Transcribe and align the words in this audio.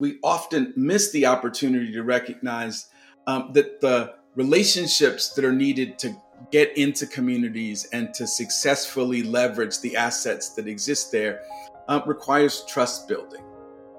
we 0.00 0.18
often 0.24 0.72
miss 0.76 1.12
the 1.12 1.26
opportunity 1.26 1.92
to 1.92 2.02
recognize 2.02 2.88
um, 3.26 3.50
that 3.52 3.82
the 3.82 4.14
relationships 4.34 5.34
that 5.34 5.44
are 5.44 5.52
needed 5.52 5.98
to 5.98 6.16
get 6.50 6.76
into 6.78 7.06
communities 7.06 7.86
and 7.92 8.14
to 8.14 8.26
successfully 8.26 9.22
leverage 9.22 9.78
the 9.80 9.94
assets 9.94 10.54
that 10.54 10.66
exist 10.66 11.12
there 11.12 11.42
uh, 11.88 12.00
requires 12.06 12.64
trust 12.66 13.08
building 13.08 13.44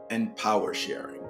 and 0.10 0.36
power 0.36 0.74
sharing. 0.74 1.22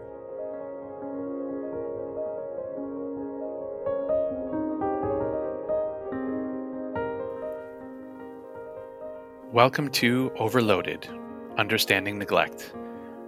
Welcome 9.51 9.90
to 9.90 10.31
Overloaded 10.40 11.10
Understanding 11.58 12.17
Neglect, 12.17 12.72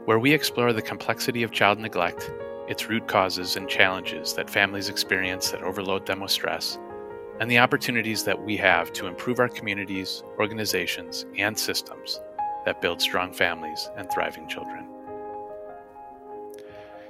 where 0.05 0.20
we 0.20 0.33
explore 0.33 0.73
the 0.73 0.81
complexity 0.81 1.43
of 1.43 1.51
child 1.51 1.79
neglect, 1.79 2.29
its 2.67 2.89
root 2.89 3.07
causes 3.07 3.55
and 3.55 3.70
challenges 3.70 4.34
that 4.34 4.49
families 4.49 4.89
experience 4.89 5.52
that 5.52 5.63
overload 5.63 6.05
them 6.05 6.20
with 6.20 6.31
stress, 6.31 6.77
and 7.39 7.49
the 7.49 7.57
opportunities 7.57 8.23
that 8.25 8.44
we 8.44 8.58
have 8.58 8.91
to 8.91 9.08
improve 9.08 9.39
our 9.39 9.47
communities, 9.47 10.21
organizations, 10.39 11.25
and 11.38 11.58
systems 11.58 12.20
that 12.66 12.81
build 12.81 13.02
strong 13.02 13.31
families 13.31 13.89
and 13.95 14.11
thriving 14.11 14.47
children. 14.47 14.88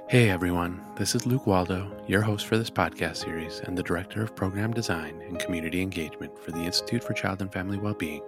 Hey 0.08 0.30
everyone, 0.30 0.80
this 0.96 1.16
is 1.16 1.26
Luke 1.26 1.46
Waldo, 1.46 1.90
your 2.06 2.20
host 2.20 2.46
for 2.46 2.56
this 2.56 2.70
podcast 2.70 3.16
series 3.16 3.60
and 3.60 3.76
the 3.76 3.82
Director 3.82 4.22
of 4.22 4.36
Program 4.36 4.72
Design 4.72 5.20
and 5.26 5.40
Community 5.40 5.82
Engagement 5.82 6.38
for 6.38 6.52
the 6.52 6.62
Institute 6.62 7.02
for 7.02 7.14
Child 7.14 7.42
and 7.42 7.52
Family 7.52 7.78
Wellbeing 7.78 8.22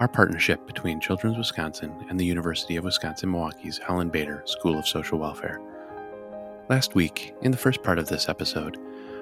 our 0.00 0.08
partnership 0.08 0.66
between 0.66 1.00
Children's 1.00 1.38
Wisconsin 1.38 1.94
and 2.08 2.18
the 2.18 2.24
University 2.24 2.76
of 2.76 2.84
Wisconsin 2.84 3.30
Milwaukee's 3.30 3.78
Helen 3.78 4.08
Bader 4.08 4.42
School 4.44 4.78
of 4.78 4.88
Social 4.88 5.18
Welfare. 5.18 5.60
Last 6.68 6.94
week, 6.94 7.34
in 7.42 7.52
the 7.52 7.56
first 7.56 7.82
part 7.82 7.98
of 7.98 8.08
this 8.08 8.28
episode, 8.28 8.76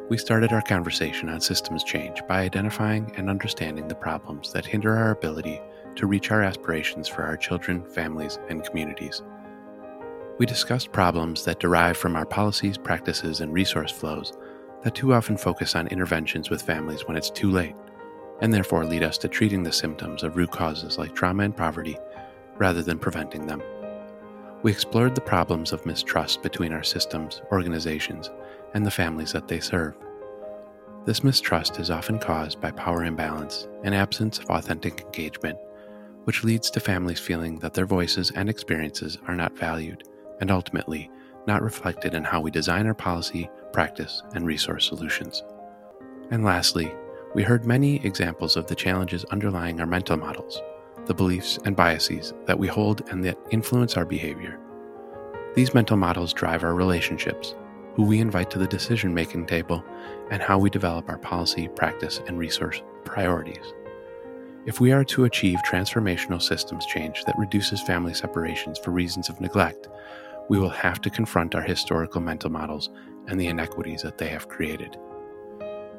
we 0.08 0.16
started 0.16 0.52
our 0.52 0.62
conversation 0.62 1.28
on 1.28 1.40
systems 1.40 1.84
change 1.84 2.22
by 2.26 2.40
identifying 2.40 3.12
and 3.16 3.28
understanding 3.28 3.86
the 3.86 3.94
problems 3.94 4.52
that 4.52 4.64
hinder 4.64 4.96
our 4.96 5.10
ability 5.10 5.60
to 5.96 6.06
reach 6.06 6.30
our 6.30 6.42
aspirations 6.42 7.06
for 7.06 7.22
our 7.22 7.36
children, 7.36 7.84
families, 7.84 8.38
and 8.48 8.64
communities. 8.64 9.22
We 10.38 10.46
discussed 10.46 10.92
problems 10.92 11.44
that 11.44 11.60
derive 11.60 11.98
from 11.98 12.16
our 12.16 12.26
policies, 12.26 12.78
practices, 12.78 13.40
and 13.40 13.52
resource 13.52 13.92
flows 13.92 14.32
that 14.82 14.94
too 14.94 15.12
often 15.12 15.36
focus 15.36 15.76
on 15.76 15.86
interventions 15.88 16.48
with 16.48 16.62
families 16.62 17.06
when 17.06 17.16
it's 17.16 17.30
too 17.30 17.50
late 17.50 17.76
and 18.42 18.52
therefore 18.52 18.84
lead 18.84 19.04
us 19.04 19.16
to 19.18 19.28
treating 19.28 19.62
the 19.62 19.72
symptoms 19.72 20.24
of 20.24 20.36
root 20.36 20.50
causes 20.50 20.98
like 20.98 21.14
trauma 21.14 21.44
and 21.44 21.56
poverty 21.56 21.96
rather 22.56 22.82
than 22.82 22.98
preventing 22.98 23.46
them. 23.46 23.62
We 24.64 24.72
explored 24.72 25.14
the 25.14 25.20
problems 25.20 25.72
of 25.72 25.86
mistrust 25.86 26.42
between 26.42 26.72
our 26.72 26.82
systems, 26.82 27.40
organizations, 27.52 28.30
and 28.74 28.84
the 28.84 28.90
families 28.90 29.32
that 29.32 29.46
they 29.46 29.60
serve. 29.60 29.94
This 31.04 31.24
mistrust 31.24 31.78
is 31.78 31.90
often 31.90 32.18
caused 32.18 32.60
by 32.60 32.72
power 32.72 33.04
imbalance 33.04 33.68
and 33.84 33.94
absence 33.94 34.38
of 34.38 34.50
authentic 34.50 35.00
engagement, 35.00 35.58
which 36.24 36.44
leads 36.44 36.70
to 36.70 36.80
families 36.80 37.20
feeling 37.20 37.58
that 37.60 37.74
their 37.74 37.86
voices 37.86 38.32
and 38.32 38.48
experiences 38.48 39.18
are 39.28 39.36
not 39.36 39.56
valued 39.56 40.02
and 40.40 40.50
ultimately 40.50 41.10
not 41.46 41.62
reflected 41.62 42.14
in 42.14 42.24
how 42.24 42.40
we 42.40 42.50
design 42.50 42.86
our 42.86 42.94
policy, 42.94 43.48
practice, 43.72 44.22
and 44.34 44.46
resource 44.46 44.86
solutions. 44.86 45.42
And 46.30 46.44
lastly, 46.44 46.92
we 47.34 47.42
heard 47.42 47.64
many 47.64 47.96
examples 48.04 48.56
of 48.56 48.66
the 48.66 48.74
challenges 48.74 49.24
underlying 49.26 49.80
our 49.80 49.86
mental 49.86 50.18
models, 50.18 50.60
the 51.06 51.14
beliefs 51.14 51.58
and 51.64 51.74
biases 51.74 52.34
that 52.44 52.58
we 52.58 52.68
hold 52.68 53.08
and 53.08 53.24
that 53.24 53.38
influence 53.50 53.96
our 53.96 54.04
behavior. 54.04 54.58
These 55.54 55.72
mental 55.72 55.96
models 55.96 56.34
drive 56.34 56.62
our 56.62 56.74
relationships, 56.74 57.54
who 57.94 58.04
we 58.04 58.20
invite 58.20 58.50
to 58.50 58.58
the 58.58 58.66
decision 58.66 59.14
making 59.14 59.46
table, 59.46 59.82
and 60.30 60.42
how 60.42 60.58
we 60.58 60.68
develop 60.68 61.08
our 61.08 61.18
policy, 61.18 61.68
practice, 61.68 62.20
and 62.26 62.38
resource 62.38 62.82
priorities. 63.04 63.72
If 64.66 64.78
we 64.78 64.92
are 64.92 65.04
to 65.04 65.24
achieve 65.24 65.58
transformational 65.66 66.40
systems 66.40 66.86
change 66.86 67.24
that 67.24 67.38
reduces 67.38 67.80
family 67.80 68.14
separations 68.14 68.78
for 68.78 68.90
reasons 68.90 69.28
of 69.28 69.40
neglect, 69.40 69.88
we 70.48 70.58
will 70.58 70.68
have 70.68 71.00
to 71.00 71.10
confront 71.10 71.54
our 71.54 71.62
historical 71.62 72.20
mental 72.20 72.50
models 72.50 72.90
and 73.26 73.40
the 73.40 73.48
inequities 73.48 74.02
that 74.02 74.18
they 74.18 74.28
have 74.28 74.48
created. 74.48 74.98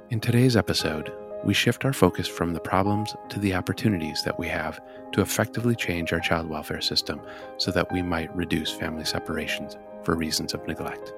In 0.10 0.20
today's 0.20 0.56
episode, 0.56 1.12
we 1.44 1.54
shift 1.54 1.86
our 1.86 1.94
focus 1.94 2.28
from 2.28 2.54
the 2.54 2.60
problems 2.60 3.16
to 3.30 3.40
the 3.40 3.54
opportunities 3.54 4.24
that 4.24 4.40
we 4.40 4.48
have 4.48 4.80
to 5.12 5.22
effectively 5.22 5.76
change 5.76 6.14
our 6.14 6.20
child 6.20 6.48
welfare 6.48 6.82
system 6.82 7.22
so 7.58 7.72
that 7.72 7.92
we 7.92 8.02
might 8.02 8.36
reduce 8.36 8.72
family 8.72 9.06
separations 9.06 9.78
for 10.04 10.16
reasons 10.16 10.54
of 10.54 10.66
neglect. 10.68 11.14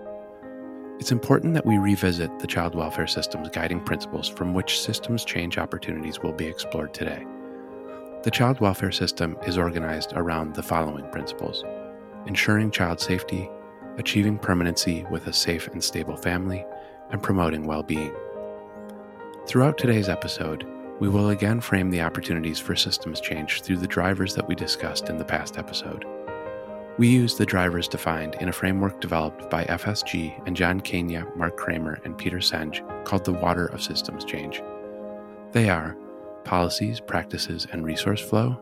It's 1.00 1.12
important 1.12 1.54
that 1.54 1.66
we 1.66 1.78
revisit 1.78 2.40
the 2.40 2.48
child 2.48 2.74
welfare 2.74 3.08
system's 3.08 3.50
guiding 3.50 3.82
principles 3.82 4.30
from 4.30 4.54
which 4.54 4.80
systems 4.80 5.26
change 5.26 5.58
opportunities 5.58 6.22
will 6.22 6.32
be 6.32 6.48
explored 6.48 6.94
today. 6.94 7.26
The 8.24 8.32
child 8.32 8.60
welfare 8.60 8.92
system 8.92 9.38
is 9.46 9.58
organized 9.58 10.14
around 10.14 10.56
the 10.56 10.64
following 10.64 11.08
principles 11.10 11.64
ensuring 12.28 12.72
child 12.72 13.00
safety, 13.00 13.48
achieving 13.98 14.40
permanency 14.40 15.06
with 15.12 15.28
a 15.28 15.34
safe 15.34 15.68
and 15.68 15.84
stable 15.84 16.18
family, 16.18 16.66
and 17.12 17.22
promoting 17.22 17.66
well 17.66 17.84
being. 17.84 18.16
Throughout 19.48 19.78
today's 19.78 20.10
episode, 20.10 20.68
we 21.00 21.08
will 21.08 21.30
again 21.30 21.62
frame 21.62 21.92
the 21.92 22.02
opportunities 22.02 22.58
for 22.58 22.76
systems 22.76 23.22
change 23.22 23.62
through 23.62 23.78
the 23.78 23.86
drivers 23.86 24.34
that 24.34 24.48
we 24.48 24.56
discussed 24.56 25.08
in 25.08 25.20
the 25.20 25.24
past 25.24 25.60
episode. 25.60 26.04
We 26.98 27.10
use 27.10 27.38
the 27.38 27.46
drivers 27.46 27.88
defined 27.88 28.38
in 28.42 28.50
a 28.50 28.54
framework 28.54 29.00
developed 29.02 29.48
by 29.52 29.66
FSG 29.66 30.48
and 30.48 30.56
John 30.56 30.82
Kania, 30.82 31.34
Mark 31.36 31.58
Kramer, 31.58 32.00
and 32.04 32.18
Peter 32.18 32.38
Senge 32.38 32.82
called 33.06 33.24
the 33.24 33.34
Water 33.34 33.68
of 33.68 33.84
Systems 33.84 34.26
Change. 34.26 34.64
They 35.52 35.70
are 35.70 35.96
policies, 36.44 37.00
practices, 37.00 37.68
and 37.72 37.86
resource 37.86 38.22
flow, 38.22 38.60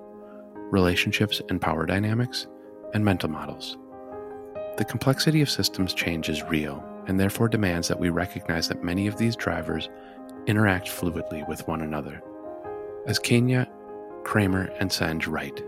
relationships 0.70 1.42
and 1.48 1.62
power 1.62 1.86
dynamics, 1.86 2.48
and 2.94 3.06
mental 3.06 3.30
models. 3.30 3.78
The 4.78 4.86
complexity 4.86 5.42
of 5.42 5.50
systems 5.50 5.94
change 5.94 6.28
is 6.28 6.44
real 6.44 6.84
and 7.08 7.20
therefore 7.20 7.48
demands 7.48 7.88
that 7.88 8.00
we 8.00 8.10
recognize 8.10 8.68
that 8.68 8.84
many 8.84 9.08
of 9.08 9.18
these 9.18 9.36
drivers 9.36 9.90
interact 10.48 10.88
fluidly 10.88 11.48
with 11.48 11.68
one 11.68 11.82
another. 11.82 12.22
As 13.06 13.20
Kania, 13.20 13.68
Kramer, 14.24 14.72
and 14.80 14.90
Senge 14.90 15.28
write, 15.28 15.62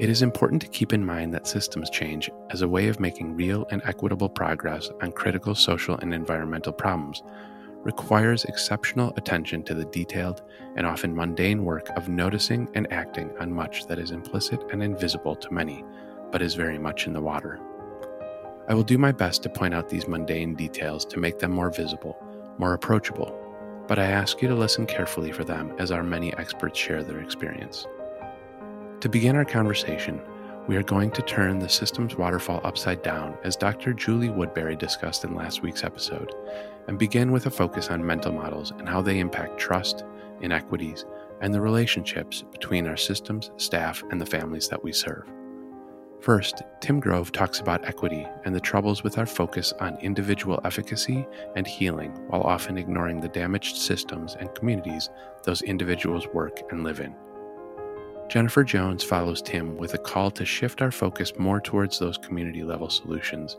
it 0.00 0.08
is 0.08 0.22
important 0.22 0.60
to 0.62 0.68
keep 0.68 0.92
in 0.92 1.04
mind 1.04 1.32
that 1.32 1.46
systems 1.46 1.90
change 1.90 2.30
as 2.50 2.62
a 2.62 2.68
way 2.68 2.88
of 2.88 2.98
making 2.98 3.36
real 3.36 3.66
and 3.70 3.82
equitable 3.84 4.28
progress 4.28 4.90
on 5.00 5.12
critical 5.12 5.54
social 5.54 5.96
and 5.98 6.12
environmental 6.12 6.72
problems 6.72 7.22
requires 7.84 8.44
exceptional 8.44 9.12
attention 9.16 9.62
to 9.64 9.74
the 9.74 9.84
detailed 9.86 10.42
and 10.76 10.86
often 10.86 11.14
mundane 11.14 11.64
work 11.64 11.88
of 11.96 12.08
noticing 12.08 12.68
and 12.74 12.90
acting 12.92 13.30
on 13.38 13.52
much 13.52 13.86
that 13.86 13.98
is 13.98 14.12
implicit 14.12 14.60
and 14.72 14.82
invisible 14.82 15.36
to 15.36 15.52
many, 15.52 15.84
but 16.30 16.42
is 16.42 16.54
very 16.54 16.78
much 16.78 17.06
in 17.06 17.12
the 17.12 17.20
water. 17.20 17.60
I 18.68 18.74
will 18.74 18.84
do 18.84 18.98
my 18.98 19.12
best 19.12 19.42
to 19.42 19.48
point 19.48 19.74
out 19.74 19.88
these 19.88 20.08
mundane 20.08 20.54
details 20.54 21.04
to 21.06 21.18
make 21.18 21.38
them 21.38 21.50
more 21.50 21.70
visible, 21.70 22.16
more 22.58 22.74
approachable, 22.74 23.36
but 23.92 23.98
I 23.98 24.06
ask 24.06 24.40
you 24.40 24.48
to 24.48 24.54
listen 24.54 24.86
carefully 24.86 25.32
for 25.32 25.44
them 25.44 25.74
as 25.78 25.90
our 25.90 26.02
many 26.02 26.32
experts 26.38 26.78
share 26.78 27.02
their 27.02 27.20
experience. 27.20 27.86
To 29.00 29.08
begin 29.10 29.36
our 29.36 29.44
conversation, 29.44 30.18
we 30.66 30.76
are 30.76 30.82
going 30.82 31.10
to 31.10 31.20
turn 31.20 31.58
the 31.58 31.68
systems 31.68 32.16
waterfall 32.16 32.62
upside 32.64 33.02
down, 33.02 33.36
as 33.44 33.54
Dr. 33.54 33.92
Julie 33.92 34.30
Woodbury 34.30 34.76
discussed 34.76 35.24
in 35.24 35.34
last 35.34 35.60
week's 35.60 35.84
episode, 35.84 36.32
and 36.88 36.98
begin 36.98 37.32
with 37.32 37.44
a 37.44 37.50
focus 37.50 37.90
on 37.90 38.06
mental 38.06 38.32
models 38.32 38.70
and 38.70 38.88
how 38.88 39.02
they 39.02 39.18
impact 39.18 39.58
trust, 39.58 40.04
inequities, 40.40 41.04
and 41.42 41.52
the 41.52 41.60
relationships 41.60 42.44
between 42.50 42.86
our 42.86 42.96
systems, 42.96 43.50
staff, 43.58 44.02
and 44.10 44.18
the 44.18 44.24
families 44.24 44.68
that 44.68 44.82
we 44.82 44.94
serve. 44.94 45.30
First, 46.22 46.62
Tim 46.78 47.00
Grove 47.00 47.32
talks 47.32 47.58
about 47.58 47.84
equity 47.84 48.28
and 48.44 48.54
the 48.54 48.60
troubles 48.60 49.02
with 49.02 49.18
our 49.18 49.26
focus 49.26 49.72
on 49.80 49.98
individual 49.98 50.60
efficacy 50.64 51.26
and 51.56 51.66
healing 51.66 52.12
while 52.28 52.42
often 52.42 52.78
ignoring 52.78 53.18
the 53.20 53.26
damaged 53.26 53.76
systems 53.76 54.36
and 54.38 54.54
communities 54.54 55.10
those 55.42 55.62
individuals 55.62 56.28
work 56.32 56.60
and 56.70 56.84
live 56.84 57.00
in. 57.00 57.12
Jennifer 58.28 58.62
Jones 58.62 59.02
follows 59.02 59.42
Tim 59.42 59.76
with 59.76 59.94
a 59.94 59.98
call 59.98 60.30
to 60.30 60.44
shift 60.44 60.80
our 60.80 60.92
focus 60.92 61.32
more 61.40 61.60
towards 61.60 61.98
those 61.98 62.18
community 62.18 62.62
level 62.62 62.88
solutions. 62.88 63.58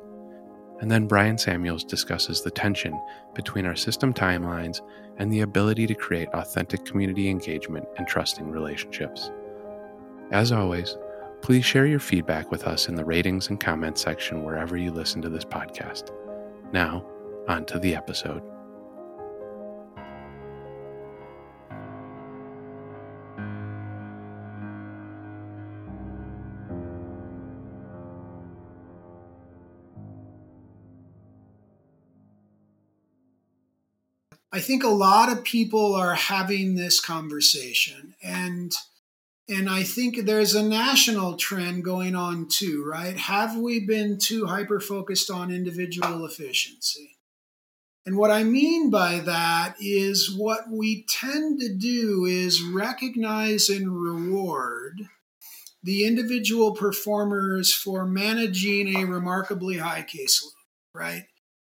And 0.79 0.89
then 0.89 1.05
Bryan 1.05 1.37
Samuels 1.37 1.83
discusses 1.83 2.43
the 2.43 2.51
tension 2.51 2.97
between 3.35 3.65
our 3.65 3.75
system 3.75 4.13
timelines 4.13 4.79
and 5.17 5.29
the 5.29 5.41
ability 5.41 5.85
to 5.87 5.95
create 5.95 6.29
authentic 6.29 6.85
community 6.85 7.27
engagement 7.27 7.85
and 7.97 8.07
trusting 8.07 8.49
relationships. 8.49 9.31
As 10.31 10.53
always, 10.53 10.97
please 11.43 11.65
share 11.65 11.85
your 11.85 11.99
feedback 11.99 12.49
with 12.51 12.65
us 12.65 12.87
in 12.87 12.95
the 12.95 13.03
ratings 13.03 13.49
and 13.49 13.59
comments 13.59 14.01
section 14.01 14.45
wherever 14.45 14.77
you 14.77 14.91
listen 14.91 15.21
to 15.21 15.27
this 15.27 15.43
podcast. 15.43 16.09
Now, 16.71 17.05
on 17.49 17.65
to 17.65 17.79
the 17.79 17.95
episode. 17.95 18.41
I 34.53 34.59
think 34.59 34.83
a 34.83 34.87
lot 34.87 35.29
of 35.29 35.43
people 35.43 35.93
are 35.93 36.13
having 36.13 36.75
this 36.75 37.01
conversation 37.01 38.15
and 38.23 38.73
and 39.49 39.69
I 39.69 39.83
think 39.83 40.25
there's 40.25 40.55
a 40.55 40.63
national 40.63 41.35
trend 41.35 41.83
going 41.83 42.15
on 42.15 42.47
too, 42.47 42.83
right? 42.85 43.17
Have 43.17 43.57
we 43.57 43.85
been 43.85 44.17
too 44.17 44.45
hyper 44.45 44.79
focused 44.79 45.29
on 45.29 45.51
individual 45.51 46.25
efficiency? 46.25 47.17
And 48.05 48.17
what 48.17 48.31
I 48.31 48.43
mean 48.43 48.89
by 48.89 49.19
that 49.19 49.75
is 49.79 50.33
what 50.35 50.69
we 50.69 51.05
tend 51.09 51.59
to 51.61 51.73
do 51.73 52.25
is 52.25 52.61
recognize 52.61 53.69
and 53.69 54.01
reward 54.01 55.01
the 55.81 56.05
individual 56.05 56.73
performers 56.73 57.73
for 57.73 58.05
managing 58.05 58.95
a 58.95 59.05
remarkably 59.05 59.77
high 59.77 60.03
caseload, 60.03 60.51
right? 60.93 61.23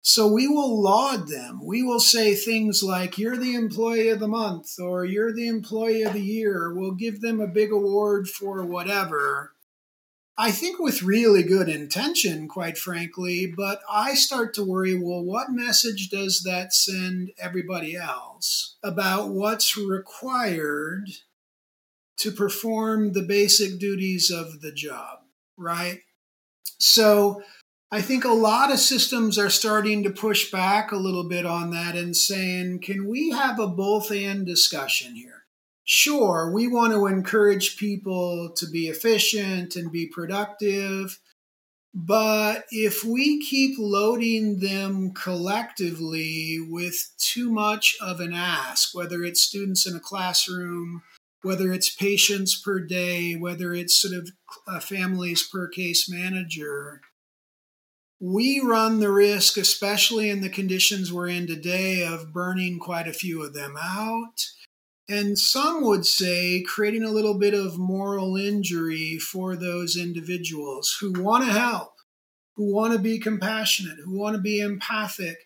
So 0.09 0.27
we 0.27 0.49
will 0.49 0.81
laud 0.81 1.29
them. 1.29 1.61
We 1.63 1.83
will 1.83 2.01
say 2.01 2.35
things 2.35 2.83
like, 2.83 3.19
You're 3.19 3.37
the 3.37 3.55
employee 3.55 4.09
of 4.09 4.21
the 4.21 4.27
month, 4.27 4.81
or 4.81 5.05
You're 5.05 5.35
the 5.35 5.49
employee 5.49 6.01
of 6.01 6.15
the 6.15 6.23
year. 6.23 6.73
We'll 6.75 6.95
give 6.95 7.21
them 7.21 7.43
a 7.43 7.47
big 7.47 7.73
award 7.73 8.27
for 8.27 8.65
whatever. 8.65 9.53
I 10.39 10.51
think 10.51 10.79
with 10.79 11.03
really 11.03 11.43
good 11.43 11.69
intention, 11.69 12.49
quite 12.49 12.79
frankly, 12.79 13.53
but 13.55 13.83
I 13.91 14.15
start 14.15 14.55
to 14.55 14.65
worry 14.65 14.95
well, 14.99 15.23
what 15.23 15.51
message 15.51 16.09
does 16.09 16.43
that 16.43 16.73
send 16.73 17.33
everybody 17.39 17.95
else 17.95 18.77
about 18.83 19.29
what's 19.29 19.77
required 19.77 21.11
to 22.17 22.33
perform 22.33 23.13
the 23.13 23.21
basic 23.21 23.79
duties 23.79 24.31
of 24.31 24.63
the 24.63 24.73
job, 24.73 25.19
right? 25.59 26.01
So, 26.79 27.43
I 27.91 28.03
think 28.03 28.25
a 28.25 28.33
lot 28.33 28.71
of 28.71 28.81
systems 28.81 29.39
are 29.39 29.49
starting 29.49 30.03
to 30.03 30.11
push 30.11 30.51
back 30.51 30.93
a 30.93 30.97
little 30.97 31.27
bit 31.27 31.47
on 31.47 31.71
that 31.71 31.97
and 31.97 32.15
saying, 32.15 32.81
can 32.81 33.09
we 33.09 33.31
have 33.31 33.59
a 33.59 33.67
both 33.67 34.11
and 34.11 34.45
discussion 34.45 35.15
here? 35.15 35.45
Sure, 35.85 36.53
we 36.53 36.69
want 36.69 36.93
to 36.93 37.07
encourage 37.07 37.79
people 37.79 38.51
to 38.57 38.67
be 38.67 38.89
efficient 38.89 39.75
and 39.75 39.91
be 39.91 40.07
productive. 40.07 41.19
But 41.95 42.67
if 42.71 43.03
we 43.03 43.41
keep 43.41 43.77
loading 43.79 44.61
them 44.61 45.13
collectively 45.15 46.59
with 46.61 47.11
too 47.17 47.51
much 47.51 47.97
of 48.03 48.21
an 48.21 48.35
ask, 48.35 48.95
whether 48.95 49.25
it's 49.25 49.41
students 49.41 49.87
in 49.87 49.97
a 49.97 50.01
classroom, 50.01 51.03
whether 51.41 51.73
it's 51.73 51.89
patients 51.89 52.61
per 52.61 52.81
day, 52.81 53.35
whether 53.35 53.73
it's 53.73 53.99
sort 53.99 54.13
of 54.13 54.85
families 54.85 55.43
per 55.43 55.69
case 55.69 56.07
manager, 56.07 57.01
we 58.21 58.61
run 58.61 59.01
the 59.01 59.11
risk, 59.11 59.57
especially 59.57 60.29
in 60.29 60.41
the 60.41 60.49
conditions 60.49 61.13
we're 61.13 61.29
in 61.29 61.47
today, 61.47 62.05
of 62.05 62.33
burning 62.33 62.79
quite 62.79 63.07
a 63.07 63.13
few 63.13 63.43
of 63.43 63.55
them 63.55 63.77
out. 63.81 64.47
And 65.09 65.39
some 65.39 65.85
would 65.85 66.05
say 66.05 66.63
creating 66.63 67.05
a 67.05 67.11
little 67.11 67.39
bit 67.39 67.55
of 67.55 67.79
moral 67.79 68.37
injury 68.37 69.19
for 69.19 69.57
those 69.57 69.97
individuals 69.97 70.99
who 71.01 71.13
want 71.13 71.45
to 71.45 71.53
help, 71.53 71.95
who 72.57 72.75
want 72.75 72.93
to 72.93 72.99
be 72.99 73.19
compassionate, 73.19 73.99
who 74.05 74.19
want 74.19 74.37
to 74.37 74.43
be 74.43 74.61
empathic, 74.61 75.39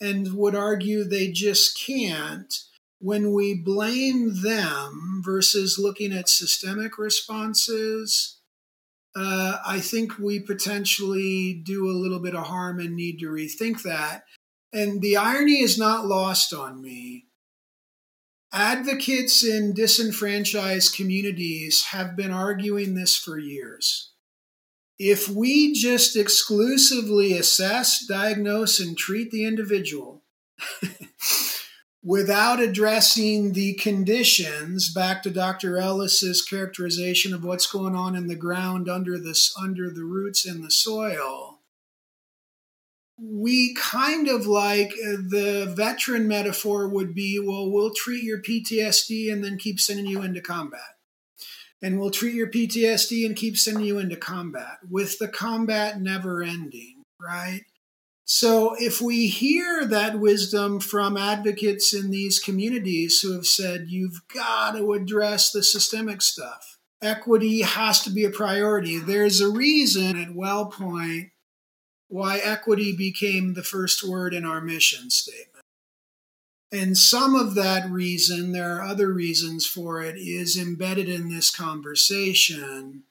and 0.00 0.34
would 0.34 0.54
argue 0.54 1.02
they 1.02 1.32
just 1.32 1.80
can't 1.80 2.54
when 3.00 3.32
we 3.32 3.54
blame 3.54 4.42
them 4.42 5.22
versus 5.24 5.78
looking 5.78 6.12
at 6.12 6.28
systemic 6.28 6.98
responses 6.98 8.37
uh, 9.16 9.58
I 9.66 9.80
think 9.80 10.18
we 10.18 10.40
potentially 10.40 11.60
do 11.64 11.88
a 11.88 11.96
little 11.96 12.20
bit 12.20 12.34
of 12.34 12.46
harm 12.46 12.78
and 12.78 12.94
need 12.94 13.18
to 13.20 13.26
rethink 13.26 13.82
that. 13.82 14.24
And 14.72 15.00
the 15.00 15.16
irony 15.16 15.60
is 15.60 15.78
not 15.78 16.06
lost 16.06 16.52
on 16.52 16.80
me. 16.82 17.26
Advocates 18.52 19.44
in 19.44 19.74
disenfranchised 19.74 20.94
communities 20.94 21.86
have 21.90 22.16
been 22.16 22.30
arguing 22.30 22.94
this 22.94 23.16
for 23.16 23.38
years. 23.38 24.12
If 24.98 25.28
we 25.28 25.74
just 25.74 26.16
exclusively 26.16 27.32
assess, 27.32 28.04
diagnose, 28.04 28.80
and 28.80 28.96
treat 28.96 29.30
the 29.30 29.44
individual, 29.44 30.24
without 32.08 32.58
addressing 32.58 33.52
the 33.52 33.74
conditions 33.74 34.92
back 34.92 35.22
to 35.22 35.30
dr 35.30 35.76
ellis's 35.78 36.42
characterization 36.42 37.34
of 37.34 37.44
what's 37.44 37.70
going 37.70 37.94
on 37.94 38.16
in 38.16 38.28
the 38.28 38.36
ground 38.36 38.88
under 38.88 39.18
under 39.60 39.90
the 39.90 40.04
roots 40.04 40.46
in 40.46 40.62
the 40.62 40.70
soil 40.70 41.58
we 43.20 43.74
kind 43.74 44.28
of 44.28 44.46
like 44.46 44.92
uh, 44.92 45.16
the 45.28 45.72
veteran 45.76 46.28
metaphor 46.28 46.88
would 46.88 47.14
be 47.14 47.38
well 47.38 47.70
we'll 47.70 47.92
treat 47.92 48.22
your 48.22 48.40
ptsd 48.40 49.32
and 49.32 49.44
then 49.44 49.58
keep 49.58 49.80
sending 49.80 50.06
you 50.06 50.22
into 50.22 50.40
combat. 50.40 50.80
And 51.82 51.98
we'll 52.00 52.10
treat 52.10 52.34
your 52.34 52.50
ptsd 52.50 53.26
and 53.26 53.36
keep 53.36 53.56
sending 53.56 53.84
you 53.84 53.98
into 53.98 54.16
combat 54.16 54.78
with 54.88 55.18
the 55.18 55.28
combat 55.28 56.00
never 56.00 56.42
ending 56.42 57.02
right 57.20 57.62
so, 58.30 58.74
if 58.78 59.00
we 59.00 59.28
hear 59.28 59.86
that 59.86 60.20
wisdom 60.20 60.80
from 60.80 61.16
advocates 61.16 61.94
in 61.94 62.10
these 62.10 62.38
communities 62.38 63.20
who 63.20 63.32
have 63.32 63.46
said, 63.46 63.86
you've 63.88 64.20
got 64.34 64.72
to 64.72 64.92
address 64.92 65.50
the 65.50 65.62
systemic 65.62 66.20
stuff, 66.20 66.76
equity 67.00 67.62
has 67.62 68.02
to 68.02 68.10
be 68.10 68.24
a 68.24 68.30
priority. 68.30 68.98
There's 68.98 69.40
a 69.40 69.48
reason 69.48 70.20
at 70.20 70.36
WellPoint 70.36 71.30
why 72.08 72.36
equity 72.36 72.94
became 72.94 73.54
the 73.54 73.62
first 73.62 74.06
word 74.06 74.34
in 74.34 74.44
our 74.44 74.60
mission 74.60 75.08
statement. 75.08 75.64
And 76.70 76.98
some 76.98 77.34
of 77.34 77.54
that 77.54 77.90
reason, 77.90 78.52
there 78.52 78.76
are 78.76 78.82
other 78.82 79.10
reasons 79.10 79.66
for 79.66 80.02
it, 80.02 80.16
is 80.18 80.58
embedded 80.58 81.08
in 81.08 81.30
this 81.30 81.50
conversation 81.50 83.04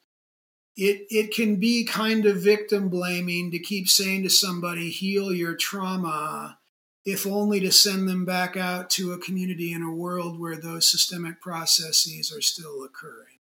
it 0.77 1.07
it 1.09 1.33
can 1.33 1.55
be 1.55 1.83
kind 1.83 2.25
of 2.25 2.37
victim 2.37 2.87
blaming 2.87 3.51
to 3.51 3.59
keep 3.59 3.89
saying 3.89 4.23
to 4.23 4.29
somebody 4.29 4.89
heal 4.89 5.33
your 5.33 5.55
trauma 5.55 6.59
if 7.03 7.25
only 7.25 7.59
to 7.61 7.71
send 7.71 8.07
them 8.07 8.25
back 8.25 8.55
out 8.55 8.89
to 8.89 9.13
a 9.13 9.17
community 9.17 9.71
in 9.73 9.81
a 9.81 9.91
world 9.91 10.39
where 10.39 10.57
those 10.57 10.89
systemic 10.89 11.41
processes 11.41 12.33
are 12.35 12.41
still 12.41 12.83
occurring. 12.83 13.39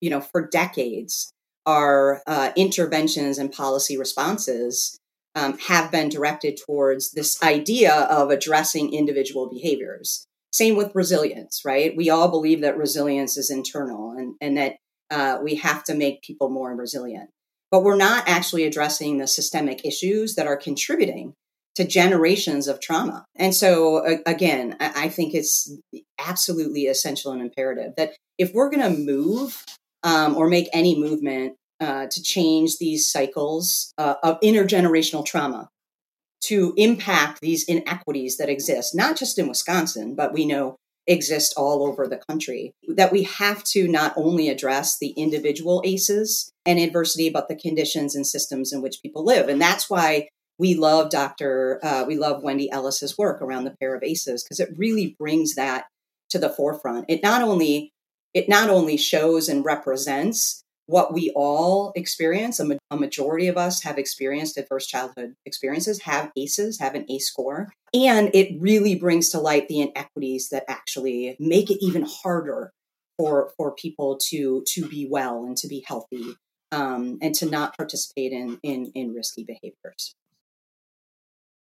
You 0.00 0.10
know 0.10 0.20
for 0.20 0.46
decades 0.46 1.32
our 1.66 2.22
uh, 2.26 2.50
interventions 2.56 3.38
and 3.38 3.52
policy 3.52 3.96
responses 3.96 4.98
um, 5.34 5.58
have 5.58 5.90
been 5.90 6.08
directed 6.08 6.58
towards 6.64 7.12
this 7.12 7.40
idea 7.42 7.92
of 8.10 8.30
addressing 8.30 8.92
individual 8.92 9.48
behaviors 9.48 10.26
same 10.52 10.76
with 10.76 10.94
resilience, 10.94 11.62
right? 11.64 11.96
We 11.96 12.10
all 12.10 12.28
believe 12.28 12.60
that 12.60 12.76
resilience 12.76 13.36
is 13.36 13.50
internal 13.50 14.12
and, 14.12 14.34
and 14.40 14.56
that 14.58 14.76
uh, 15.10 15.38
we 15.42 15.56
have 15.56 15.82
to 15.84 15.94
make 15.94 16.22
people 16.22 16.50
more 16.50 16.74
resilient. 16.74 17.30
But 17.70 17.84
we're 17.84 17.96
not 17.96 18.28
actually 18.28 18.64
addressing 18.64 19.18
the 19.18 19.26
systemic 19.26 19.84
issues 19.84 20.34
that 20.34 20.46
are 20.46 20.56
contributing 20.56 21.34
to 21.74 21.86
generations 21.86 22.68
of 22.68 22.80
trauma. 22.80 23.24
And 23.36 23.54
so, 23.54 24.04
again, 24.26 24.76
I, 24.78 25.04
I 25.04 25.08
think 25.08 25.34
it's 25.34 25.72
absolutely 26.18 26.86
essential 26.86 27.32
and 27.32 27.40
imperative 27.40 27.94
that 27.96 28.12
if 28.36 28.52
we're 28.52 28.68
going 28.70 28.94
to 28.94 29.00
move 29.00 29.64
um, 30.02 30.36
or 30.36 30.48
make 30.48 30.68
any 30.74 30.98
movement 30.98 31.56
uh, 31.80 32.06
to 32.10 32.22
change 32.22 32.76
these 32.78 33.10
cycles 33.10 33.92
uh, 33.96 34.14
of 34.22 34.38
intergenerational 34.40 35.24
trauma, 35.24 35.68
to 36.42 36.74
impact 36.76 37.40
these 37.40 37.64
inequities 37.64 38.36
that 38.36 38.48
exist, 38.48 38.94
not 38.94 39.16
just 39.16 39.38
in 39.38 39.48
Wisconsin, 39.48 40.14
but 40.14 40.32
we 40.32 40.44
know 40.44 40.76
exist 41.06 41.54
all 41.56 41.84
over 41.84 42.06
the 42.06 42.20
country. 42.28 42.72
That 42.88 43.12
we 43.12 43.24
have 43.24 43.64
to 43.64 43.88
not 43.88 44.12
only 44.16 44.48
address 44.48 44.98
the 44.98 45.10
individual 45.10 45.82
ACEs 45.84 46.52
and 46.64 46.78
adversity, 46.78 47.30
but 47.30 47.48
the 47.48 47.56
conditions 47.56 48.14
and 48.14 48.26
systems 48.26 48.72
in 48.72 48.82
which 48.82 49.02
people 49.02 49.24
live. 49.24 49.48
And 49.48 49.60
that's 49.60 49.90
why 49.90 50.28
we 50.58 50.74
love 50.74 51.10
Dr. 51.10 51.80
Uh, 51.82 52.04
we 52.06 52.16
love 52.16 52.42
Wendy 52.42 52.70
Ellis's 52.70 53.18
work 53.18 53.42
around 53.42 53.64
the 53.64 53.76
pair 53.80 53.94
of 53.94 54.02
ACEs 54.02 54.44
because 54.44 54.60
it 54.60 54.70
really 54.76 55.16
brings 55.18 55.54
that 55.54 55.86
to 56.30 56.38
the 56.38 56.50
forefront. 56.50 57.06
It 57.08 57.22
not 57.22 57.42
only 57.42 57.92
it 58.34 58.48
not 58.48 58.70
only 58.70 58.96
shows 58.96 59.48
and 59.48 59.64
represents 59.64 60.62
what 60.92 61.14
we 61.14 61.32
all 61.34 61.90
experience, 61.96 62.60
a, 62.60 62.66
ma- 62.66 62.76
a, 62.90 62.96
majority 62.98 63.48
of 63.48 63.56
us 63.56 63.82
have 63.82 63.96
experienced 63.96 64.58
adverse 64.58 64.86
childhood 64.86 65.34
experiences, 65.46 66.02
have 66.02 66.30
ACEs, 66.36 66.78
have 66.78 66.94
an 66.94 67.10
ACE 67.10 67.26
score. 67.26 67.72
And 67.94 68.30
it 68.34 68.60
really 68.60 68.94
brings 68.94 69.30
to 69.30 69.40
light 69.40 69.68
the 69.68 69.80
inequities 69.80 70.50
that 70.50 70.64
actually 70.68 71.34
make 71.40 71.70
it 71.70 71.78
even 71.80 72.06
harder 72.06 72.72
for, 73.16 73.52
for 73.56 73.74
people 73.74 74.18
to, 74.28 74.62
to 74.68 74.86
be 74.86 75.08
well 75.10 75.44
and 75.46 75.56
to 75.56 75.66
be 75.66 75.82
healthy 75.86 76.36
um, 76.72 77.18
and 77.22 77.34
to 77.36 77.46
not 77.46 77.74
participate 77.74 78.32
in, 78.32 78.60
in, 78.62 78.92
in 78.94 79.14
risky 79.14 79.44
behaviors. 79.44 80.14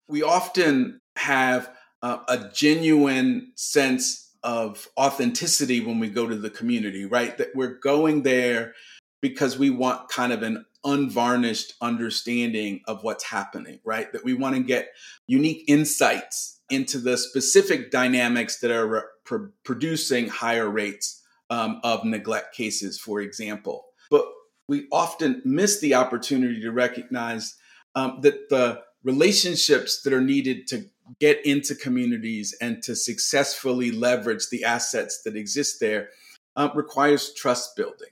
We 0.08 0.22
often 0.22 1.00
have 1.16 1.68
a 2.00 2.48
genuine 2.54 3.50
sense 3.56 4.30
of 4.44 4.86
authenticity 4.96 5.80
when 5.80 5.98
we 5.98 6.08
go 6.08 6.28
to 6.28 6.36
the 6.36 6.50
community, 6.50 7.04
right? 7.04 7.36
That 7.36 7.56
we're 7.56 7.80
going 7.80 8.22
there 8.22 8.74
because 9.20 9.58
we 9.58 9.70
want 9.70 10.08
kind 10.08 10.32
of 10.32 10.42
an 10.42 10.64
unvarnished 10.84 11.74
understanding 11.80 12.80
of 12.86 13.02
what's 13.02 13.24
happening, 13.24 13.80
right? 13.84 14.12
That 14.12 14.24
we 14.24 14.34
want 14.34 14.56
to 14.56 14.62
get 14.62 14.88
unique 15.26 15.64
insights 15.66 16.60
into 16.70 16.98
the 16.98 17.16
specific 17.16 17.90
dynamics 17.90 18.60
that 18.60 18.70
are 18.70 18.86
re- 19.28 19.48
producing 19.64 20.28
higher 20.28 20.68
rates 20.68 21.22
um, 21.50 21.80
of 21.82 22.04
neglect 22.04 22.54
cases, 22.54 22.98
for 22.98 23.20
example. 23.20 23.86
But 24.10 24.26
we 24.68 24.86
often 24.92 25.42
miss 25.44 25.80
the 25.80 25.94
opportunity 25.94 26.60
to 26.60 26.70
recognize 26.70 27.56
um, 27.94 28.18
that 28.22 28.48
the 28.50 28.82
relationships 29.04 30.02
that 30.02 30.12
are 30.12 30.20
needed 30.20 30.66
to 30.68 30.86
get 31.20 31.44
into 31.46 31.74
communities 31.74 32.56
and 32.60 32.82
to 32.82 32.96
successfully 32.96 33.92
leverage 33.92 34.48
the 34.50 34.64
assets 34.64 35.22
that 35.24 35.36
exist 35.36 35.78
there 35.80 36.08
uh, 36.56 36.68
requires 36.74 37.32
trust 37.34 37.76
building 37.76 38.08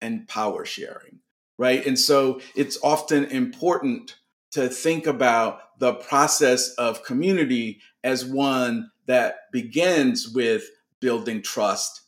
and 0.00 0.26
power 0.28 0.64
sharing, 0.64 1.20
right? 1.58 1.84
And 1.84 1.98
so 1.98 2.40
it's 2.54 2.78
often 2.82 3.24
important 3.26 4.16
to 4.52 4.68
think 4.68 5.06
about 5.06 5.78
the 5.78 5.94
process 5.94 6.74
of 6.74 7.04
community 7.04 7.80
as 8.02 8.24
one 8.24 8.90
that 9.06 9.50
begins 9.52 10.28
with 10.28 10.64
building 11.00 11.42
trust. 11.42 12.02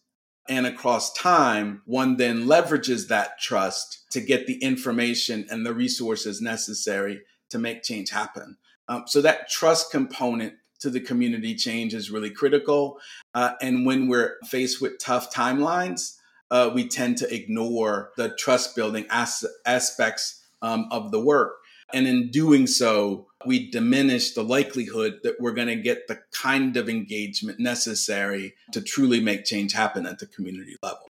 And 0.48 0.66
across 0.66 1.12
time, 1.12 1.82
one 1.84 2.16
then 2.16 2.46
leverages 2.46 3.08
that 3.08 3.40
trust 3.40 4.04
to 4.10 4.20
get 4.20 4.46
the 4.46 4.62
information 4.62 5.46
and 5.50 5.64
the 5.64 5.72
resources 5.72 6.40
necessary 6.40 7.22
to 7.50 7.58
make 7.58 7.82
change 7.82 8.10
happen. 8.10 8.56
Um, 8.88 9.04
so 9.06 9.20
that 9.20 9.48
trust 9.48 9.90
component 9.90 10.54
to 10.80 10.90
the 10.90 11.00
community 11.00 11.54
change 11.54 11.94
is 11.94 12.10
really 12.10 12.30
critical. 12.30 12.98
Uh, 13.34 13.52
and 13.60 13.86
when 13.86 14.08
we're 14.08 14.36
faced 14.44 14.82
with 14.82 14.98
tough 14.98 15.32
timelines, 15.32 16.16
uh, 16.52 16.70
we 16.72 16.86
tend 16.86 17.16
to 17.16 17.34
ignore 17.34 18.12
the 18.16 18.28
trust 18.28 18.76
building 18.76 19.06
as- 19.08 19.44
aspects 19.64 20.44
um, 20.60 20.86
of 20.92 21.10
the 21.10 21.18
work. 21.18 21.54
And 21.94 22.06
in 22.06 22.30
doing 22.30 22.66
so, 22.66 23.26
we 23.44 23.70
diminish 23.70 24.34
the 24.34 24.44
likelihood 24.44 25.20
that 25.24 25.36
we're 25.40 25.52
going 25.52 25.68
to 25.68 25.76
get 25.76 26.08
the 26.08 26.20
kind 26.30 26.76
of 26.76 26.88
engagement 26.88 27.58
necessary 27.58 28.54
to 28.72 28.82
truly 28.82 29.20
make 29.20 29.44
change 29.44 29.72
happen 29.72 30.06
at 30.06 30.18
the 30.18 30.26
community 30.26 30.76
level. 30.82 31.08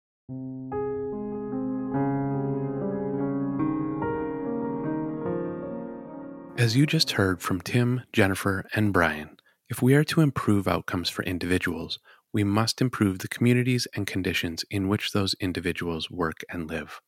As 6.57 6.77
you 6.77 6.85
just 6.85 7.11
heard 7.11 7.41
from 7.41 7.59
Tim, 7.59 8.03
Jennifer, 8.13 8.65
and 8.73 8.93
Bryan, 8.93 9.37
if 9.69 9.81
we 9.81 9.95
are 9.95 10.05
to 10.05 10.21
improve 10.21 10.67
outcomes 10.67 11.09
for 11.09 11.23
individuals, 11.23 11.99
we 12.35 12.43
must 12.43 12.81
improve 12.81 13.19
the 13.19 13.29
communities 13.29 13.87
and 13.95 14.05
conditions 14.05 14.65
in 14.69 14.89
which 14.89 15.13
those 15.13 15.35
individuals 15.39 16.11
work 16.11 16.41
and 16.49 16.69
live. 16.69 16.99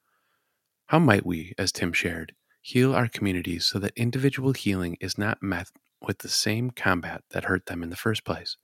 How 0.85 0.99
might 0.99 1.25
we, 1.25 1.53
as 1.57 1.73
Tim 1.73 1.91
shared, 1.91 2.33
heal 2.61 2.95
our 2.95 3.09
communities 3.09 3.65
so 3.65 3.77
that 3.79 3.91
individual 3.97 4.53
healing 4.53 4.95
is 5.01 5.17
not 5.17 5.43
met 5.43 5.67
with 6.01 6.19
the 6.19 6.29
same 6.29 6.69
combat 6.71 7.25
that 7.31 7.43
hurt 7.43 7.65
them 7.65 7.83
in 7.83 7.89
the 7.89 7.97
first 7.97 8.23
place? 8.23 8.55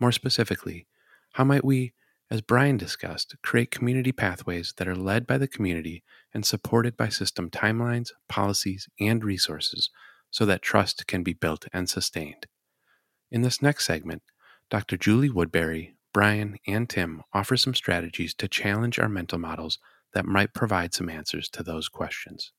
More 0.00 0.10
specifically, 0.10 0.86
how 1.34 1.44
might 1.44 1.66
we, 1.66 1.92
as 2.30 2.40
Bryan 2.40 2.78
discussed, 2.78 3.36
create 3.42 3.70
community 3.70 4.10
pathways 4.10 4.72
that 4.78 4.88
are 4.88 4.96
led 4.96 5.26
by 5.26 5.36
the 5.36 5.46
community 5.46 6.02
and 6.32 6.46
supported 6.46 6.96
by 6.96 7.10
system 7.10 7.50
timelines, 7.50 8.08
policies, 8.26 8.88
and 8.98 9.22
resources 9.22 9.90
so 10.30 10.46
that 10.46 10.62
trust 10.62 11.06
can 11.06 11.22
be 11.22 11.34
built 11.34 11.66
and 11.74 11.90
sustained. 11.90 12.46
In 13.30 13.42
this 13.42 13.60
next 13.60 13.84
segment, 13.84 14.22
Dr. 14.74 14.96
Julie 14.96 15.30
Woodbury, 15.30 15.94
Bryan, 16.12 16.58
and 16.66 16.90
Tim 16.90 17.22
offer 17.32 17.56
some 17.56 17.76
strategies 17.76 18.34
to 18.34 18.48
challenge 18.48 18.98
our 18.98 19.08
mental 19.08 19.38
models 19.38 19.78
that 20.14 20.26
might 20.26 20.52
provide 20.52 20.92
some 20.92 21.08
answers 21.08 21.48
to 21.50 21.62
those 21.62 21.88
questions. 21.88 22.50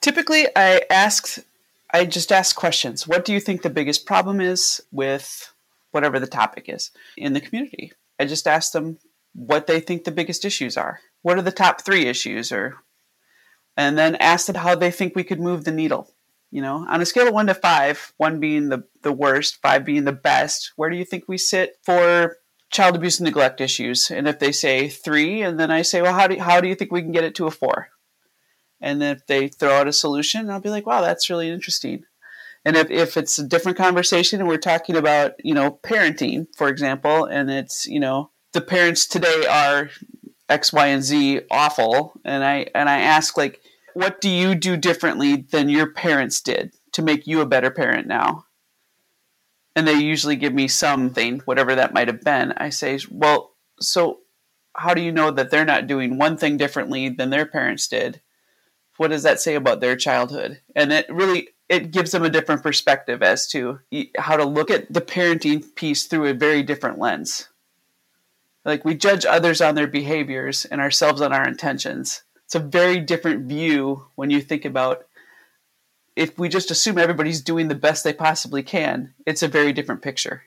Typically, 0.00 0.46
I 0.56 0.80
ask, 0.88 1.40
I 1.92 2.06
just 2.06 2.32
ask 2.32 2.56
questions. 2.56 3.06
What 3.06 3.26
do 3.26 3.34
you 3.34 3.38
think 3.38 3.60
the 3.60 3.68
biggest 3.68 4.06
problem 4.06 4.40
is 4.40 4.80
with 4.92 5.52
whatever 5.90 6.18
the 6.18 6.26
topic 6.26 6.70
is 6.70 6.90
in 7.18 7.34
the 7.34 7.40
community. 7.42 7.92
I 8.18 8.24
just 8.24 8.46
ask 8.46 8.72
them 8.72 8.96
what 9.34 9.66
they 9.66 9.80
think 9.80 10.04
the 10.04 10.10
biggest 10.10 10.46
issues 10.46 10.78
are. 10.78 11.00
What 11.20 11.36
are 11.36 11.42
the 11.42 11.52
top 11.52 11.82
three 11.82 12.06
issues 12.06 12.50
or 12.50 12.78
and 13.76 13.98
then 13.98 14.14
ask 14.14 14.46
them 14.46 14.56
how 14.56 14.74
they 14.74 14.90
think 14.90 15.14
we 15.14 15.22
could 15.22 15.38
move 15.38 15.64
the 15.64 15.70
needle. 15.70 16.15
You 16.50 16.62
know, 16.62 16.86
on 16.88 17.00
a 17.00 17.06
scale 17.06 17.28
of 17.28 17.34
one 17.34 17.48
to 17.48 17.54
five, 17.54 18.12
one 18.16 18.40
being 18.40 18.68
the, 18.68 18.84
the 19.02 19.12
worst, 19.12 19.60
five 19.60 19.84
being 19.84 20.04
the 20.04 20.12
best, 20.12 20.72
where 20.76 20.88
do 20.88 20.96
you 20.96 21.04
think 21.04 21.24
we 21.26 21.38
sit 21.38 21.76
for 21.82 22.36
child 22.70 22.96
abuse 22.96 23.18
and 23.18 23.24
neglect 23.24 23.60
issues? 23.60 24.10
And 24.10 24.26
if 24.26 24.38
they 24.38 24.52
say 24.52 24.88
three, 24.88 25.42
and 25.42 25.58
then 25.58 25.70
I 25.70 25.82
say, 25.82 26.02
well, 26.02 26.14
how 26.14 26.28
do, 26.28 26.38
how 26.38 26.60
do 26.60 26.68
you 26.68 26.74
think 26.74 26.92
we 26.92 27.02
can 27.02 27.12
get 27.12 27.24
it 27.24 27.34
to 27.36 27.46
a 27.46 27.50
four? 27.50 27.88
And 28.80 29.02
then 29.02 29.16
if 29.16 29.26
they 29.26 29.48
throw 29.48 29.72
out 29.72 29.88
a 29.88 29.92
solution, 29.92 30.48
I'll 30.48 30.60
be 30.60 30.70
like, 30.70 30.86
wow, 30.86 31.00
that's 31.00 31.30
really 31.30 31.50
interesting. 31.50 32.04
And 32.64 32.76
if, 32.76 32.90
if 32.90 33.16
it's 33.16 33.38
a 33.38 33.46
different 33.46 33.78
conversation 33.78 34.40
and 34.40 34.48
we're 34.48 34.56
talking 34.56 34.96
about, 34.96 35.32
you 35.44 35.54
know, 35.54 35.78
parenting, 35.82 36.46
for 36.56 36.68
example, 36.68 37.24
and 37.24 37.50
it's, 37.50 37.86
you 37.86 38.00
know, 38.00 38.30
the 38.52 38.60
parents 38.60 39.06
today 39.06 39.46
are 39.46 39.90
X, 40.48 40.72
Y, 40.72 40.86
and 40.86 41.02
Z 41.02 41.42
awful, 41.50 42.20
and 42.24 42.44
I 42.44 42.66
and 42.74 42.88
I 42.88 43.00
ask 43.00 43.36
like, 43.36 43.60
what 43.96 44.20
do 44.20 44.28
you 44.28 44.54
do 44.54 44.76
differently 44.76 45.36
than 45.36 45.70
your 45.70 45.90
parents 45.90 46.42
did 46.42 46.74
to 46.92 47.00
make 47.00 47.26
you 47.26 47.40
a 47.40 47.46
better 47.46 47.70
parent 47.70 48.06
now? 48.06 48.44
And 49.74 49.88
they 49.88 49.94
usually 49.94 50.36
give 50.36 50.52
me 50.52 50.68
something, 50.68 51.38
whatever 51.46 51.74
that 51.74 51.94
might 51.94 52.08
have 52.08 52.20
been. 52.20 52.52
I 52.58 52.68
say, 52.68 52.98
well, 53.10 53.54
so 53.80 54.18
how 54.74 54.92
do 54.92 55.00
you 55.00 55.12
know 55.12 55.30
that 55.30 55.50
they're 55.50 55.64
not 55.64 55.86
doing 55.86 56.18
one 56.18 56.36
thing 56.36 56.58
differently 56.58 57.08
than 57.08 57.30
their 57.30 57.46
parents 57.46 57.88
did? 57.88 58.20
What 58.98 59.12
does 59.12 59.22
that 59.22 59.40
say 59.40 59.54
about 59.54 59.80
their 59.80 59.96
childhood? 59.96 60.60
And 60.74 60.92
it 60.92 61.06
really 61.08 61.48
it 61.70 61.90
gives 61.90 62.10
them 62.10 62.22
a 62.22 62.30
different 62.30 62.62
perspective 62.62 63.22
as 63.22 63.48
to 63.48 63.80
how 64.18 64.36
to 64.36 64.44
look 64.44 64.70
at 64.70 64.92
the 64.92 65.00
parenting 65.00 65.74
piece 65.74 66.04
through 66.04 66.26
a 66.26 66.34
very 66.34 66.62
different 66.62 66.98
lens. 66.98 67.48
Like 68.62 68.84
we 68.84 68.94
judge 68.94 69.24
others 69.24 69.62
on 69.62 69.74
their 69.74 69.86
behaviors 69.86 70.66
and 70.66 70.82
ourselves 70.82 71.22
on 71.22 71.32
our 71.32 71.48
intentions. 71.48 72.24
It's 72.46 72.54
a 72.54 72.60
very 72.60 73.00
different 73.00 73.48
view 73.48 74.06
when 74.14 74.30
you 74.30 74.40
think 74.40 74.64
about 74.64 75.06
if 76.14 76.38
we 76.38 76.48
just 76.48 76.70
assume 76.70 76.96
everybody's 76.96 77.42
doing 77.42 77.68
the 77.68 77.74
best 77.74 78.02
they 78.02 78.12
possibly 78.12 78.62
can, 78.62 79.14
it's 79.26 79.42
a 79.42 79.48
very 79.48 79.72
different 79.72 80.00
picture. 80.00 80.44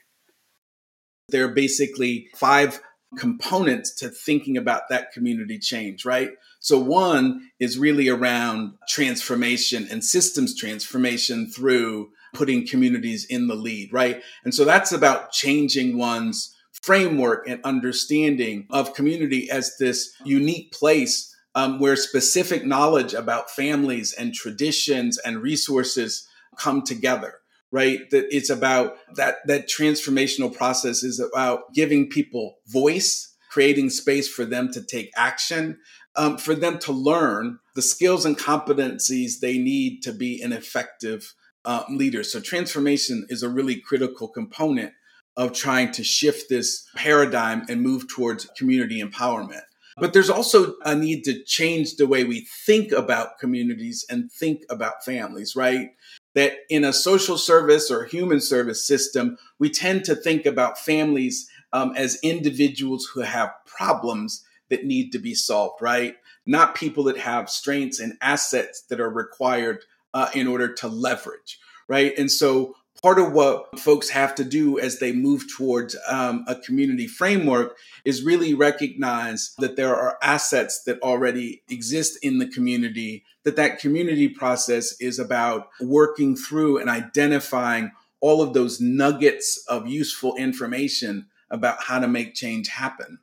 There 1.28 1.44
are 1.44 1.54
basically 1.54 2.28
five 2.34 2.80
components 3.16 3.94
to 3.96 4.08
thinking 4.08 4.56
about 4.56 4.88
that 4.88 5.12
community 5.12 5.58
change, 5.58 6.04
right? 6.04 6.30
So 6.58 6.78
one 6.78 7.50
is 7.58 7.78
really 7.78 8.08
around 8.08 8.74
transformation 8.88 9.86
and 9.90 10.04
systems 10.04 10.56
transformation 10.58 11.50
through 11.50 12.10
putting 12.32 12.66
communities 12.66 13.24
in 13.24 13.48
the 13.48 13.54
lead, 13.54 13.92
right? 13.92 14.22
And 14.44 14.54
so 14.54 14.64
that's 14.64 14.92
about 14.92 15.32
changing 15.32 15.98
one's 15.98 16.56
framework 16.82 17.48
and 17.48 17.60
understanding 17.64 18.66
of 18.70 18.94
community 18.94 19.50
as 19.50 19.76
this 19.78 20.14
unique 20.24 20.72
place 20.72 21.29
um, 21.54 21.78
where 21.78 21.96
specific 21.96 22.64
knowledge 22.64 23.12
about 23.14 23.50
families 23.50 24.12
and 24.12 24.34
traditions 24.34 25.18
and 25.18 25.42
resources 25.42 26.28
come 26.56 26.82
together 26.82 27.34
right? 27.72 28.10
That 28.10 28.26
it's 28.34 28.50
about 28.50 28.96
that 29.14 29.46
that 29.46 29.68
transformational 29.68 30.54
process 30.54 31.02
is 31.02 31.20
about 31.20 31.72
giving 31.72 32.08
people 32.08 32.56
voice 32.66 33.30
creating 33.50 33.90
space 33.90 34.28
for 34.28 34.44
them 34.44 34.72
to 34.72 34.82
take 34.82 35.10
action 35.16 35.78
um, 36.16 36.38
for 36.38 36.54
them 36.54 36.78
to 36.78 36.92
learn 36.92 37.58
the 37.74 37.82
skills 37.82 38.24
and 38.24 38.38
competencies 38.38 39.40
they 39.40 39.58
need 39.58 40.02
to 40.02 40.12
be 40.12 40.40
an 40.40 40.52
effective 40.52 41.34
uh, 41.64 41.84
leader. 41.90 42.22
So 42.22 42.40
transformation 42.40 43.26
is 43.28 43.42
a 43.42 43.48
really 43.48 43.80
critical 43.80 44.28
component 44.28 44.92
of 45.36 45.52
trying 45.52 45.92
to 45.92 46.04
shift 46.04 46.48
this 46.48 46.88
paradigm 46.96 47.64
and 47.68 47.82
move 47.82 48.08
towards 48.08 48.46
community 48.56 49.02
empowerment 49.02 49.62
but 50.00 50.12
there's 50.12 50.30
also 50.30 50.74
a 50.84 50.94
need 50.94 51.24
to 51.24 51.42
change 51.44 51.96
the 51.96 52.06
way 52.06 52.24
we 52.24 52.46
think 52.66 52.92
about 52.92 53.38
communities 53.38 54.04
and 54.08 54.32
think 54.32 54.64
about 54.70 55.04
families, 55.04 55.54
right? 55.54 55.90
that 56.34 56.58
in 56.68 56.84
a 56.84 56.92
social 56.92 57.36
service 57.36 57.90
or 57.90 58.04
human 58.04 58.40
service 58.40 58.86
system, 58.86 59.36
we 59.58 59.68
tend 59.68 60.04
to 60.04 60.14
think 60.14 60.46
about 60.46 60.78
families 60.78 61.48
um, 61.72 61.92
as 61.96 62.20
individuals 62.22 63.06
who 63.12 63.20
have 63.20 63.52
problems 63.66 64.44
that 64.68 64.84
need 64.84 65.10
to 65.10 65.18
be 65.18 65.34
solved, 65.34 65.82
right? 65.82 66.16
Not 66.46 66.74
people 66.74 67.04
that 67.04 67.18
have 67.18 67.50
strengths 67.50 67.98
and 67.98 68.16
assets 68.20 68.82
that 68.88 69.00
are 69.00 69.10
required 69.10 69.84
uh, 70.14 70.30
in 70.34 70.46
order 70.46 70.72
to 70.74 70.88
leverage, 70.88 71.58
right? 71.88 72.16
And 72.16 72.30
so 72.30 72.74
part 73.02 73.18
of 73.18 73.32
what 73.32 73.78
folks 73.78 74.10
have 74.10 74.34
to 74.36 74.44
do 74.44 74.78
as 74.78 74.98
they 74.98 75.12
move 75.12 75.44
towards 75.56 75.96
um, 76.08 76.44
a 76.46 76.54
community 76.54 77.06
framework 77.06 77.76
is 78.04 78.22
really 78.22 78.54
recognize 78.54 79.54
that 79.58 79.76
there 79.76 79.94
are 79.96 80.18
assets 80.22 80.82
that 80.84 81.00
already 81.02 81.62
exist 81.68 82.18
in 82.22 82.38
the 82.38 82.48
community 82.48 83.24
that 83.44 83.56
that 83.56 83.78
community 83.78 84.28
process 84.28 85.00
is 85.00 85.18
about 85.18 85.68
working 85.80 86.36
through 86.36 86.78
and 86.78 86.90
identifying 86.90 87.90
all 88.20 88.42
of 88.42 88.52
those 88.52 88.80
nuggets 88.80 89.64
of 89.66 89.86
useful 89.86 90.36
information 90.36 91.26
about 91.50 91.82
how 91.84 91.98
to 91.98 92.06
make 92.06 92.34
change 92.34 92.68
happen. 92.68 93.18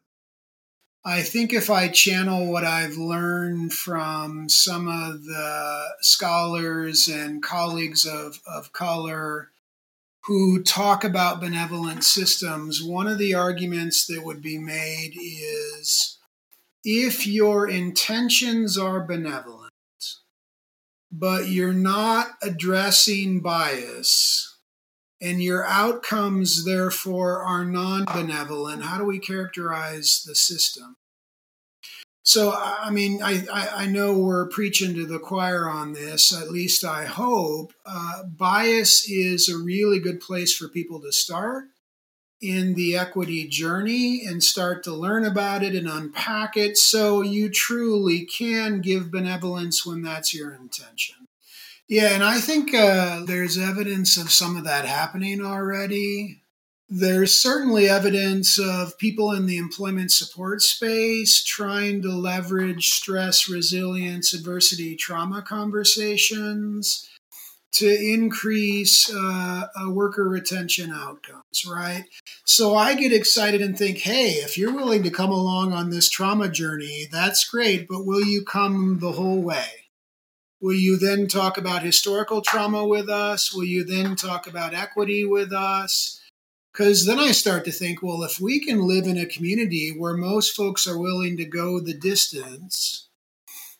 I 1.05 1.21
think 1.21 1.53
if 1.53 1.69
I 1.69 1.87
channel 1.87 2.51
what 2.51 2.65
I've 2.65 2.97
learned 2.97 3.71
from 3.71 4.49
some 4.49 4.87
of 4.87 5.23
the 5.23 5.85
scholars 6.01 7.07
and 7.07 7.41
colleagues 7.41 8.05
of, 8.05 8.41
of 8.45 8.73
color 8.73 9.51
who 10.27 10.61
talk 10.61 11.05
about 11.05 11.39
benevolent 11.39 12.03
systems, 12.03 12.83
one 12.83 13.07
of 13.07 13.17
the 13.17 13.33
arguments 13.33 14.05
that 14.07 14.25
would 14.25 14.41
be 14.41 14.57
made 14.57 15.13
is 15.15 16.17
if 16.83 17.25
your 17.25 17.69
intentions 17.69 18.77
are 18.77 18.99
benevolent, 18.99 19.71
but 21.09 21.47
you're 21.47 21.71
not 21.71 22.31
addressing 22.41 23.39
bias, 23.39 24.57
and 25.21 25.41
your 25.41 25.65
outcomes, 25.65 26.65
therefore, 26.65 27.41
are 27.41 27.63
non 27.63 28.03
benevolent, 28.03 28.83
how 28.83 28.97
do 28.97 29.05
we 29.05 29.19
characterize 29.19 30.23
the 30.27 30.35
system? 30.35 30.97
So, 32.27 32.51
I 32.51 32.89
mean, 32.89 33.21
I, 33.23 33.45
I, 33.49 33.83
I, 33.83 33.85
know 33.85 34.11
we're 34.11 34.49
preaching 34.49 34.93
to 34.95 35.05
the 35.05 35.17
choir 35.17 35.69
on 35.69 35.93
this, 35.93 36.35
at 36.35 36.51
least 36.51 36.83
I 36.83 37.05
hope. 37.05 37.71
Uh, 37.85 38.23
bias 38.25 39.09
is 39.09 39.47
a 39.47 39.57
really 39.57 39.99
good 39.99 40.19
place 40.19 40.53
for 40.53 40.67
people 40.67 40.99
to 41.03 41.13
start 41.13 41.67
in 42.41 42.73
the 42.73 42.97
equity 42.97 43.47
journey 43.47 44.25
and 44.25 44.43
start 44.43 44.83
to 44.83 44.93
learn 44.93 45.23
about 45.23 45.63
it 45.63 45.73
and 45.73 45.87
unpack 45.87 46.57
it 46.57 46.75
so 46.75 47.21
you 47.21 47.47
truly 47.47 48.25
can 48.25 48.81
give 48.81 49.09
benevolence 49.09 49.85
when 49.85 50.01
that's 50.01 50.33
your 50.33 50.53
intention. 50.53 51.15
Yeah, 51.87 52.09
and 52.09 52.25
I 52.25 52.41
think 52.41 52.73
uh, 52.73 53.23
there's 53.23 53.57
evidence 53.57 54.17
of 54.17 54.33
some 54.33 54.57
of 54.57 54.65
that 54.65 54.83
happening 54.83 55.39
already. 55.41 56.41
There's 56.89 57.33
certainly 57.33 57.89
evidence 57.89 58.57
of 58.57 58.97
people 58.97 59.33
in 59.33 59.45
the 59.45 59.57
employment 59.57 60.09
support 60.11 60.61
space 60.61 61.43
trying 61.43 62.01
to 62.03 62.09
leverage 62.09 62.89
stress, 62.91 63.49
resilience, 63.49 64.33
adversity, 64.33 64.95
trauma 64.95 65.41
conversations 65.41 67.09
to 67.73 67.87
increase 67.87 69.13
uh, 69.13 69.67
worker 69.89 70.29
retention 70.29 70.91
outcomes, 70.91 71.65
right? 71.69 72.05
So 72.45 72.75
I 72.75 72.95
get 72.95 73.11
excited 73.11 73.61
and 73.61 73.77
think, 73.77 73.99
hey, 73.99 74.29
if 74.35 74.57
you're 74.57 74.73
willing 74.73 75.03
to 75.03 75.11
come 75.11 75.31
along 75.31 75.73
on 75.73 75.89
this 75.89 76.09
trauma 76.09 76.47
journey, 76.47 77.07
that's 77.11 77.43
great, 77.43 77.87
but 77.89 78.05
will 78.05 78.23
you 78.23 78.45
come 78.45 78.99
the 78.99 79.11
whole 79.11 79.41
way? 79.41 79.87
Will 80.61 80.73
you 80.73 80.97
then 80.97 81.27
talk 81.27 81.57
about 81.57 81.83
historical 81.83 82.41
trauma 82.41 82.87
with 82.87 83.09
us? 83.09 83.53
Will 83.53 83.65
you 83.65 83.83
then 83.83 84.15
talk 84.15 84.47
about 84.47 84.73
equity 84.73 85.25
with 85.25 85.51
us? 85.51 86.19
Because 86.77 87.07
then 87.07 87.17
I 87.17 87.31
start 87.31 87.65
to 87.65 87.71
think, 87.71 88.03
well, 88.03 88.21
if 88.21 88.39
we 88.39 88.59
can 88.59 88.87
live 88.87 89.05
in 89.05 89.17
a 89.17 89.25
community 89.25 89.89
where 89.89 90.15
most 90.15 90.55
folks 90.55 90.85
are 90.85 90.99
willing 90.99 91.35
to 91.37 91.45
go 91.45 91.79
the 91.79 91.95
distance 91.95 93.07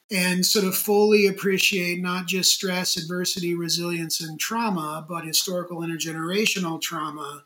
and 0.10 0.44
sort 0.44 0.66
of 0.66 0.75
fully 0.75 1.27
appreciate 1.27 2.01
not 2.01 2.25
just 2.25 2.51
stress, 2.51 2.98
adversity, 2.98 3.54
resilience, 3.54 4.20
and 4.20 4.39
trauma, 4.39 5.06
but 5.08 5.25
historical 5.25 5.82
intergenerational 5.82 6.82
trauma 6.82 7.44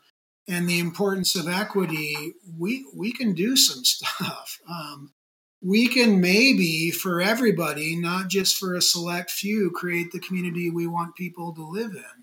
and 0.48 0.66
the 0.66 0.78
importance 0.78 1.36
of 1.36 1.48
equity, 1.48 2.32
we, 2.58 2.86
we 2.94 3.12
can 3.12 3.34
do 3.34 3.54
some 3.54 3.84
stuff. 3.84 4.58
Um, 4.66 5.12
we 5.60 5.86
can 5.86 6.18
maybe 6.18 6.90
for 6.90 7.20
everybody, 7.20 7.94
not 7.94 8.28
just 8.28 8.56
for 8.56 8.74
a 8.74 8.80
select 8.80 9.30
few, 9.30 9.70
create 9.70 10.12
the 10.12 10.18
community 10.18 10.70
we 10.70 10.86
want 10.86 11.14
people 11.14 11.52
to 11.54 11.62
live 11.62 11.92
in. 11.92 12.21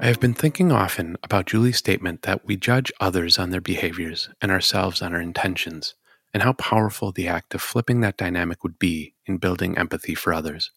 I 0.00 0.06
have 0.06 0.20
been 0.20 0.34
thinking 0.34 0.70
often 0.70 1.16
about 1.22 1.46
Julie's 1.46 1.76
statement 1.76 2.22
that 2.22 2.44
we 2.44 2.56
judge 2.56 2.92
others 3.00 3.38
on 3.38 3.50
their 3.50 3.60
behaviors 3.60 4.28
and 4.40 4.50
ourselves 4.50 5.02
on 5.02 5.14
our 5.14 5.20
intentions, 5.20 5.94
and 6.32 6.42
how 6.42 6.52
powerful 6.54 7.12
the 7.12 7.28
act 7.28 7.54
of 7.54 7.62
flipping 7.62 8.00
that 8.00 8.16
dynamic 8.16 8.62
would 8.62 8.78
be 8.78 9.14
in 9.26 9.38
building 9.38 9.76
empathy 9.76 10.14
for 10.14 10.32
others. 10.32 10.70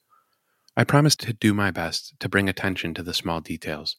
I 0.75 0.83
promise 0.83 1.15
to 1.17 1.33
do 1.33 1.53
my 1.53 1.71
best 1.71 2.13
to 2.19 2.29
bring 2.29 2.49
attention 2.49 2.93
to 2.95 3.03
the 3.03 3.13
small 3.13 3.41
details 3.41 3.97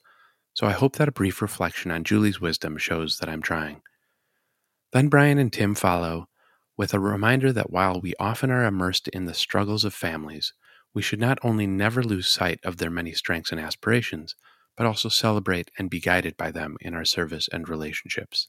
so 0.55 0.67
I 0.67 0.73
hope 0.73 0.97
that 0.97 1.09
a 1.09 1.13
brief 1.13 1.41
reflection 1.41 1.91
on 1.91 2.05
Julie's 2.05 2.41
wisdom 2.41 2.77
shows 2.77 3.19
that 3.19 3.29
I'm 3.29 3.43
trying. 3.43 3.83
Then 4.93 5.09
Bryan 5.09 5.39
and 5.39 5.53
Tim 5.53 5.75
follow 5.75 6.29
with 6.77 6.93
a 6.93 7.01
reminder 7.01 7.53
that 7.53 7.71
while 7.71 8.01
we 8.01 8.15
often 8.21 8.51
are 8.51 8.65
immersed 8.65 9.09
in 9.09 9.25
the 9.25 9.35
struggles 9.35 9.85
of 9.85 9.95
families, 9.95 10.53
we 10.95 11.01
should 11.01 11.21
not 11.21 11.39
only 11.43 11.67
never 11.67 12.03
lose 12.03 12.29
sight 12.29 12.61
of 12.65 12.77
their 12.77 12.91
many 12.91 13.13
strengths 13.13 13.51
and 13.51 13.61
aspirations, 13.61 14.37
but 14.83 14.89
also 14.89 15.09
celebrate 15.09 15.71
and 15.79 15.89
be 15.89 16.01
guided 16.01 16.37
by 16.37 16.51
them 16.51 16.77
in 16.81 16.93
our 16.93 17.05
service 17.05 17.49
and 17.53 17.69
relationships. 17.69 18.49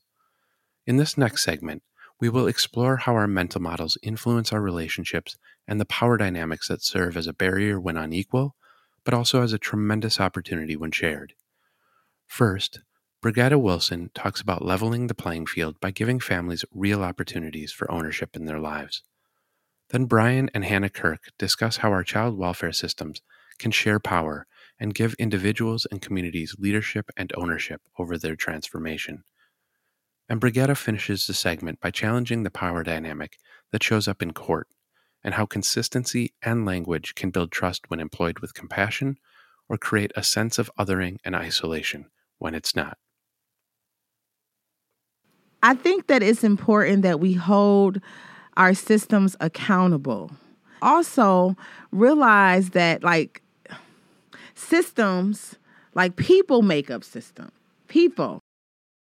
In 0.88 0.98
this 0.98 1.16
next 1.16 1.44
segment, 1.44 1.84
we 2.20 2.28
will 2.28 2.48
explore 2.48 2.98
how 2.98 3.14
our 3.14 3.28
mental 3.28 3.62
models 3.62 4.00
influence 4.02 4.52
our 4.52 4.60
relationships 4.60 5.38
and 5.68 5.80
the 5.80 5.86
power 5.86 6.18
dynamics 6.18 6.70
that 6.70 6.82
serve 6.82 7.18
as 7.18 7.28
a 7.28 7.34
barrier 7.34 7.80
when 7.80 7.98
unequal, 7.98 8.56
but 9.04 9.14
also 9.14 9.44
as 9.44 9.54
a 9.54 9.60
tremendous 9.60 10.20
opportunity 10.20 10.76
when 10.76 10.90
shared. 10.90 11.36
First, 12.26 12.80
Bregetta 13.24 13.62
Wilson 13.62 14.10
talks 14.16 14.42
about 14.42 14.66
leveling 14.66 15.06
the 15.06 15.14
playing 15.14 15.46
field 15.46 15.80
by 15.80 15.92
giving 15.92 16.20
families 16.20 16.66
real 16.74 17.04
opportunities 17.04 17.72
for 17.72 17.92
ownership 17.92 18.36
in 18.36 18.46
their 18.46 18.60
lives. 18.60 19.04
Then 19.92 20.06
Bryan 20.06 20.50
and 20.52 20.66
Hannah 20.66 20.90
Kirk 20.90 21.26
discuss 21.38 21.78
how 21.78 21.92
our 21.92 22.04
child 22.04 22.40
welfare 22.40 22.74
systems 22.74 23.22
can 23.60 23.70
share 23.70 24.00
power 24.00 24.48
and 24.84 24.94
give 24.94 25.14
individuals 25.14 25.88
and 25.90 26.02
communities 26.02 26.58
leadership 26.60 27.10
and 27.16 27.32
ownership 27.38 27.82
over 27.98 28.18
their 28.18 28.36
transformation. 28.36 29.24
And 30.28 30.42
Bregetta 30.42 30.76
finishes 30.76 31.26
the 31.26 31.34
segment 31.34 31.80
by 31.80 31.90
challenging 31.90 32.44
the 32.44 32.52
power 32.52 32.84
dynamic 32.84 33.38
that 33.72 33.82
shows 33.82 34.10
up 34.10 34.22
in 34.22 34.34
court 34.34 34.68
and 35.24 35.36
how 35.36 35.46
consistency 35.46 36.34
and 36.42 36.66
language 36.66 37.16
can 37.16 37.32
build 37.32 37.50
trust 37.50 37.90
when 37.90 38.02
employed 38.02 38.40
with 38.40 38.54
compassion 38.54 39.18
or 39.70 39.78
create 39.78 40.12
a 40.18 40.24
sense 40.24 40.60
of 40.60 40.70
othering 40.78 41.16
and 41.24 41.34
isolation 41.34 42.08
when 42.40 42.54
it's 42.54 42.76
not. 42.76 42.98
I 45.64 45.76
think 45.76 46.08
that 46.08 46.22
it's 46.22 46.44
important 46.44 47.04
that 47.04 47.22
we 47.22 47.32
hold 47.32 48.02
our 48.58 48.74
systems 48.74 49.38
accountable. 49.40 50.32
Also, 50.82 51.56
realize 51.94 52.72
that 52.72 53.02
like 53.02 53.43
systems, 54.56 55.56
like 55.94 56.16
people 56.16 56.62
make 56.62 56.90
up 56.90 57.04
system. 57.04 57.52
People. 57.88 58.40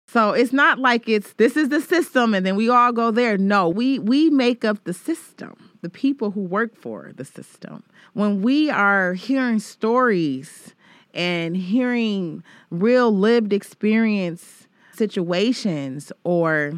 So 0.08 0.32
it's 0.32 0.52
not 0.52 0.78
like 0.78 1.08
it's 1.08 1.32
this 1.34 1.56
is 1.56 1.70
the 1.70 1.80
system 1.80 2.34
and 2.34 2.44
then 2.44 2.56
we 2.56 2.68
all 2.68 2.92
go 2.92 3.10
there. 3.10 3.38
No, 3.38 3.68
we 3.68 3.98
we 3.98 4.28
make 4.30 4.64
up 4.64 4.84
the 4.84 4.92
system. 4.92 5.70
The 5.80 5.88
people 5.88 6.32
who 6.32 6.42
work 6.42 6.76
for 6.76 7.12
the 7.16 7.24
system. 7.24 7.82
When 8.12 8.42
we 8.42 8.70
are 8.70 9.14
hearing 9.14 9.58
stories 9.58 10.74
and 11.14 11.56
hearing 11.56 12.42
real 12.70 13.16
lived 13.16 13.52
experience 13.52 14.68
situations 14.92 16.12
or 16.24 16.74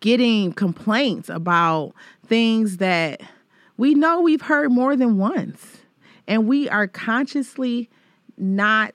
getting 0.00 0.52
complaints 0.52 1.28
about 1.28 1.92
things 2.26 2.78
that 2.78 3.20
we 3.76 3.94
know 3.94 4.20
we've 4.20 4.42
heard 4.42 4.70
more 4.70 4.96
than 4.96 5.16
once 5.16 5.78
and 6.26 6.46
we 6.46 6.68
are 6.68 6.86
consciously 6.86 7.88
not 8.36 8.94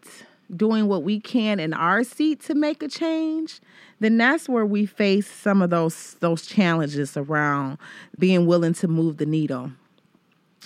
doing 0.56 0.88
what 0.88 1.04
we 1.04 1.20
can 1.20 1.60
in 1.60 1.74
our 1.74 2.04
seat 2.04 2.42
to 2.42 2.56
make 2.56 2.82
a 2.82 2.88
change 2.88 3.62
then 4.00 4.18
that's 4.18 4.50
where 4.50 4.66
we 4.66 4.86
face 4.86 5.30
some 5.30 5.62
of 5.62 5.70
those 5.70 6.16
those 6.22 6.46
challenges 6.46 7.16
around 7.16 7.78
being 8.18 8.48
willing 8.48 8.74
to 8.74 8.88
move 8.88 9.18
the 9.18 9.26
needle 9.26 9.72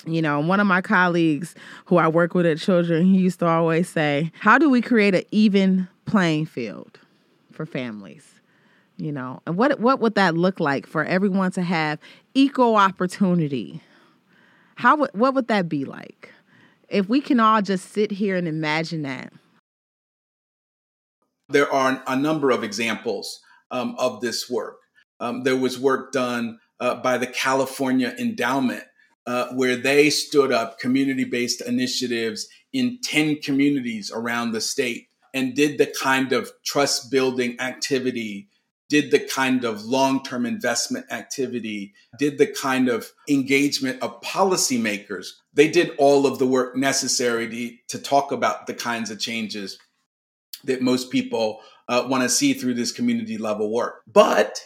you 0.05 0.21
know, 0.21 0.39
one 0.39 0.59
of 0.59 0.67
my 0.67 0.81
colleagues 0.81 1.55
who 1.85 1.97
I 1.97 2.07
work 2.07 2.33
with 2.33 2.45
at 2.45 2.57
Children, 2.57 3.05
he 3.05 3.19
used 3.19 3.39
to 3.39 3.45
always 3.45 3.87
say, 3.87 4.31
How 4.39 4.57
do 4.57 4.69
we 4.69 4.81
create 4.81 5.15
an 5.15 5.23
even 5.31 5.87
playing 6.05 6.45
field 6.45 6.99
for 7.51 7.65
families? 7.65 8.27
You 8.97 9.11
know, 9.11 9.41
and 9.47 9.57
what 9.57 9.79
what 9.79 9.99
would 10.01 10.15
that 10.15 10.35
look 10.35 10.59
like 10.59 10.85
for 10.85 11.03
everyone 11.03 11.51
to 11.53 11.61
have 11.61 11.99
equal 12.33 12.75
opportunity? 12.75 13.81
How 14.75 14.97
what 14.97 15.33
would 15.33 15.47
that 15.47 15.69
be 15.69 15.85
like? 15.85 16.31
If 16.93 17.09
we 17.09 17.21
can 17.21 17.39
all 17.39 17.63
just 17.63 17.91
sit 17.91 18.11
here 18.11 18.35
and 18.35 18.47
imagine 18.47 19.01
that. 19.01 19.33
There 21.49 21.71
are 21.71 22.03
a 22.05 22.15
number 22.15 22.51
of 22.51 22.63
examples 22.63 23.41
um, 23.71 23.95
of 23.97 24.21
this 24.21 24.47
work. 24.47 24.77
Um, 25.19 25.41
there 25.41 25.57
was 25.57 25.79
work 25.79 26.11
done 26.11 26.59
uh, 26.79 26.95
by 26.95 27.17
the 27.17 27.25
California 27.25 28.13
Endowment 28.19 28.83
uh, 29.25 29.47
where 29.53 29.75
they 29.75 30.11
stood 30.11 30.51
up 30.51 30.77
community 30.77 31.23
based 31.23 31.61
initiatives 31.61 32.47
in 32.71 32.99
10 33.01 33.37
communities 33.41 34.11
around 34.13 34.51
the 34.51 34.61
state 34.61 35.07
and 35.33 35.55
did 35.55 35.79
the 35.79 35.91
kind 35.99 36.31
of 36.31 36.51
trust 36.63 37.09
building 37.09 37.59
activity, 37.59 38.49
did 38.93 39.09
the 39.09 39.19
kind 39.19 39.65
of 39.65 39.83
long 39.85 40.23
term 40.23 40.45
investment 40.45 41.11
activity, 41.11 41.95
did 42.19 42.37
the 42.37 42.45
kind 42.45 42.87
of 42.87 43.11
engagement 43.27 43.99
of 44.03 44.21
policymakers. 44.21 45.29
They 45.51 45.67
did 45.67 45.95
all 45.97 46.27
of 46.27 46.37
the 46.37 46.45
work 46.45 46.75
necessary 46.75 47.49
to, 47.49 47.97
to 47.97 48.03
talk 48.03 48.31
about 48.31 48.67
the 48.67 48.75
kinds 48.75 49.09
of 49.09 49.19
changes 49.19 49.79
that 50.65 50.83
most 50.83 51.09
people 51.09 51.61
uh, 51.89 52.05
want 52.07 52.21
to 52.21 52.29
see 52.29 52.53
through 52.53 52.75
this 52.75 52.91
community 52.91 53.39
level 53.39 53.73
work. 53.73 54.03
But 54.05 54.61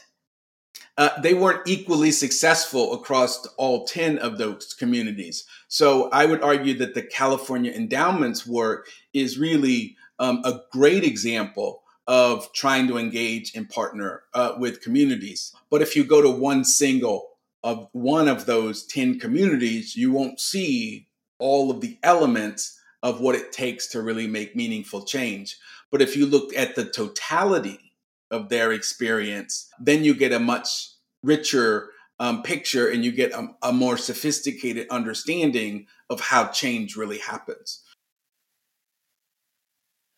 uh, 0.98 1.22
they 1.22 1.34
weren't 1.34 1.66
equally 1.66 2.12
successful 2.12 2.96
across 2.96 3.48
all 3.56 3.86
10 3.86 4.18
of 4.18 4.38
those 4.38 4.74
communities. 4.74 5.46
So 5.70 6.10
I 6.10 6.26
would 6.26 6.44
argue 6.44 6.78
that 6.80 6.96
the 6.96 7.04
California 7.04 7.72
Endowment's 7.72 8.46
work 8.46 8.90
is 9.14 9.40
really 9.40 9.96
um, 10.20 10.42
a 10.44 10.60
great 10.74 11.06
example 11.06 11.84
of 12.08 12.52
trying 12.54 12.88
to 12.88 12.98
engage 12.98 13.54
and 13.56 13.70
partner 13.70 14.24
uh, 14.34 14.54
with 14.58 14.82
communities. 14.82 15.54
But 15.70 15.82
if 15.82 15.96
you 15.96 16.04
go 16.04 16.22
to 16.22 16.30
one 16.30 16.64
single 16.64 17.30
of 17.64 17.90
one 17.92 18.28
of 18.28 18.46
those 18.46 18.86
10 18.86 19.20
communities, 19.20 19.96
you 19.96 20.12
won't 20.12 20.40
see 20.40 21.08
all 21.40 21.70
of 21.70 21.82
the 21.82 21.98
elements 22.04 22.80
of 23.04 23.20
what 23.20 23.36
it 23.36 23.52
takes 23.52 23.88
to 23.88 24.02
really 24.02 24.28
make 24.28 24.56
meaningful 24.56 25.04
change. 25.04 25.58
But 25.92 26.02
if 26.02 26.16
you 26.16 26.26
look 26.26 26.56
at 26.56 26.76
the 26.76 26.86
totality 26.86 27.94
of 28.32 28.50
their 28.50 28.72
experience, 28.72 29.70
then 29.80 30.04
you 30.04 30.14
get 30.14 30.32
a 30.32 30.40
much 30.40 30.92
richer 31.24 31.90
um, 32.20 32.42
picture 32.42 32.90
and 32.90 33.06
you 33.06 33.12
get 33.12 33.32
a, 33.32 33.48
a 33.62 33.72
more 33.72 33.98
sophisticated 33.98 34.88
understanding 34.90 35.88
of 36.10 36.20
how 36.20 36.48
change 36.48 36.96
really 36.96 37.20
happens. 37.20 37.84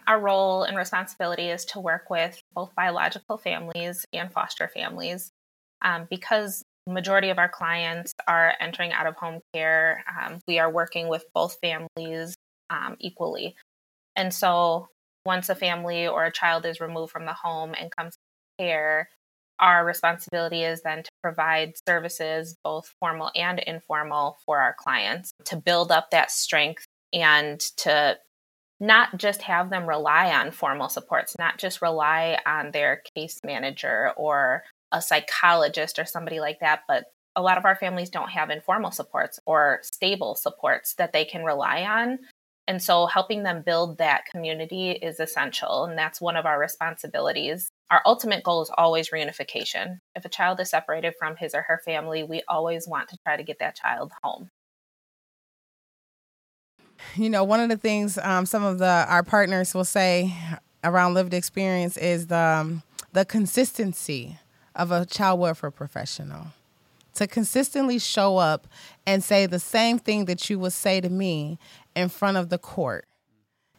Our 0.10 0.19
role 0.19 0.63
and 0.63 0.76
responsibility 0.76 1.50
is 1.50 1.65
to 1.65 1.80
work 1.80 2.10
with 2.10 2.41
both 2.56 2.74
biological 2.74 3.38
families 3.38 4.08
and 4.12 4.34
foster 4.34 4.67
families 4.67 5.32
um, 5.84 6.08
because 6.10 6.63
majority 6.88 7.30
of 7.30 7.38
our 7.38 7.48
clients 7.48 8.12
are 8.28 8.56
entering 8.60 8.91
out 8.91 9.06
of 9.06 9.15
home 9.17 9.41
care. 9.54 10.04
Um, 10.19 10.39
we 10.48 10.58
are 10.58 10.72
working 10.72 11.10
with 11.10 11.26
both 11.36 11.58
families 11.62 12.34
um, 12.72 12.98
equally. 13.00 13.56
And 14.15 14.34
so 14.34 14.88
once 15.28 15.48
a 15.48 15.54
family 15.54 16.08
or 16.08 16.26
a 16.26 16.32
child 16.32 16.65
is 16.65 16.82
removed 16.82 17.12
from 17.12 17.28
the 17.28 17.34
home 17.34 17.76
and 17.80 17.95
comes 17.95 18.15
to 18.15 18.63
care, 18.63 19.10
our 19.60 19.86
responsibility 19.86 20.63
is 20.63 20.82
then 20.82 21.04
to 21.04 21.12
provide 21.22 21.74
services, 21.88 22.56
both 22.63 22.95
formal 23.00 23.30
and 23.36 23.60
informal, 23.60 24.39
for 24.43 24.58
our 24.58 24.76
clients 24.80 25.30
to 25.45 25.56
build 25.56 25.91
up 25.91 26.10
that 26.10 26.32
strength 26.32 26.88
and 27.13 27.60
to 27.78 28.17
not 28.80 29.18
just 29.18 29.42
have 29.42 29.70
them 29.70 29.88
rely 29.88 30.34
on 30.34 30.52
formal 30.52 30.89
supports, 30.89 31.36
not 31.38 31.58
just 31.58 31.82
rely 31.82 32.38
on 32.46 32.72
their 32.72 33.02
case 33.15 33.39
manager 33.44 34.12
or 34.15 34.63
a 34.92 35.02
psychologist 35.02 36.00
or 36.00 36.06
somebody 36.06 36.39
like 36.39 36.60
that, 36.62 36.82
but 36.88 37.06
a 37.36 37.42
lot 37.42 37.58
of 37.58 37.65
our 37.65 37.76
families 37.76 38.10
don't 38.10 38.32
have 38.32 38.50
informal 38.50 38.92
supports 38.92 39.39
or 39.46 39.80
stable 39.84 40.36
supports 40.36 40.96
that 40.96 41.13
they 41.13 41.26
can 41.26 41.44
rely 41.44 41.84
on. 41.84 42.20
And 42.68 42.82
so 42.82 43.08
helping 43.08 43.44
them 43.44 43.63
build 43.65 43.98
that 43.98 44.26
community 44.26 44.92
is 44.92 45.20
essential. 45.20 45.86
And 45.86 45.98
that's 45.98 46.22
one 46.22 46.38
of 46.38 46.46
our 46.46 46.60
responsibilities. 46.60 47.70
Our 47.89 48.02
ultimate 48.06 48.44
goal 48.44 48.62
is 48.62 48.72
always 48.78 49.10
reunification. 49.10 49.98
If 50.15 50.24
a 50.24 50.30
child 50.30 50.60
is 50.60 50.70
separated 50.70 51.15
from 51.18 51.36
his 51.36 51.56
or 51.56 51.63
her 51.63 51.82
family, 51.84 52.24
we 52.24 52.44
always 52.48 52.88
want 52.88 53.10
to 53.10 53.18
try 53.26 53.38
to 53.38 53.44
get 53.44 53.58
that 53.60 53.76
child 53.76 54.12
home. 54.22 54.50
You 57.15 57.29
know, 57.29 57.43
one 57.43 57.59
of 57.59 57.69
the 57.69 57.77
things 57.77 58.17
um, 58.17 58.45
some 58.45 58.63
of 58.63 58.79
the 58.79 59.05
our 59.07 59.23
partners 59.23 59.73
will 59.73 59.85
say 59.85 60.35
around 60.83 61.13
lived 61.13 61.33
experience 61.33 61.97
is 61.97 62.27
the 62.27 62.38
um, 62.38 62.83
the 63.13 63.25
consistency 63.25 64.38
of 64.75 64.91
a 64.91 65.05
child 65.05 65.39
welfare 65.39 65.71
professional 65.71 66.47
to 67.15 67.27
consistently 67.27 67.99
show 67.99 68.38
up 68.38 68.67
and 69.05 69.23
say 69.23 69.45
the 69.45 69.59
same 69.59 69.99
thing 69.99 70.25
that 70.25 70.49
you 70.49 70.57
would 70.59 70.73
say 70.73 71.01
to 71.01 71.09
me 71.09 71.57
in 71.95 72.07
front 72.07 72.38
of 72.38 72.49
the 72.49 72.57
court. 72.57 73.05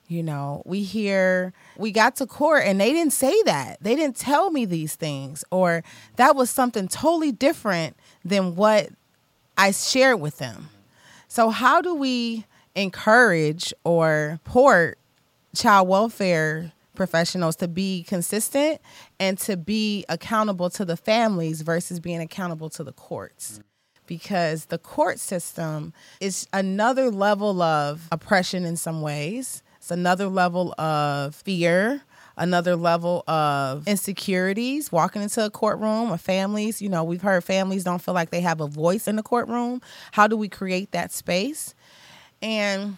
You 0.09 0.25
know, 0.25 0.63
we 0.67 0.83
hear 0.83 1.53
we 1.77 1.93
got 1.93 2.17
to 2.17 2.27
court 2.27 2.65
and 2.67 2.81
they 2.81 2.93
didn't 2.93 3.13
say 3.13 3.43
that. 3.45 3.79
They 3.81 3.95
didn't 3.95 4.17
tell 4.17 4.51
me 4.51 4.65
these 4.65 4.97
things, 4.97 5.45
or 5.53 5.85
that 6.17 6.35
was 6.35 6.51
something 6.51 6.89
totally 6.89 7.31
different 7.31 7.97
than 8.25 8.57
what 8.57 8.91
I 9.57 9.71
shared 9.71 10.21
with 10.21 10.39
them. 10.39 10.69
So, 11.29 11.51
how 11.51 11.81
do 11.81 11.95
we 11.95 12.45
encourage 12.75 13.73
or 13.85 14.41
port 14.45 14.99
child 15.55 15.89
welfare 15.89 16.73
professionals 16.95 17.57
to 17.57 17.67
be 17.67 18.05
consistent 18.05 18.81
and 19.19 19.39
to 19.39 19.57
be 19.57 20.05
accountable 20.09 20.69
to 20.71 20.85
the 20.85 20.97
families 20.97 21.63
versus 21.63 21.99
being 21.99 22.21
accountable 22.21 22.69
to 22.71 22.85
the 22.85 22.93
courts? 22.93 23.61
because 24.11 24.65
the 24.65 24.77
court 24.77 25.21
system 25.21 25.93
is 26.21 26.49
another 26.53 27.13
level 27.13 27.63
of 27.63 28.09
oppression 28.11 28.65
in 28.65 28.77
some 28.77 29.03
ways. 29.03 29.63
It's 29.77 29.93
another 29.93 30.27
level 30.27 30.75
of 30.81 31.37
fear, 31.37 32.03
another 32.37 32.75
level 32.75 33.23
of 33.29 33.87
insecurities 33.87 34.91
walking 34.91 35.23
into 35.23 35.47
a 35.47 35.49
courtroom 35.49 36.11
of 36.11 36.21
families. 36.21 36.83
You 36.83 36.89
know, 36.89 37.05
we've 37.05 37.23
heard 37.23 37.45
families 37.45 37.85
don't 37.85 38.03
feel 38.03 38.13
like 38.13 38.31
they 38.31 38.41
have 38.41 38.61
a 38.61 38.67
voice 38.67 39.07
in 39.07 39.15
the 39.15 39.23
courtroom. 39.23 39.81
How 40.11 40.27
do 40.27 40.37
we 40.37 40.49
create 40.49 40.91
that 40.91 41.13
space? 41.13 41.77
And 42.43 42.97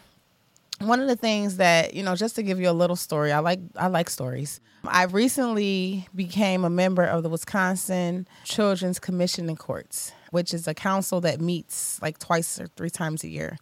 one 0.87 1.01
of 1.01 1.09
the 1.09 1.17
things 1.17 1.57
that 1.57 1.95
you 1.95 2.03
know 2.03 2.17
just 2.17 2.35
to 2.37 2.43
give 2.43 2.61
you 2.61 2.69
a 2.69 2.73
little 2.73 2.97
story 2.97 3.33
i 3.33 3.39
like 3.39 3.61
i 3.77 3.87
like 3.87 4.11
stories. 4.11 4.61
I 4.85 5.05
recently 5.05 6.09
became 6.13 6.65
a 6.65 6.71
member 6.71 7.05
of 7.05 7.23
the 7.23 7.29
wisconsin 7.29 8.27
children's 8.45 8.99
commission 8.99 9.49
in 9.49 9.57
courts 9.57 10.13
which 10.31 10.53
is 10.53 10.67
a 10.67 10.75
council 10.75 11.21
that 11.21 11.41
meets 11.41 12.01
like 12.03 12.19
twice 12.19 12.61
or 12.61 12.67
three 12.69 12.91
times 12.91 13.23
a 13.23 13.29
year. 13.29 13.59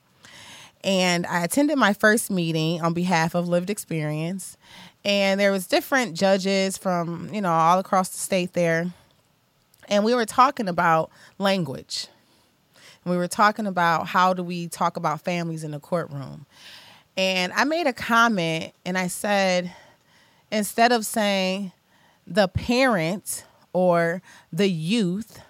And 0.83 1.27
i 1.27 1.45
attended 1.45 1.77
my 1.79 1.93
first 1.93 2.31
meeting 2.31 2.81
on 2.81 2.95
behalf 2.95 3.35
of 3.35 3.49
lived 3.49 3.71
experience. 3.71 4.57
And 5.05 5.41
there 5.41 5.53
was 5.53 5.67
different 5.67 6.17
judges 6.17 6.79
from 6.79 7.29
you 7.33 7.41
know 7.41 7.53
all 7.53 7.79
across 7.79 8.09
the 8.09 8.19
state 8.19 8.55
there. 8.55 8.93
And 9.89 10.05
we 10.05 10.15
were 10.15 10.27
talking 10.27 10.69
about 10.69 11.11
language 11.39 12.07
we 13.05 13.17
were 13.17 13.29
talking 13.29 13.67
about 13.67 14.07
how 14.07 14.35
do 14.35 14.43
we 14.43 14.69
talk 14.69 14.97
about 14.97 15.21
families 15.21 15.65
in 15.65 15.71
the 15.71 15.81
courtroom 15.81 16.47
and 17.17 17.53
I 17.53 17.65
made 17.65 17.87
a 17.87 17.93
comment 17.93 18.73
and 18.87 18.97
I 18.97 19.09
said, 19.09 19.73
instead 20.51 20.91
of 20.91 21.05
saying 21.05 21.73
the 22.27 22.49
parent 22.49 23.45
or 23.75 24.23
the 24.53 24.71
youth, 24.71 25.41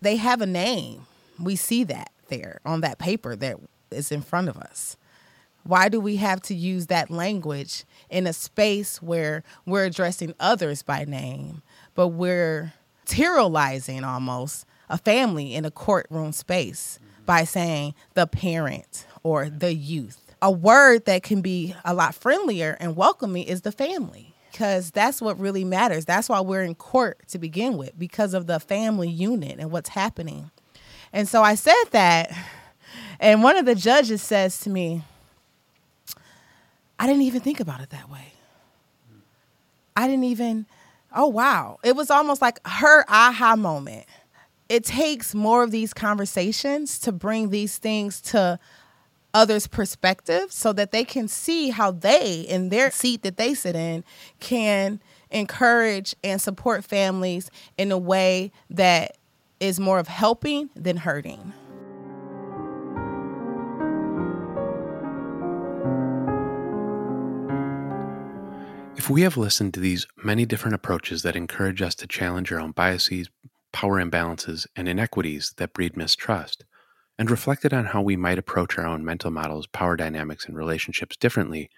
they 0.00 0.16
have 0.16 0.40
a 0.40 0.46
name. 0.46 1.06
We 1.40 1.56
see 1.56 1.82
that 1.84 2.12
there 2.28 2.60
on 2.64 2.82
that 2.82 2.98
paper 2.98 3.34
that 3.36 3.56
is 3.90 4.12
in 4.12 4.22
front 4.22 4.48
of 4.48 4.56
us. 4.56 4.96
Why 5.64 5.88
do 5.88 6.00
we 6.00 6.16
have 6.16 6.40
to 6.42 6.54
use 6.54 6.86
that 6.86 7.10
language 7.10 7.84
in 8.08 8.26
a 8.26 8.32
space 8.32 9.00
where 9.00 9.42
we're 9.66 9.84
addressing 9.84 10.34
others 10.38 10.82
by 10.82 11.04
name, 11.04 11.62
but 11.96 12.08
we're 12.08 12.74
terrorizing 13.06 14.04
almost 14.04 14.66
a 14.92 14.98
family 14.98 15.56
in 15.56 15.64
a 15.64 15.72
courtroom 15.72 16.30
space 16.30 17.00
by 17.26 17.42
saying 17.42 17.94
the 18.14 18.28
parent 18.28 19.06
or 19.24 19.48
the 19.48 19.74
youth? 19.74 20.22
a 20.42 20.50
word 20.50 21.04
that 21.04 21.22
can 21.22 21.40
be 21.40 21.72
a 21.84 21.94
lot 21.94 22.16
friendlier 22.16 22.76
and 22.80 22.96
welcoming 22.96 23.44
is 23.44 23.60
the 23.62 23.70
family 23.70 24.34
because 24.50 24.90
that's 24.90 25.22
what 25.22 25.38
really 25.38 25.64
matters. 25.64 26.04
That's 26.04 26.28
why 26.28 26.40
we're 26.40 26.64
in 26.64 26.74
court 26.74 27.20
to 27.28 27.38
begin 27.38 27.78
with 27.78 27.96
because 27.96 28.34
of 28.34 28.48
the 28.48 28.58
family 28.58 29.08
unit 29.08 29.60
and 29.60 29.70
what's 29.70 29.90
happening. 29.90 30.50
And 31.12 31.28
so 31.28 31.42
I 31.42 31.54
said 31.54 31.84
that, 31.92 32.36
and 33.20 33.42
one 33.42 33.56
of 33.56 33.66
the 33.66 33.76
judges 33.76 34.20
says 34.20 34.58
to 34.60 34.70
me, 34.70 35.02
I 36.98 37.06
didn't 37.06 37.22
even 37.22 37.40
think 37.40 37.60
about 37.60 37.80
it 37.80 37.90
that 37.90 38.10
way. 38.10 38.32
I 39.96 40.08
didn't 40.08 40.24
even, 40.24 40.66
oh, 41.14 41.28
wow. 41.28 41.78
It 41.84 41.94
was 41.94 42.10
almost 42.10 42.42
like 42.42 42.58
her 42.66 43.04
aha 43.08 43.54
moment. 43.56 44.06
It 44.72 44.84
takes 44.84 45.34
more 45.34 45.62
of 45.62 45.70
these 45.70 45.92
conversations 45.92 46.98
to 47.00 47.12
bring 47.12 47.50
these 47.50 47.76
things 47.76 48.22
to 48.22 48.58
others' 49.34 49.66
perspective 49.66 50.50
so 50.50 50.72
that 50.72 50.92
they 50.92 51.04
can 51.04 51.28
see 51.28 51.68
how 51.68 51.90
they, 51.90 52.40
in 52.40 52.70
their 52.70 52.90
seat 52.90 53.20
that 53.20 53.36
they 53.36 53.52
sit 53.52 53.76
in, 53.76 54.02
can 54.40 55.02
encourage 55.30 56.14
and 56.24 56.40
support 56.40 56.84
families 56.84 57.50
in 57.76 57.92
a 57.92 57.98
way 57.98 58.50
that 58.70 59.18
is 59.60 59.78
more 59.78 59.98
of 59.98 60.08
helping 60.08 60.70
than 60.74 60.96
hurting. 60.96 61.52
If 68.96 69.10
we 69.10 69.20
have 69.20 69.36
listened 69.36 69.74
to 69.74 69.80
these 69.80 70.06
many 70.24 70.46
different 70.46 70.76
approaches 70.76 71.24
that 71.24 71.36
encourage 71.36 71.82
us 71.82 71.94
to 71.96 72.06
challenge 72.06 72.50
our 72.52 72.60
own 72.60 72.70
biases, 72.70 73.28
power 73.72 74.02
imbalances, 74.02 74.66
and 74.76 74.88
inequities 74.88 75.54
that 75.56 75.72
breed 75.72 75.96
mistrust, 75.96 76.64
and 77.18 77.30
reflected 77.30 77.72
on 77.72 77.86
how 77.86 78.02
we 78.02 78.16
might 78.16 78.38
approach 78.38 78.78
our 78.78 78.86
own 78.86 79.04
mental 79.04 79.30
models, 79.30 79.66
power 79.66 79.96
dynamics, 79.96 80.46
and 80.46 80.56
relationships 80.56 81.16
differently, 81.16 81.70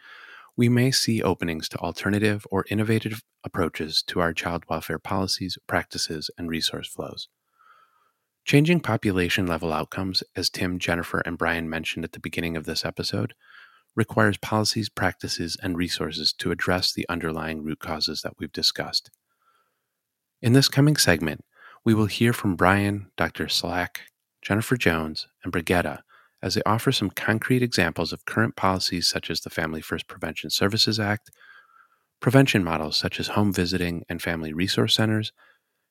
we 0.57 0.69
may 0.69 0.91
see 0.91 1.23
openings 1.23 1.69
to 1.69 1.79
alternative 1.79 2.47
or 2.51 2.65
innovative 2.71 3.23
approaches 3.45 4.03
to 4.03 4.21
our 4.21 4.33
child 4.33 4.65
welfare 4.69 4.99
policies, 4.99 5.59
practices, 5.67 6.31
and 6.39 6.49
resource 6.49 6.89
flows. 6.89 7.29
Changing 8.45 8.81
population 8.81 9.47
level 9.47 9.73
outcomes, 9.73 10.23
as 10.37 10.51
Tim, 10.51 10.79
Jennifer, 10.79 11.21
and 11.21 11.39
Bryan 11.39 11.69
mentioned 11.69 12.05
at 12.05 12.13
the 12.13 12.21
beginning 12.21 12.57
of 12.57 12.67
this 12.67 12.85
episode, 12.85 13.35
requires 13.97 14.37
policies, 14.37 14.89
practices, 14.89 15.57
and 15.63 15.77
resources 15.77 16.33
to 16.35 16.51
address 16.51 16.93
the 16.93 17.07
underlying 17.09 17.63
root 17.63 17.79
causes 17.79 18.23
that 18.23 18.35
we've 18.39 18.53
discussed. 18.53 19.11
In 20.43 20.53
this 20.53 20.69
coming 20.69 20.97
segment, 20.97 21.45
we 21.85 21.95
will 21.95 22.07
hear 22.07 22.33
from 22.33 22.57
Bryan, 22.57 23.11
Dr. 23.17 23.49
Slack, 23.49 24.03
Jennifer 24.41 24.77
Jones, 24.77 25.29
and 25.43 25.53
Bregetta 25.53 26.01
as 26.43 26.55
they 26.55 26.63
offer 26.67 26.93
some 26.93 27.11
concrete 27.11 27.63
examples 27.63 28.13
of 28.13 28.27
current 28.27 28.55
policies 28.55 29.09
such 29.09 29.31
as 29.31 29.41
the 29.41 29.51
Family 29.51 29.81
First 29.81 30.07
Prevention 30.07 30.51
Services 30.51 31.01
Act, 31.01 31.31
prevention 32.21 32.63
models 32.63 32.99
such 32.99 33.19
as 33.19 33.29
home 33.29 33.53
visiting 33.53 34.05
and 34.09 34.21
family 34.21 34.53
resource 34.53 34.95
centers, 34.95 35.33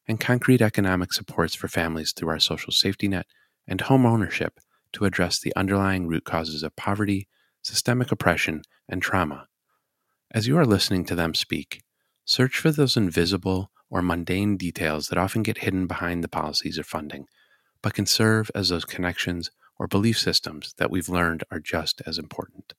and 0.07 0.19
concrete 0.19 0.61
economic 0.61 1.13
supports 1.13 1.55
for 1.55 1.67
families 1.67 2.11
through 2.11 2.29
our 2.29 2.39
social 2.39 2.71
safety 2.71 3.07
net 3.07 3.25
and 3.67 3.81
home 3.81 4.05
ownership 4.05 4.59
to 4.91 5.05
address 5.05 5.39
the 5.39 5.55
underlying 5.55 6.07
root 6.07 6.23
causes 6.23 6.61
of 6.61 6.75
poverty, 6.75 7.27
systemic 7.63 8.11
oppression, 8.11 8.61
and 8.87 9.01
trauma. 9.01 9.47
As 10.29 10.47
you 10.47 10.57
are 10.57 10.65
listening 10.65 11.05
to 11.05 11.15
them 11.15 11.33
speak, 11.33 11.81
search 12.25 12.57
for 12.57 12.71
those 12.71 12.97
invisible 12.97 13.71
or 13.93 14.01
mundane 14.01 14.57
details 14.57 15.07
that 15.07 15.19
often 15.19 15.43
get 15.43 15.59
hidden 15.59 15.85
behind 15.85 16.23
the 16.23 16.27
policies 16.27 16.79
or 16.79 16.83
funding, 16.83 17.27
but 17.83 17.93
can 17.93 18.07
serve 18.07 18.49
as 18.55 18.69
those 18.69 18.85
connections 18.85 19.51
or 19.77 19.87
belief 19.87 20.17
systems 20.17 20.73
that 20.79 20.89
we've 20.89 21.09
learned 21.09 21.43
are 21.51 21.59
just 21.59 22.01
as 22.07 22.17
important. 22.17 22.73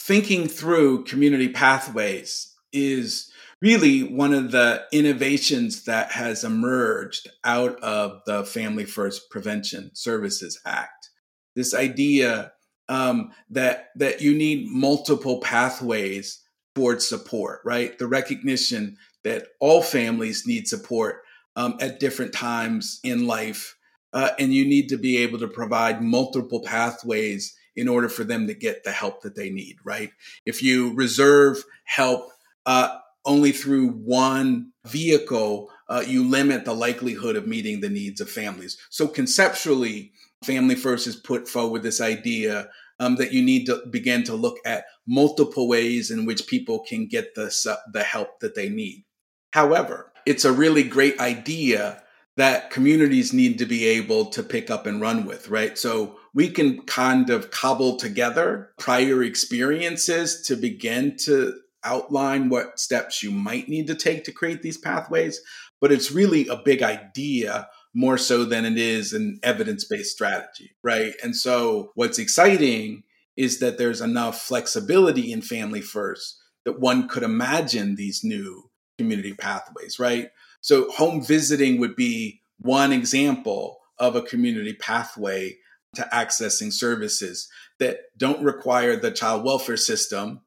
Thinking 0.00 0.46
through 0.46 1.04
community 1.04 1.48
pathways 1.48 2.54
is 2.72 3.32
really 3.60 4.04
one 4.04 4.32
of 4.32 4.52
the 4.52 4.84
innovations 4.92 5.84
that 5.86 6.12
has 6.12 6.44
emerged 6.44 7.28
out 7.42 7.80
of 7.80 8.20
the 8.26 8.44
Family 8.44 8.84
First 8.84 9.28
Prevention 9.28 9.90
Services 9.94 10.60
Act. 10.64 11.10
This 11.56 11.74
idea 11.74 12.52
um, 12.88 13.32
that 13.50 13.88
that 13.96 14.22
you 14.22 14.34
need 14.36 14.68
multiple 14.68 15.40
pathways 15.40 16.44
towards 16.78 17.08
support, 17.08 17.60
right? 17.64 17.98
The 17.98 18.06
recognition 18.06 18.98
that 19.24 19.48
all 19.58 19.82
families 19.82 20.46
need 20.46 20.68
support 20.68 21.22
um, 21.56 21.76
at 21.80 21.98
different 21.98 22.32
times 22.32 23.00
in 23.02 23.26
life, 23.26 23.76
uh, 24.12 24.30
and 24.38 24.54
you 24.54 24.64
need 24.64 24.88
to 24.90 24.96
be 24.96 25.16
able 25.18 25.40
to 25.40 25.48
provide 25.48 26.02
multiple 26.04 26.62
pathways 26.62 27.56
in 27.74 27.88
order 27.88 28.08
for 28.08 28.22
them 28.22 28.46
to 28.46 28.54
get 28.54 28.84
the 28.84 28.92
help 28.92 29.22
that 29.22 29.34
they 29.34 29.50
need, 29.50 29.76
right? 29.82 30.12
If 30.46 30.62
you 30.62 30.94
reserve 30.94 31.64
help 31.82 32.30
uh, 32.64 32.98
only 33.24 33.50
through 33.50 33.88
one 33.88 34.70
vehicle, 34.86 35.70
uh, 35.88 36.04
you 36.06 36.28
limit 36.28 36.64
the 36.64 36.74
likelihood 36.74 37.34
of 37.34 37.48
meeting 37.48 37.80
the 37.80 37.88
needs 37.88 38.20
of 38.20 38.30
families. 38.30 38.78
So 38.88 39.08
conceptually, 39.08 40.12
Family 40.44 40.76
First 40.76 41.06
has 41.06 41.16
put 41.16 41.48
forward 41.48 41.82
this 41.82 42.00
idea 42.00 42.68
um, 42.98 43.16
that 43.16 43.32
you 43.32 43.42
need 43.42 43.66
to 43.66 43.82
begin 43.90 44.24
to 44.24 44.34
look 44.34 44.58
at 44.64 44.84
multiple 45.06 45.68
ways 45.68 46.10
in 46.10 46.26
which 46.26 46.46
people 46.46 46.80
can 46.80 47.06
get 47.06 47.34
the, 47.34 47.76
the 47.92 48.02
help 48.02 48.40
that 48.40 48.54
they 48.54 48.68
need. 48.68 49.04
However, 49.52 50.12
it's 50.26 50.44
a 50.44 50.52
really 50.52 50.82
great 50.82 51.18
idea 51.20 52.02
that 52.36 52.70
communities 52.70 53.32
need 53.32 53.58
to 53.58 53.66
be 53.66 53.84
able 53.84 54.26
to 54.26 54.42
pick 54.42 54.70
up 54.70 54.86
and 54.86 55.00
run 55.00 55.26
with, 55.26 55.48
right? 55.48 55.76
So 55.76 56.18
we 56.34 56.50
can 56.50 56.82
kind 56.82 57.30
of 57.30 57.50
cobble 57.50 57.96
together 57.96 58.70
prior 58.78 59.24
experiences 59.24 60.42
to 60.42 60.54
begin 60.54 61.16
to 61.24 61.54
outline 61.82 62.48
what 62.48 62.78
steps 62.78 63.22
you 63.22 63.30
might 63.30 63.68
need 63.68 63.86
to 63.88 63.94
take 63.94 64.24
to 64.24 64.32
create 64.32 64.62
these 64.62 64.78
pathways, 64.78 65.40
but 65.80 65.90
it's 65.90 66.12
really 66.12 66.46
a 66.48 66.56
big 66.56 66.82
idea 66.82 67.68
more 67.94 68.18
so 68.18 68.44
than 68.44 68.64
it 68.64 68.78
is 68.78 69.12
an 69.12 69.40
evidence 69.42 69.84
based 69.84 70.12
strategy, 70.12 70.70
right? 70.82 71.14
And 71.22 71.34
so 71.34 71.92
what's 71.94 72.18
exciting 72.18 73.02
is 73.36 73.60
that 73.60 73.78
there's 73.78 74.00
enough 74.00 74.40
flexibility 74.42 75.32
in 75.32 75.42
Family 75.42 75.80
First 75.80 76.38
that 76.64 76.80
one 76.80 77.08
could 77.08 77.22
imagine 77.22 77.94
these 77.94 78.22
new 78.22 78.70
community 78.98 79.32
pathways, 79.32 79.98
right? 79.98 80.30
So 80.60 80.90
home 80.90 81.24
visiting 81.24 81.78
would 81.78 81.96
be 81.96 82.40
one 82.58 82.92
example 82.92 83.78
of 83.98 84.16
a 84.16 84.22
community 84.22 84.74
pathway 84.74 85.56
to 85.94 86.02
accessing 86.12 86.72
services 86.72 87.48
that 87.78 88.00
don't 88.16 88.42
require 88.42 88.96
the 88.96 89.10
child 89.10 89.44
welfare 89.44 89.76
system 89.76 90.40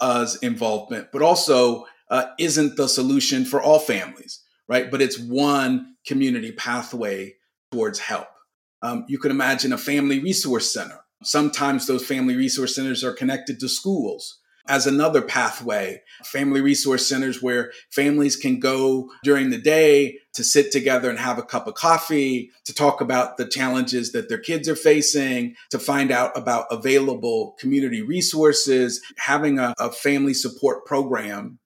as 0.00 0.36
involvement, 0.36 1.08
but 1.12 1.22
also 1.22 1.86
uh, 2.10 2.26
isn't 2.38 2.76
the 2.76 2.88
solution 2.88 3.44
for 3.44 3.60
all 3.60 3.78
families, 3.78 4.40
right? 4.68 4.90
But 4.90 5.02
it's 5.02 5.18
one 5.18 5.93
community 6.06 6.52
pathway 6.52 7.34
towards 7.72 7.98
help. 7.98 8.28
Um, 8.82 9.04
you 9.08 9.18
can 9.18 9.30
imagine 9.30 9.72
a 9.72 9.78
family 9.78 10.20
resource 10.20 10.72
center. 10.72 11.00
Sometimes 11.22 11.86
those 11.86 12.06
family 12.06 12.36
resource 12.36 12.74
centers 12.74 13.02
are 13.02 13.12
connected 13.12 13.58
to 13.60 13.68
schools 13.68 14.40
as 14.66 14.86
another 14.86 15.20
pathway. 15.20 16.02
Family 16.24 16.60
resource 16.60 17.06
centers 17.06 17.42
where 17.42 17.72
families 17.90 18.36
can 18.36 18.60
go 18.60 19.10
during 19.22 19.50
the 19.50 19.58
day 19.58 20.18
to 20.34 20.42
sit 20.42 20.72
together 20.72 21.10
and 21.10 21.18
have 21.18 21.38
a 21.38 21.42
cup 21.42 21.66
of 21.66 21.74
coffee, 21.74 22.50
to 22.64 22.74
talk 22.74 23.00
about 23.00 23.36
the 23.36 23.46
challenges 23.46 24.12
that 24.12 24.28
their 24.28 24.38
kids 24.38 24.68
are 24.68 24.76
facing, 24.76 25.54
to 25.70 25.78
find 25.78 26.10
out 26.10 26.36
about 26.36 26.66
available 26.70 27.54
community 27.58 28.02
resources, 28.02 29.00
having 29.18 29.58
a, 29.58 29.74
a 29.78 29.90
family 29.90 30.34
support 30.34 30.86
program. 30.86 31.58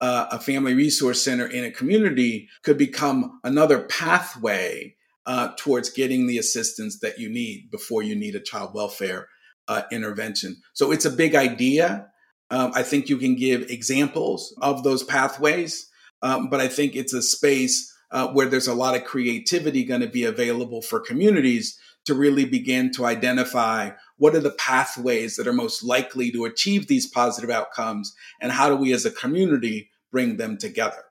Uh, 0.00 0.26
a 0.30 0.38
family 0.38 0.74
resource 0.74 1.24
center 1.24 1.46
in 1.46 1.64
a 1.64 1.72
community 1.72 2.48
could 2.62 2.78
become 2.78 3.40
another 3.42 3.80
pathway 3.80 4.94
uh, 5.26 5.50
towards 5.58 5.90
getting 5.90 6.26
the 6.26 6.38
assistance 6.38 7.00
that 7.00 7.18
you 7.18 7.28
need 7.28 7.68
before 7.70 8.02
you 8.02 8.14
need 8.14 8.34
a 8.34 8.40
child 8.40 8.72
welfare 8.74 9.28
uh, 9.68 9.82
intervention. 9.92 10.56
So 10.72 10.90
it's 10.90 11.04
a 11.04 11.10
big 11.10 11.34
idea. 11.34 12.08
Um, 12.50 12.72
I 12.74 12.82
think 12.82 13.08
you 13.08 13.18
can 13.18 13.34
give 13.34 13.70
examples 13.70 14.54
of 14.62 14.82
those 14.84 15.02
pathways, 15.02 15.90
um, 16.22 16.48
but 16.48 16.60
I 16.60 16.68
think 16.68 16.96
it's 16.96 17.12
a 17.12 17.20
space 17.20 17.94
uh, 18.10 18.28
where 18.28 18.46
there's 18.46 18.68
a 18.68 18.74
lot 18.74 18.96
of 18.96 19.04
creativity 19.04 19.84
going 19.84 20.00
to 20.00 20.08
be 20.08 20.24
available 20.24 20.80
for 20.80 20.98
communities 20.98 21.78
to 22.06 22.14
really 22.14 22.46
begin 22.46 22.90
to 22.92 23.04
identify 23.04 23.90
what 24.18 24.34
are 24.34 24.40
the 24.40 24.50
pathways 24.50 25.36
that 25.36 25.46
are 25.46 25.52
most 25.52 25.82
likely 25.82 26.30
to 26.30 26.44
achieve 26.44 26.86
these 26.86 27.06
positive 27.06 27.50
outcomes 27.50 28.14
and 28.40 28.52
how 28.52 28.68
do 28.68 28.76
we 28.76 28.92
as 28.92 29.04
a 29.04 29.10
community 29.10 29.90
bring 30.10 30.36
them 30.36 30.56
together 30.56 31.04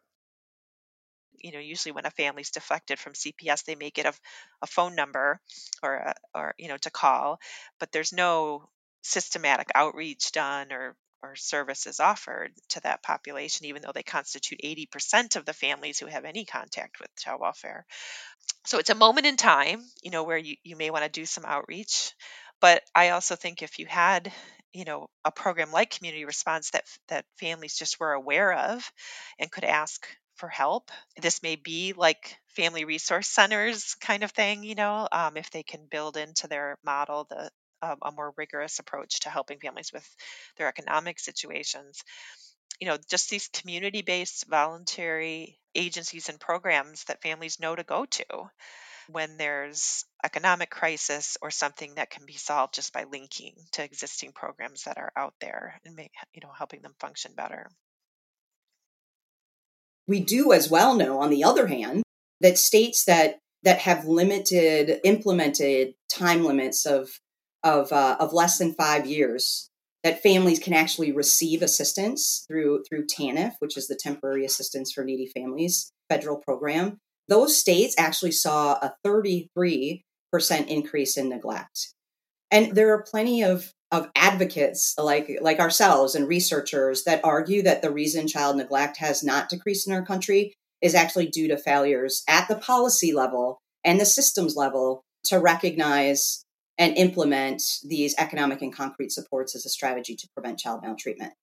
you 1.39 1.51
know 1.51 1.59
usually 1.59 1.91
when 1.91 2.05
a 2.05 2.11
family's 2.11 2.51
deflected 2.51 2.99
from 2.99 3.13
cps 3.13 3.65
they 3.65 3.75
may 3.75 3.89
get 3.89 4.05
a, 4.05 4.13
a 4.61 4.67
phone 4.67 4.95
number 4.95 5.39
or 5.83 5.95
a, 5.95 6.15
or 6.33 6.53
you 6.57 6.67
know 6.67 6.77
to 6.77 6.89
call 6.89 7.39
but 7.79 7.91
there's 7.91 8.13
no 8.13 8.69
systematic 9.03 9.67
outreach 9.75 10.31
done 10.31 10.71
or 10.71 10.95
or 11.23 11.35
services 11.35 11.99
offered 11.99 12.51
to 12.69 12.79
that 12.81 13.03
population, 13.03 13.65
even 13.65 13.81
though 13.81 13.91
they 13.93 14.03
constitute 14.03 14.61
80% 14.63 15.35
of 15.35 15.45
the 15.45 15.53
families 15.53 15.99
who 15.99 16.05
have 16.05 16.25
any 16.25 16.45
contact 16.45 16.99
with 16.99 17.15
child 17.15 17.41
welfare. 17.41 17.85
So 18.65 18.79
it's 18.79 18.89
a 18.89 18.95
moment 18.95 19.25
in 19.25 19.37
time, 19.37 19.83
you 20.03 20.11
know, 20.11 20.23
where 20.23 20.37
you, 20.37 20.57
you 20.63 20.75
may 20.75 20.89
want 20.89 21.05
to 21.05 21.09
do 21.09 21.25
some 21.25 21.45
outreach. 21.45 22.13
But 22.59 22.83
I 22.95 23.09
also 23.09 23.35
think 23.35 23.61
if 23.61 23.79
you 23.79 23.85
had, 23.85 24.31
you 24.73 24.85
know, 24.85 25.09
a 25.25 25.31
program 25.31 25.71
like 25.71 25.91
community 25.91 26.25
response 26.25 26.71
that 26.71 26.85
that 27.07 27.25
families 27.39 27.75
just 27.77 27.99
were 27.99 28.13
aware 28.13 28.53
of 28.53 28.91
and 29.39 29.51
could 29.51 29.63
ask 29.63 30.07
for 30.35 30.49
help. 30.49 30.91
This 31.21 31.41
may 31.41 31.55
be 31.55 31.93
like 31.93 32.37
family 32.49 32.85
resource 32.85 33.27
centers 33.27 33.95
kind 33.95 34.23
of 34.23 34.31
thing, 34.31 34.63
you 34.63 34.75
know, 34.75 35.07
um, 35.11 35.35
if 35.37 35.49
they 35.51 35.63
can 35.63 35.87
build 35.87 36.17
into 36.17 36.47
their 36.47 36.77
model 36.83 37.25
the 37.29 37.49
um, 37.83 37.97
a 38.01 38.11
more 38.11 38.33
rigorous 38.37 38.79
approach 38.79 39.19
to 39.21 39.29
helping 39.29 39.59
families 39.59 39.93
with 39.93 40.07
their 40.57 40.67
economic 40.67 41.19
situations. 41.19 42.03
You 42.79 42.87
know, 42.87 42.97
just 43.09 43.29
these 43.29 43.47
community 43.49 44.01
based 44.01 44.45
voluntary 44.47 45.59
agencies 45.75 46.29
and 46.29 46.39
programs 46.39 47.03
that 47.05 47.21
families 47.21 47.59
know 47.59 47.75
to 47.75 47.83
go 47.83 48.05
to 48.05 48.25
when 49.09 49.37
there's 49.37 50.05
economic 50.23 50.69
crisis 50.69 51.37
or 51.41 51.51
something 51.51 51.95
that 51.95 52.09
can 52.09 52.25
be 52.25 52.33
solved 52.33 52.73
just 52.73 52.93
by 52.93 53.05
linking 53.11 53.53
to 53.71 53.83
existing 53.83 54.31
programs 54.33 54.83
that 54.83 54.97
are 54.97 55.11
out 55.15 55.33
there 55.41 55.79
and 55.85 55.95
make, 55.95 56.11
you 56.33 56.41
know 56.43 56.51
helping 56.55 56.81
them 56.81 56.93
function 56.99 57.31
better 57.35 57.67
we 60.07 60.19
do 60.19 60.53
as 60.53 60.69
well 60.69 60.95
know 60.95 61.19
on 61.19 61.29
the 61.29 61.43
other 61.43 61.67
hand 61.67 62.03
that 62.41 62.57
states 62.57 63.05
that 63.05 63.39
that 63.63 63.79
have 63.79 64.05
limited 64.05 64.99
implemented 65.03 65.93
time 66.09 66.43
limits 66.43 66.85
of 66.85 67.09
of, 67.63 67.91
uh, 67.91 68.15
of 68.19 68.33
less 68.33 68.59
than 68.59 68.73
five 68.73 69.05
years 69.05 69.69
that 70.03 70.21
families 70.21 70.59
can 70.59 70.73
actually 70.73 71.11
receive 71.11 71.61
assistance 71.61 72.45
through 72.47 72.83
through 72.87 73.05
TANF, 73.07 73.55
which 73.59 73.75
is 73.75 73.87
the 73.87 73.99
Temporary 74.01 74.45
Assistance 74.45 74.91
for 74.91 75.03
Needy 75.03 75.27
Families 75.27 75.91
federal 76.09 76.37
program. 76.37 76.99
Those 77.27 77.57
states 77.57 77.95
actually 77.97 78.31
saw 78.31 78.73
a 78.75 78.95
33% 79.05 80.01
increase 80.67 81.17
in 81.17 81.29
neglect. 81.29 81.93
And 82.51 82.73
there 82.75 82.93
are 82.93 83.03
plenty 83.03 83.43
of, 83.43 83.73
of 83.91 84.09
advocates 84.15 84.93
like, 84.97 85.37
like 85.41 85.59
ourselves 85.59 86.15
and 86.15 86.27
researchers 86.27 87.03
that 87.03 87.23
argue 87.23 87.61
that 87.63 87.81
the 87.81 87.91
reason 87.91 88.27
child 88.27 88.55
neglect 88.55 88.97
has 88.97 89.23
not 89.23 89.49
decreased 89.49 89.87
in 89.87 89.93
our 89.93 90.05
country 90.05 90.53
is 90.81 90.95
actually 90.95 91.27
due 91.27 91.47
to 91.49 91.57
failures 91.57 92.23
at 92.27 92.47
the 92.47 92.55
policy 92.55 93.11
level 93.11 93.59
and 93.83 93.99
the 93.99 94.05
systems 94.05 94.55
level 94.55 95.03
to 95.25 95.39
recognize 95.39 96.43
and 96.77 96.95
implement 96.95 97.61
these 97.83 98.15
economic 98.17 98.61
and 98.61 98.73
concrete 98.73 99.11
supports 99.11 99.55
as 99.55 99.65
a 99.65 99.69
strategy 99.69 100.15
to 100.15 100.27
prevent 100.35 100.59
child 100.59 100.81
maltreatment. 100.83 101.33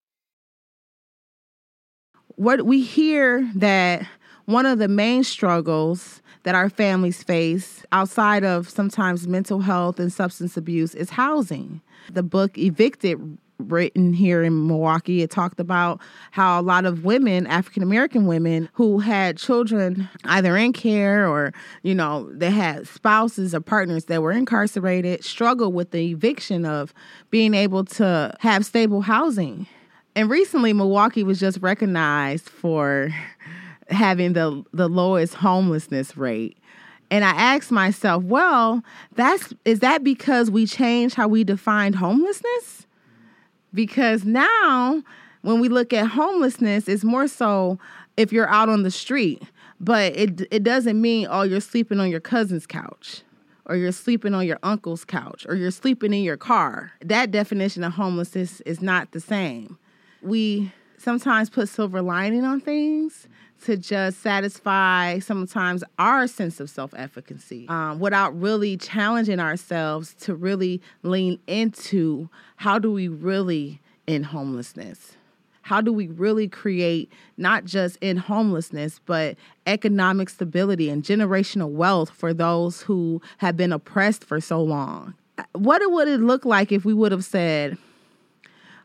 What 2.35 2.65
we 2.65 2.81
hear 2.81 3.49
that 3.55 4.07
one 4.45 4.65
of 4.65 4.79
the 4.79 4.87
main 4.87 5.23
struggles 5.23 6.21
that 6.43 6.55
our 6.55 6.69
families 6.69 7.23
face 7.23 7.83
outside 7.91 8.43
of 8.43 8.69
sometimes 8.69 9.27
mental 9.27 9.59
health 9.59 9.99
and 9.99 10.13
substance 10.13 10.55
abuse 10.55 10.93
is 10.93 11.09
housing. 11.09 11.81
The 12.11 12.23
book 12.23 12.57
Evicted 12.57 13.37
written 13.57 14.13
here 14.13 14.43
in 14.43 14.67
Milwaukee. 14.67 15.21
It 15.21 15.31
talked 15.31 15.59
about 15.59 16.01
how 16.31 16.59
a 16.59 16.61
lot 16.61 16.85
of 16.85 17.05
women, 17.05 17.47
African 17.47 17.83
American 17.83 18.27
women, 18.27 18.69
who 18.73 18.99
had 18.99 19.37
children 19.37 20.09
either 20.25 20.57
in 20.57 20.73
care 20.73 21.27
or, 21.27 21.53
you 21.81 21.95
know, 21.95 22.29
they 22.33 22.51
had 22.51 22.87
spouses 22.87 23.55
or 23.55 23.61
partners 23.61 24.05
that 24.05 24.21
were 24.21 24.31
incarcerated, 24.31 25.23
struggle 25.23 25.71
with 25.71 25.91
the 25.91 26.11
eviction 26.11 26.65
of 26.65 26.93
being 27.31 27.53
able 27.53 27.85
to 27.85 28.35
have 28.39 28.65
stable 28.65 29.01
housing. 29.01 29.67
And 30.17 30.29
recently, 30.29 30.71
Milwaukee 30.71 31.23
was 31.23 31.39
just 31.39 31.59
recognized 31.61 32.47
for 32.49 33.09
having 33.89 34.33
the, 34.33 34.63
the 34.73 34.87
lowest 34.87 35.35
homelessness 35.35 36.17
rate. 36.17 36.57
And 37.11 37.23
I 37.23 37.31
asked 37.31 37.71
myself, 37.71 38.23
well, 38.23 38.83
that's 39.15 39.53
is 39.63 39.79
that 39.81 40.03
because 40.03 40.49
we 40.49 40.65
changed 40.65 41.15
how 41.15 41.27
we 41.27 41.43
defined 41.43 41.95
homelessness? 41.95 42.85
because 43.75 44.25
now 44.25 45.03
when 45.41 45.59
we 45.59 45.69
look 45.69 45.93
at 45.93 46.07
homelessness, 46.07 46.87
it's 46.87 47.03
more 47.03 47.27
so 47.27 47.77
if 48.17 48.31
you're 48.31 48.49
out 48.49 48.69
on 48.69 48.81
the 48.81 48.89
street, 48.89 49.43
but 49.79 50.15
it 50.15 50.47
it 50.49 50.63
doesn't 50.63 50.99
mean 50.99 51.27
oh 51.29 51.43
you're 51.43 51.59
sleeping 51.59 51.99
on 51.99 52.09
your 52.09 52.21
cousin's 52.21 52.65
couch 52.65 53.21
or 53.65 53.75
you're 53.75 53.91
sleeping 53.91 54.33
on 54.33 54.47
your 54.47 54.59
uncle's 54.63 55.03
couch 55.03 55.45
or 55.47 55.55
you're 55.55 55.69
sleeping 55.71 56.13
in 56.13 56.23
your 56.23 56.37
car. 56.37 56.93
That 57.03 57.29
definition 57.29 57.83
of 57.83 57.93
homelessness 57.93 58.61
is 58.61 58.81
not 58.81 59.11
the 59.11 59.19
same. 59.19 59.77
We 60.21 60.71
sometimes 60.97 61.49
put 61.49 61.67
silver 61.67 62.01
lining 62.01 62.45
on 62.45 62.61
things 62.61 63.27
to 63.65 63.75
just 63.77 64.21
satisfy 64.21 65.17
sometimes 65.19 65.83
our 65.97 66.27
sense 66.27 66.59
of 66.59 66.69
self 66.69 66.93
efficacy 66.95 67.67
um, 67.67 67.99
without 67.99 68.39
really 68.39 68.77
challenging 68.77 69.39
ourselves 69.39 70.13
to 70.13 70.35
really 70.35 70.81
lean 71.03 71.39
into 71.47 72.29
how 72.57 72.77
do 72.77 72.91
we 72.91 73.07
really 73.07 73.81
end 74.07 74.27
homelessness? 74.27 75.13
How 75.63 75.81
do 75.81 75.91
we 75.91 76.07
really 76.09 76.47
create 76.47 77.11
not 77.37 77.65
just 77.65 77.97
in 77.99 78.17
homelessness, 78.17 78.99
but 79.07 79.35
economic 79.65 80.29
stability 80.29 80.89
and 80.89 81.03
generational 81.03 81.71
wealth 81.71 82.11
for 82.11 82.35
those 82.35 82.83
who 82.83 83.19
have 83.39 83.57
been 83.57 83.73
oppressed 83.73 84.23
for 84.23 84.39
so 84.39 84.61
long? 84.61 85.15
What 85.53 85.81
would 85.83 86.07
it 86.07 86.19
look 86.19 86.45
like 86.45 86.71
if 86.71 86.85
we 86.85 86.93
would 86.93 87.11
have 87.11 87.25
said, 87.25 87.79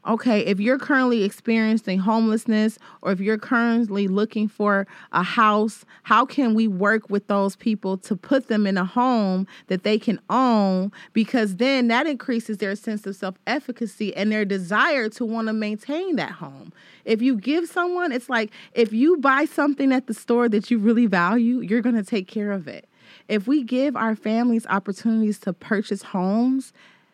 okay, 0.06 0.40
if 0.40 0.58
you're 0.58 0.78
currently 0.78 1.24
experiencing 1.24 1.98
homelessness 1.98 2.78
or 3.02 3.12
if 3.12 3.20
you're 3.20 3.38
currently 3.38 4.08
looking 4.08 4.48
for 4.48 4.86
a 5.12 5.22
house, 5.22 5.84
how 6.04 6.24
can 6.24 6.54
we 6.54 6.66
work 6.66 7.10
with 7.10 7.26
those 7.26 7.56
people 7.56 7.98
to 7.98 8.16
put 8.16 8.48
them 8.48 8.66
in 8.66 8.78
a 8.78 8.84
home 8.84 9.46
that 9.66 9.82
they 9.82 9.98
can 9.98 10.18
own? 10.30 10.90
Because 11.12 11.56
then 11.56 11.88
that 11.88 12.06
increases 12.06 12.58
their 12.58 12.74
sense 12.76 13.06
of 13.06 13.14
self 13.14 13.36
efficacy 13.46 14.14
and 14.16 14.32
their 14.32 14.44
desire 14.44 15.08
to 15.10 15.24
want 15.24 15.48
to 15.48 15.52
maintain 15.52 16.16
that 16.16 16.32
home. 16.32 16.72
If 17.04 17.20
you 17.20 17.36
give 17.36 17.68
someone, 17.68 18.12
it's 18.12 18.30
like 18.30 18.50
if 18.72 18.92
you 18.92 19.18
buy 19.18 19.44
something 19.44 19.92
at 19.92 20.06
the 20.06 20.14
store 20.14 20.48
that 20.48 20.70
you 20.70 20.78
really 20.78 21.06
value, 21.06 21.60
you're 21.60 21.82
going 21.82 21.96
to 21.96 22.02
take 22.04 22.28
care 22.28 22.52
of 22.52 22.68
it. 22.68 22.88
If 23.28 23.46
we 23.46 23.62
give 23.62 23.96
our 23.96 24.16
families 24.16 24.66
opportunities 24.66 25.38
to 25.40 25.52
purchase 25.52 26.02
homes, 26.02 26.72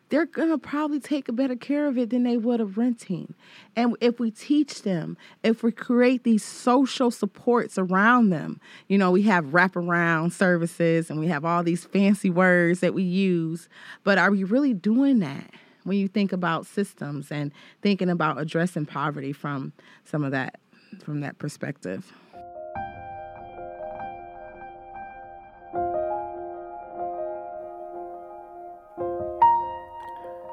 they're 0.09 0.25
going 0.25 0.49
to 0.49 0.57
probably 0.57 0.99
take 0.99 1.27
a 1.27 1.33
better 1.33 1.55
care 1.55 1.87
of 1.87 1.97
it 1.97 2.09
than 2.09 2.23
they 2.23 2.37
would 2.37 2.61
of 2.61 2.77
renting. 2.77 3.33
And 3.75 3.95
if 4.01 4.19
we 4.19 4.31
teach 4.31 4.83
them, 4.83 5.17
if 5.43 5.63
we 5.63 5.71
create 5.71 6.23
these 6.23 6.43
social 6.43 7.11
supports 7.11 7.77
around 7.77 8.29
them, 8.29 8.61
you 8.87 8.97
know, 8.97 9.11
we 9.11 9.23
have 9.23 9.45
wraparound 9.45 10.31
services 10.31 11.09
and 11.09 11.19
we 11.19 11.27
have 11.27 11.43
all 11.43 11.63
these 11.63 11.85
fancy 11.85 12.29
words 12.29 12.79
that 12.79 12.93
we 12.93 13.03
use, 13.03 13.67
but 14.03 14.17
are 14.17 14.31
we 14.31 14.43
really 14.43 14.73
doing 14.73 15.19
that? 15.19 15.51
When 15.83 15.97
you 15.97 16.09
think 16.09 16.33
about 16.33 16.65
systems 16.65 17.31
and 17.31 17.53
thinking 17.81 18.09
about 18.09 18.37
addressing 18.37 18.85
poverty 18.85 19.31
from 19.31 19.71
some 20.03 20.25
of 20.25 20.31
that 20.31 20.59
from 21.03 21.21
that 21.21 21.37
perspective. 21.37 22.11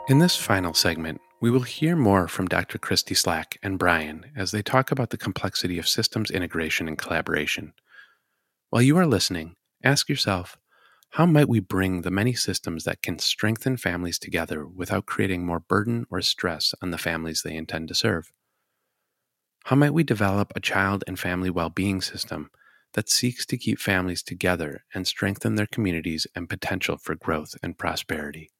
In 0.07 0.19
this 0.19 0.37
final 0.37 0.75
segment, 0.75 1.23
we 1.41 1.51
will 1.51 1.63
hear 1.63 1.97
more 1.97 2.29
from 2.29 2.47
Dr. 2.47 2.79
Kristi 2.79 3.17
Slack 3.17 3.59
and 3.63 3.79
Bryan 3.79 4.31
as 4.37 4.51
they 4.51 4.61
talk 4.61 4.91
about 4.91 5.09
the 5.09 5.17
complexity 5.17 5.79
of 5.79 5.89
systems 5.89 6.31
integration 6.31 6.89
and 6.89 6.99
collaboration. 6.99 7.73
While 8.69 8.83
you 8.83 8.99
are 8.99 9.07
listening, 9.07 9.57
ask 9.83 10.11
yourself 10.11 10.59
how 11.13 11.25
might 11.25 11.49
we 11.49 11.59
bring 11.59 12.03
the 12.03 12.11
many 12.11 12.35
systems 12.35 12.85
that 12.85 13.01
can 13.01 13.19
strengthen 13.19 13.79
families 13.79 14.19
together 14.19 14.67
without 14.67 15.07
creating 15.07 15.47
more 15.47 15.61
burden 15.61 16.05
or 16.11 16.21
stress 16.21 16.75
on 16.83 16.91
the 16.91 16.99
families 16.99 17.41
they 17.41 17.57
intend 17.57 17.89
to 17.89 17.95
serve? 17.95 18.31
How 19.65 19.77
might 19.77 19.95
we 19.95 20.05
develop 20.05 20.53
a 20.55 20.61
child 20.61 21.03
and 21.07 21.19
family 21.19 21.49
well 21.49 21.71
being 21.71 22.03
system 22.03 22.51
that 22.93 23.09
seeks 23.09 23.47
to 23.47 23.57
keep 23.57 23.79
families 23.79 24.23
together 24.23 24.85
and 24.93 25.07
strengthen 25.07 25.55
their 25.55 25.67
communities 25.67 26.27
and 26.37 26.47
potential 26.47 26.99
for 26.99 27.15
growth 27.15 27.55
and 27.63 27.79
prosperity? 27.79 28.51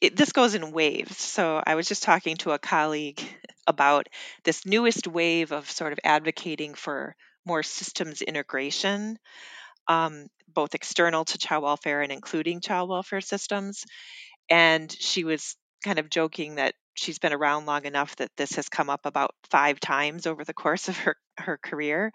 It, 0.00 0.16
this 0.16 0.32
goes 0.32 0.54
in 0.54 0.72
waves. 0.72 1.16
So 1.18 1.62
I 1.64 1.74
was 1.74 1.88
just 1.88 2.02
talking 2.02 2.36
to 2.38 2.52
a 2.52 2.58
colleague 2.58 3.22
about 3.66 4.08
this 4.44 4.64
newest 4.66 5.06
wave 5.06 5.52
of 5.52 5.70
sort 5.70 5.92
of 5.92 5.98
advocating 6.04 6.74
for 6.74 7.16
more 7.44 7.62
systems 7.62 8.22
integration, 8.22 9.18
um, 9.88 10.26
both 10.52 10.74
external 10.74 11.24
to 11.24 11.38
child 11.38 11.62
welfare 11.64 12.02
and 12.02 12.12
including 12.12 12.60
child 12.60 12.88
welfare 12.90 13.20
systems. 13.20 13.84
And 14.48 14.90
she 14.90 15.24
was 15.24 15.56
kind 15.84 15.98
of 15.98 16.10
joking 16.10 16.56
that 16.56 16.74
she's 16.94 17.18
been 17.18 17.32
around 17.32 17.66
long 17.66 17.84
enough 17.84 18.16
that 18.16 18.30
this 18.36 18.52
has 18.52 18.68
come 18.68 18.90
up 18.90 19.04
about 19.04 19.32
five 19.50 19.78
times 19.78 20.26
over 20.26 20.44
the 20.44 20.54
course 20.54 20.88
of 20.88 20.96
her, 20.98 21.16
her 21.38 21.58
career. 21.58 22.12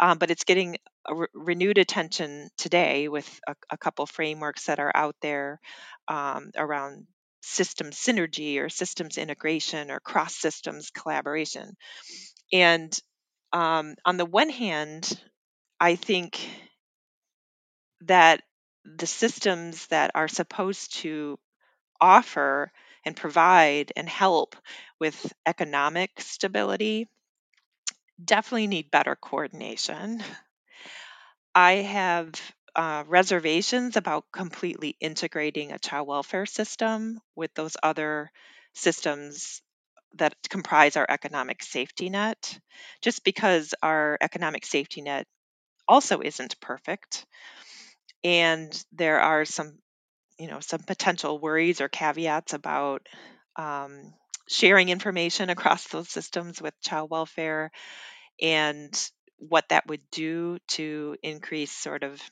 Um, 0.00 0.18
but 0.18 0.30
it's 0.30 0.44
getting 0.44 0.76
re- 1.08 1.26
renewed 1.34 1.78
attention 1.78 2.48
today 2.56 3.08
with 3.08 3.40
a, 3.46 3.54
a, 3.70 3.76
couple 3.76 4.06
frameworks 4.06 4.66
that 4.66 4.80
are 4.80 4.92
out 4.94 5.16
there 5.20 5.60
um, 6.08 6.50
around 6.56 7.06
system 7.42 7.90
synergy 7.90 8.58
or 8.60 8.68
systems 8.68 9.18
integration 9.18 9.90
or 9.90 10.00
cross 10.00 10.34
systems 10.36 10.90
collaboration. 10.90 11.76
And 12.52 12.96
um, 13.52 13.94
on 14.04 14.16
the 14.16 14.26
one 14.26 14.50
hand, 14.50 15.10
I 15.80 15.96
think 15.96 16.38
that 18.02 18.42
the 18.84 19.06
systems 19.06 19.86
that 19.88 20.10
are 20.14 20.28
supposed 20.28 20.96
to 20.98 21.38
offer 22.00 22.72
and 23.04 23.16
provide 23.16 23.92
and 23.96 24.08
help 24.08 24.56
with 25.00 25.32
economic 25.46 26.20
stability 26.20 27.08
definitely 28.22 28.66
need 28.66 28.90
better 28.90 29.14
coordination. 29.16 30.22
I 31.54 31.72
have 31.74 32.34
uh, 32.76 33.04
reservations 33.06 33.96
about 33.96 34.24
completely 34.32 34.96
integrating 35.00 35.72
a 35.72 35.78
child 35.78 36.08
welfare 36.08 36.46
system 36.46 37.20
with 37.36 37.52
those 37.54 37.76
other 37.82 38.30
systems 38.74 39.62
that 40.14 40.34
comprise 40.50 40.96
our 40.96 41.06
economic 41.08 41.62
safety 41.62 42.10
net, 42.10 42.58
just 43.02 43.24
because 43.24 43.74
our 43.82 44.18
economic 44.20 44.66
safety 44.66 45.02
net 45.02 45.26
also 45.88 46.20
isn't 46.20 46.60
perfect. 46.60 47.26
And 48.24 48.84
there 48.92 49.20
are 49.20 49.44
some, 49.44 49.78
you 50.38 50.48
know, 50.48 50.60
some 50.60 50.80
potential 50.80 51.38
worries 51.40 51.80
or 51.80 51.88
caveats 51.88 52.54
about 52.54 53.06
um, 53.56 54.14
sharing 54.48 54.88
information 54.90 55.50
across 55.50 55.88
those 55.88 56.10
systems 56.10 56.62
with 56.62 56.74
child 56.82 57.10
welfare 57.10 57.70
and 58.40 58.92
what 59.38 59.68
that 59.70 59.86
would 59.88 60.02
do 60.12 60.58
to 60.68 61.16
increase 61.22 61.72
sort 61.72 62.04
of 62.04 62.22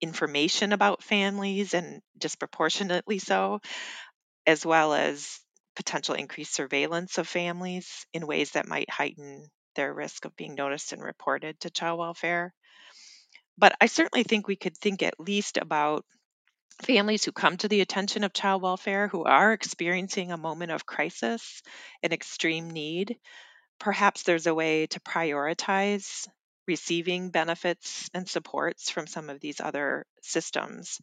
information 0.00 0.72
about 0.72 1.02
families 1.02 1.74
and 1.74 2.02
disproportionately 2.18 3.18
so, 3.18 3.60
as 4.46 4.64
well 4.66 4.94
as 4.94 5.40
potential 5.76 6.14
increased 6.14 6.54
surveillance 6.54 7.18
of 7.18 7.28
families 7.28 8.06
in 8.12 8.26
ways 8.26 8.52
that 8.52 8.68
might 8.68 8.90
heighten 8.90 9.48
their 9.74 9.92
risk 9.92 10.24
of 10.24 10.36
being 10.36 10.54
noticed 10.54 10.92
and 10.92 11.02
reported 11.02 11.58
to 11.60 11.70
child 11.70 11.98
welfare. 11.98 12.54
But 13.58 13.76
I 13.80 13.86
certainly 13.86 14.22
think 14.22 14.48
we 14.48 14.56
could 14.56 14.76
think 14.76 15.02
at 15.02 15.20
least 15.20 15.56
about 15.58 16.04
families 16.82 17.24
who 17.24 17.32
come 17.32 17.56
to 17.58 17.68
the 17.68 17.80
attention 17.82 18.24
of 18.24 18.32
child 18.32 18.62
welfare 18.62 19.08
who 19.08 19.24
are 19.24 19.52
experiencing 19.52 20.32
a 20.32 20.36
moment 20.38 20.72
of 20.72 20.86
crisis 20.86 21.62
and 22.02 22.12
extreme 22.12 22.70
need. 22.70 23.18
Perhaps 23.78 24.24
there's 24.24 24.46
a 24.46 24.54
way 24.54 24.86
to 24.88 25.00
prioritize 25.00 26.28
receiving 26.66 27.30
benefits 27.30 28.10
and 28.14 28.28
supports 28.28 28.90
from 28.90 29.06
some 29.06 29.30
of 29.30 29.40
these 29.40 29.60
other 29.60 30.06
systems 30.22 31.00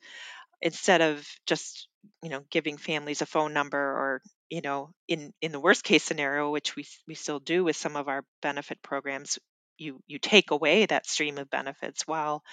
instead 0.61 1.01
of 1.01 1.28
just 1.45 1.88
you 2.22 2.30
know 2.30 2.41
giving 2.49 2.78
families 2.78 3.22
a 3.22 3.26
phone 3.26 3.53
number 3.53 3.78
or 3.80 4.22
you 4.49 4.61
know 4.61 4.91
in 5.07 5.34
in 5.41 5.51
the 5.51 5.59
worst 5.59 5.84
case 5.84 6.03
scenario 6.03 6.51
which 6.51 6.76
we 6.76 6.86
we 7.07 7.16
still 7.16 7.39
do 7.39 7.64
with 7.64 7.76
some 7.76 7.95
of 7.95 8.07
our 8.07 8.24
benefit 8.41 8.82
programs 8.82 9.39
you 9.78 9.99
you 10.07 10.20
take 10.20 10.51
away 10.51 10.86
that 10.86 11.07
stream 11.07 11.38
of 11.38 11.49
benefits 11.49 12.07
while 12.07 12.43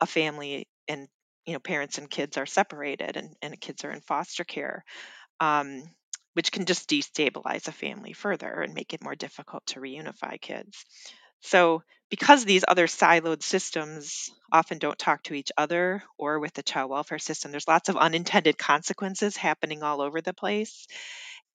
a 0.00 0.06
family 0.06 0.66
and 0.88 1.08
you 1.46 1.52
know 1.52 1.58
parents 1.60 1.98
and 1.98 2.10
kids 2.10 2.36
are 2.36 2.46
separated 2.46 3.16
and, 3.16 3.34
and 3.42 3.60
kids 3.60 3.84
are 3.84 3.90
in 3.92 4.00
foster 4.00 4.44
care 4.44 4.84
um, 5.40 5.82
which 6.34 6.52
can 6.52 6.66
just 6.66 6.88
destabilize 6.90 7.68
a 7.68 7.72
family 7.72 8.12
further 8.12 8.62
and 8.62 8.74
make 8.74 8.94
it 8.94 9.04
more 9.04 9.14
difficult 9.16 9.64
to 9.66 9.80
reunify 9.80 10.40
kids 10.40 10.84
so 11.44 11.82
because 12.10 12.44
these 12.44 12.64
other 12.66 12.86
siloed 12.86 13.42
systems 13.42 14.30
often 14.52 14.78
don't 14.78 14.98
talk 14.98 15.22
to 15.24 15.34
each 15.34 15.50
other 15.56 16.02
or 16.18 16.38
with 16.38 16.52
the 16.54 16.62
child 16.62 16.90
welfare 16.90 17.18
system 17.18 17.50
there's 17.50 17.68
lots 17.68 17.88
of 17.88 17.96
unintended 17.96 18.58
consequences 18.58 19.36
happening 19.36 19.82
all 19.82 20.00
over 20.00 20.20
the 20.20 20.34
place 20.34 20.86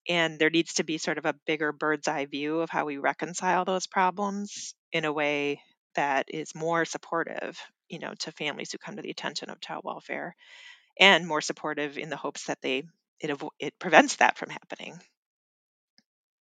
and 0.08 0.40
there 0.40 0.50
needs 0.50 0.76
to 0.76 0.84
be 0.84 0.98
sort 0.98 1.18
of 1.18 1.26
a 1.26 1.36
bigger 1.46 1.72
bird's 1.72 2.08
eye 2.08 2.26
view 2.26 2.60
of 2.60 2.70
how 2.70 2.86
we 2.86 2.98
reconcile 2.98 3.66
those 3.66 3.88
problems 3.88 4.74
in 4.92 5.06
a 5.06 5.14
way 5.14 5.62
that 5.96 6.26
is 6.30 6.56
more 6.56 6.86
supportive 6.86 7.60
you 7.90 8.00
know 8.00 8.14
to 8.20 8.32
families 8.32 8.72
who 8.72 8.78
come 8.78 8.96
to 8.96 9.02
the 9.02 9.12
attention 9.12 9.50
of 9.50 9.60
child 9.60 9.82
welfare 9.84 10.36
and 11.00 11.26
more 11.26 11.42
supportive 11.42 11.98
in 11.98 12.10
the 12.10 12.18
hopes 12.18 12.46
that 12.46 12.62
they 12.62 12.84
it 13.20 13.42
it 13.60 13.78
prevents 13.80 14.18
that 14.18 14.38
from 14.38 14.50
happening. 14.50 15.00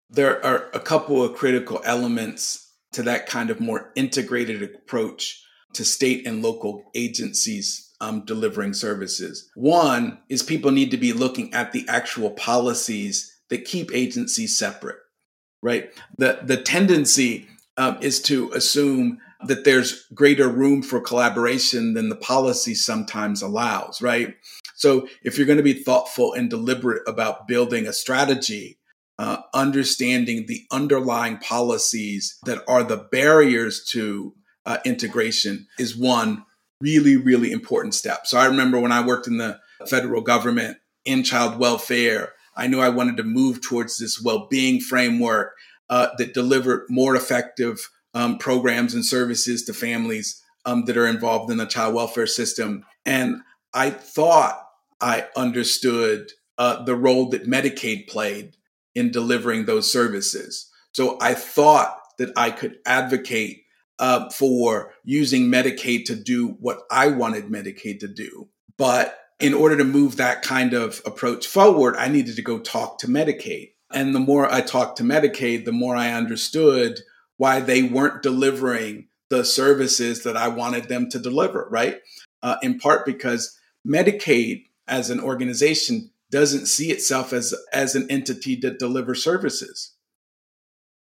There 0.09 0.43
are 0.45 0.69
a 0.73 0.79
couple 0.79 1.23
of 1.23 1.35
critical 1.35 1.81
elements 1.83 2.66
to 2.93 3.03
that 3.03 3.27
kind 3.27 3.49
of 3.49 3.59
more 3.59 3.91
integrated 3.95 4.63
approach 4.63 5.43
to 5.73 5.83
state 5.83 6.25
and 6.25 6.41
local 6.41 6.83
agencies 6.95 7.93
um, 7.99 8.23
delivering 8.25 8.73
services. 8.73 9.49
One 9.55 10.19
is 10.29 10.43
people 10.43 10.71
need 10.71 10.91
to 10.91 10.97
be 10.97 11.13
looking 11.13 11.53
at 11.53 11.71
the 11.71 11.85
actual 11.87 12.31
policies 12.31 13.35
that 13.49 13.65
keep 13.65 13.91
agencies 13.93 14.57
separate, 14.57 14.97
right? 15.61 15.89
The, 16.17 16.39
the 16.43 16.57
tendency 16.57 17.47
um, 17.77 17.97
is 18.01 18.21
to 18.23 18.51
assume 18.53 19.19
that 19.45 19.65
there's 19.65 20.07
greater 20.13 20.47
room 20.47 20.81
for 20.81 20.99
collaboration 20.99 21.93
than 21.93 22.09
the 22.09 22.15
policy 22.15 22.73
sometimes 22.73 23.41
allows, 23.41 24.01
right? 24.01 24.35
So 24.75 25.07
if 25.23 25.37
you're 25.37 25.47
going 25.47 25.57
to 25.57 25.63
be 25.63 25.73
thoughtful 25.73 26.33
and 26.33 26.49
deliberate 26.49 27.03
about 27.07 27.47
building 27.47 27.87
a 27.87 27.93
strategy, 27.93 28.79
uh, 29.19 29.37
understanding 29.53 30.45
the 30.45 30.65
underlying 30.71 31.37
policies 31.37 32.37
that 32.45 32.63
are 32.67 32.83
the 32.83 33.07
barriers 33.11 33.83
to 33.85 34.33
uh, 34.65 34.77
integration 34.85 35.67
is 35.79 35.97
one 35.97 36.45
really, 36.81 37.17
really 37.17 37.51
important 37.51 37.95
step. 37.95 38.27
So 38.27 38.37
I 38.37 38.45
remember 38.45 38.79
when 38.79 38.91
I 38.91 39.05
worked 39.05 39.27
in 39.27 39.37
the 39.37 39.59
federal 39.87 40.21
government 40.21 40.77
in 41.05 41.23
child 41.23 41.57
welfare, 41.57 42.33
I 42.55 42.67
knew 42.67 42.79
I 42.79 42.89
wanted 42.89 43.17
to 43.17 43.23
move 43.23 43.61
towards 43.61 43.97
this 43.97 44.21
well 44.21 44.47
being 44.49 44.79
framework 44.79 45.53
uh, 45.89 46.09
that 46.17 46.33
delivered 46.33 46.85
more 46.89 47.15
effective 47.15 47.89
um, 48.13 48.37
programs 48.37 48.93
and 48.93 49.05
services 49.05 49.63
to 49.65 49.73
families 49.73 50.43
um, 50.65 50.85
that 50.85 50.97
are 50.97 51.07
involved 51.07 51.51
in 51.51 51.57
the 51.57 51.65
child 51.65 51.95
welfare 51.95 52.27
system. 52.27 52.83
And 53.05 53.41
I 53.73 53.89
thought 53.89 54.61
I 54.99 55.27
understood 55.35 56.31
uh, 56.57 56.83
the 56.83 56.95
role 56.95 57.29
that 57.29 57.47
Medicaid 57.47 58.07
played 58.07 58.57
in 58.97 59.11
delivering 59.11 59.65
those 59.65 59.91
services. 59.91 60.69
So 60.91 61.17
I 61.21 61.35
thought 61.35 61.95
that 62.17 62.31
I 62.35 62.49
could 62.49 62.79
advocate 62.85 63.63
uh, 63.99 64.29
for 64.31 64.91
using 65.03 65.51
Medicaid 65.51 66.05
to 66.05 66.15
do 66.15 66.57
what 66.59 66.79
I 66.89 67.09
wanted 67.09 67.45
Medicaid 67.45 67.99
to 67.99 68.07
do. 68.07 68.49
But 68.75 69.17
in 69.39 69.53
order 69.53 69.77
to 69.77 69.83
move 69.83 70.17
that 70.17 70.41
kind 70.41 70.73
of 70.73 71.01
approach 71.05 71.45
forward, 71.45 71.95
I 71.95 72.07
needed 72.07 72.35
to 72.37 72.41
go 72.41 72.57
talk 72.57 72.97
to 72.99 73.07
Medicaid. 73.07 73.73
And 73.91 74.15
the 74.15 74.19
more 74.19 74.51
I 74.51 74.61
talked 74.61 74.97
to 74.97 75.03
Medicaid, 75.03 75.65
the 75.65 75.71
more 75.71 75.95
I 75.95 76.11
understood 76.11 76.99
why 77.37 77.59
they 77.59 77.83
weren't 77.83 78.23
delivering 78.23 79.09
the 79.29 79.45
services 79.45 80.23
that 80.23 80.35
I 80.35 80.47
wanted 80.47 80.85
them 80.85 81.07
to 81.09 81.19
deliver, 81.19 81.67
right? 81.69 81.99
Uh, 82.41 82.55
in 82.63 82.79
part 82.79 83.05
because 83.05 83.57
Medicaid 83.87 84.65
as 84.87 85.11
an 85.11 85.19
organization 85.19 86.09
doesn't 86.31 86.65
see 86.65 86.91
itself 86.91 87.33
as, 87.33 87.53
as 87.73 87.95
an 87.95 88.07
entity 88.09 88.55
that 88.57 88.79
delivers 88.79 89.23
services. 89.23 89.93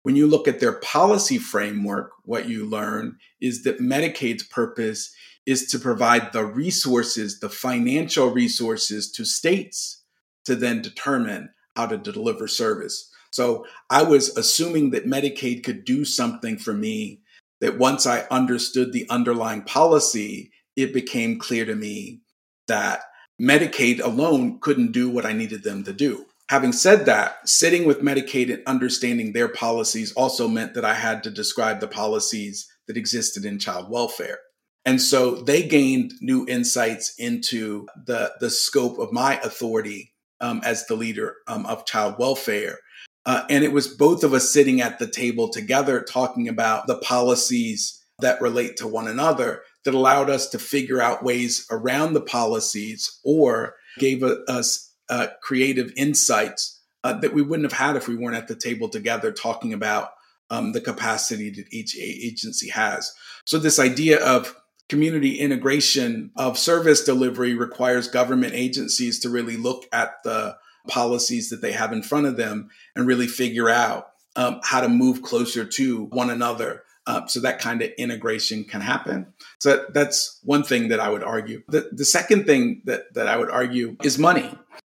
When 0.03 0.15
you 0.15 0.25
look 0.25 0.47
at 0.47 0.59
their 0.59 0.79
policy 0.79 1.37
framework, 1.37 2.11
what 2.23 2.49
you 2.49 2.65
learn 2.65 3.17
is 3.39 3.63
that 3.63 3.79
Medicaid's 3.79 4.43
purpose 4.43 5.13
is 5.45 5.67
to 5.67 5.79
provide 5.79 6.33
the 6.33 6.45
resources, 6.45 7.39
the 7.39 7.49
financial 7.49 8.29
resources 8.29 9.11
to 9.11 9.25
states 9.25 10.03
to 10.45 10.55
then 10.55 10.81
determine 10.81 11.49
how 11.75 11.85
to 11.85 11.97
deliver 11.97 12.47
service. 12.47 13.09
So 13.31 13.65
I 13.89 14.03
was 14.03 14.35
assuming 14.37 14.89
that 14.91 15.05
Medicaid 15.05 15.63
could 15.63 15.85
do 15.85 16.03
something 16.03 16.57
for 16.57 16.73
me, 16.73 17.21
that 17.61 17.77
once 17.77 18.05
I 18.05 18.25
understood 18.31 18.91
the 18.91 19.07
underlying 19.09 19.61
policy, 19.61 20.51
it 20.75 20.93
became 20.93 21.39
clear 21.39 21.65
to 21.65 21.75
me 21.75 22.21
that 22.67 23.03
Medicaid 23.41 23.99
alone 23.99 24.59
couldn't 24.59 24.91
do 24.91 25.09
what 25.09 25.25
I 25.25 25.33
needed 25.33 25.63
them 25.63 25.83
to 25.85 25.93
do. 25.93 26.25
Having 26.49 26.73
said 26.73 27.05
that, 27.05 27.47
sitting 27.47 27.85
with 27.85 28.01
Medicaid 28.01 28.53
and 28.53 28.61
understanding 28.67 29.31
their 29.31 29.47
policies 29.47 30.11
also 30.13 30.47
meant 30.47 30.73
that 30.73 30.85
I 30.85 30.93
had 30.93 31.23
to 31.23 31.31
describe 31.31 31.79
the 31.79 31.87
policies 31.87 32.67
that 32.87 32.97
existed 32.97 33.45
in 33.45 33.57
child 33.57 33.89
welfare. 33.89 34.39
And 34.85 35.01
so 35.01 35.35
they 35.35 35.63
gained 35.63 36.13
new 36.21 36.45
insights 36.47 37.15
into 37.17 37.87
the, 38.05 38.33
the 38.39 38.49
scope 38.49 38.99
of 38.99 39.13
my 39.13 39.39
authority 39.39 40.13
um, 40.39 40.61
as 40.63 40.85
the 40.85 40.95
leader 40.95 41.37
um, 41.47 41.65
of 41.65 41.85
child 41.85 42.15
welfare. 42.19 42.79
Uh, 43.25 43.45
and 43.49 43.63
it 43.63 43.71
was 43.71 43.87
both 43.87 44.23
of 44.23 44.33
us 44.33 44.51
sitting 44.51 44.81
at 44.81 44.99
the 44.99 45.07
table 45.07 45.49
together 45.49 46.01
talking 46.01 46.47
about 46.47 46.87
the 46.87 46.97
policies 46.97 48.03
that 48.19 48.41
relate 48.41 48.77
to 48.77 48.87
one 48.87 49.07
another 49.07 49.63
that 49.85 49.93
allowed 49.93 50.29
us 50.29 50.49
to 50.49 50.59
figure 50.59 51.01
out 51.01 51.23
ways 51.23 51.65
around 51.71 52.13
the 52.13 52.21
policies 52.21 53.19
or 53.23 53.75
gave 53.97 54.23
us 54.23 54.93
uh, 55.09 55.27
creative 55.41 55.91
insights 55.97 56.79
uh, 57.03 57.13
that 57.13 57.33
we 57.33 57.41
wouldn't 57.41 57.69
have 57.69 57.79
had 57.79 57.95
if 57.95 58.07
we 58.07 58.15
weren't 58.15 58.37
at 58.37 58.47
the 58.47 58.55
table 58.55 58.89
together 58.89 59.31
talking 59.31 59.73
about 59.73 60.11
um, 60.49 60.73
the 60.73 60.81
capacity 60.81 61.49
that 61.49 61.65
each 61.71 61.97
agency 61.97 62.69
has. 62.69 63.13
So, 63.45 63.57
this 63.57 63.79
idea 63.79 64.23
of 64.23 64.55
community 64.89 65.39
integration 65.39 66.31
of 66.35 66.59
service 66.59 67.03
delivery 67.03 67.55
requires 67.55 68.09
government 68.09 68.53
agencies 68.53 69.19
to 69.19 69.29
really 69.29 69.55
look 69.55 69.85
at 69.93 70.21
the 70.23 70.57
policies 70.87 71.49
that 71.49 71.61
they 71.61 71.71
have 71.71 71.93
in 71.93 72.03
front 72.03 72.25
of 72.25 72.37
them 72.37 72.69
and 72.95 73.07
really 73.07 73.27
figure 73.27 73.69
out 73.69 74.07
um, 74.35 74.59
how 74.63 74.81
to 74.81 74.89
move 74.89 75.21
closer 75.21 75.65
to 75.65 76.05
one 76.05 76.29
another 76.29 76.83
uh, 77.07 77.25
so 77.27 77.39
that 77.39 77.59
kind 77.59 77.81
of 77.81 77.89
integration 77.97 78.63
can 78.63 78.81
happen. 78.81 79.33
So 79.59 79.85
that's 79.93 80.39
one 80.43 80.63
thing 80.63 80.89
that 80.89 80.99
I 80.99 81.09
would 81.09 81.23
argue. 81.23 81.63
The, 81.67 81.89
the 81.91 82.05
second 82.05 82.45
thing 82.45 82.81
that, 82.85 83.13
that 83.13 83.27
I 83.27 83.37
would 83.37 83.49
argue 83.49 83.97
is 84.03 84.17
money. 84.17 84.53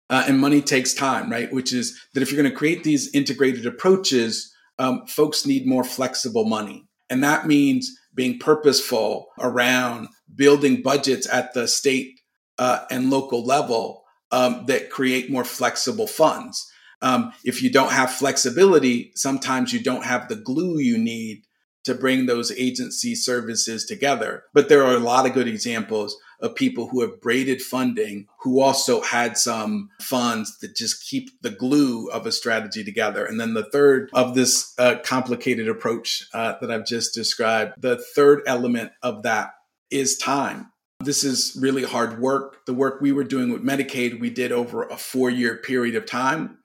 Uh, 0.10 0.26
and 0.28 0.40
money 0.40 0.62
takes 0.62 0.94
time, 0.94 1.32
right? 1.32 1.54
Which 1.54 1.72
is 1.72 1.98
that 2.14 2.22
if 2.22 2.32
you're 2.32 2.42
going 2.42 2.52
to 2.52 2.58
create 2.58 2.84
these 2.84 3.14
integrated 3.14 3.66
approaches, 3.66 4.54
um, 4.78 5.06
folks 5.06 5.46
need 5.46 5.66
more 5.66 5.86
flexible 5.86 6.44
money. 6.44 6.86
And 7.10 7.24
that 7.24 7.48
means 7.48 7.90
being 8.14 8.38
purposeful 8.40 9.28
around 9.40 10.10
building 10.36 10.82
budgets 10.82 11.28
at 11.32 11.54
the 11.54 11.68
state 11.68 12.20
uh, 12.58 12.86
and 12.90 13.10
local 13.10 13.46
level 13.46 14.04
um, 14.32 14.66
that 14.66 14.90
create 14.90 15.32
more 15.32 15.46
flexible 15.46 16.08
funds. 16.08 16.70
Um, 17.02 17.32
if 17.44 17.64
you 17.64 17.72
don't 17.72 17.92
have 17.92 18.12
flexibility, 18.12 19.12
sometimes 19.16 19.72
you 19.72 19.82
don't 19.82 20.04
have 20.04 20.28
the 20.28 20.36
glue 20.36 20.80
you 20.80 20.98
need 20.98 21.44
to 21.84 21.96
bring 21.96 22.26
those 22.26 22.52
agency 22.52 23.16
services 23.16 23.86
together. 23.86 24.44
But 24.54 24.70
there 24.70 24.84
are 24.84 24.96
a 24.96 25.00
lot 25.00 25.26
of 25.26 25.34
good 25.34 25.48
examples 25.48 26.18
of 26.42 26.56
people 26.56 26.88
who 26.88 27.02
have 27.02 27.22
braided 27.22 27.62
funding 27.62 28.28
who 28.42 28.62
also 28.62 29.02
had 29.02 29.38
some 29.38 29.90
funds 30.02 30.58
that 30.60 30.76
just 30.76 31.08
keep 31.08 31.30
the 31.42 31.52
glue 31.52 32.08
of 32.10 32.26
a 32.26 32.32
strategy 32.32 32.84
together. 32.84 33.26
And 33.26 33.40
then 33.40 33.54
the 33.54 33.70
third 33.70 34.10
of 34.14 34.34
this 34.34 34.74
uh, 34.78 34.96
complicated 35.04 35.68
approach 35.68 36.28
uh, 36.34 36.56
that 36.60 36.72
I've 36.72 36.86
just 36.86 37.14
described, 37.14 37.74
the 37.78 37.98
third 38.16 38.42
element 38.48 38.92
of 39.04 39.24
that 39.24 39.52
is 39.92 40.18
time. 40.18 40.72
This 41.04 41.24
is 41.24 41.58
really 41.60 41.84
hard 41.84 42.20
work. 42.20 42.66
The 42.66 42.74
work 42.74 43.02
we 43.02 43.12
were 43.12 43.24
doing 43.24 43.52
with 43.52 43.64
Medicaid, 43.64 44.20
we 44.20 44.30
did 44.30 44.52
over 44.52 44.84
a 44.84 44.98
four 44.98 45.30
year 45.30 45.58
period 45.58 45.96
of 45.96 46.06
time. 46.06 46.60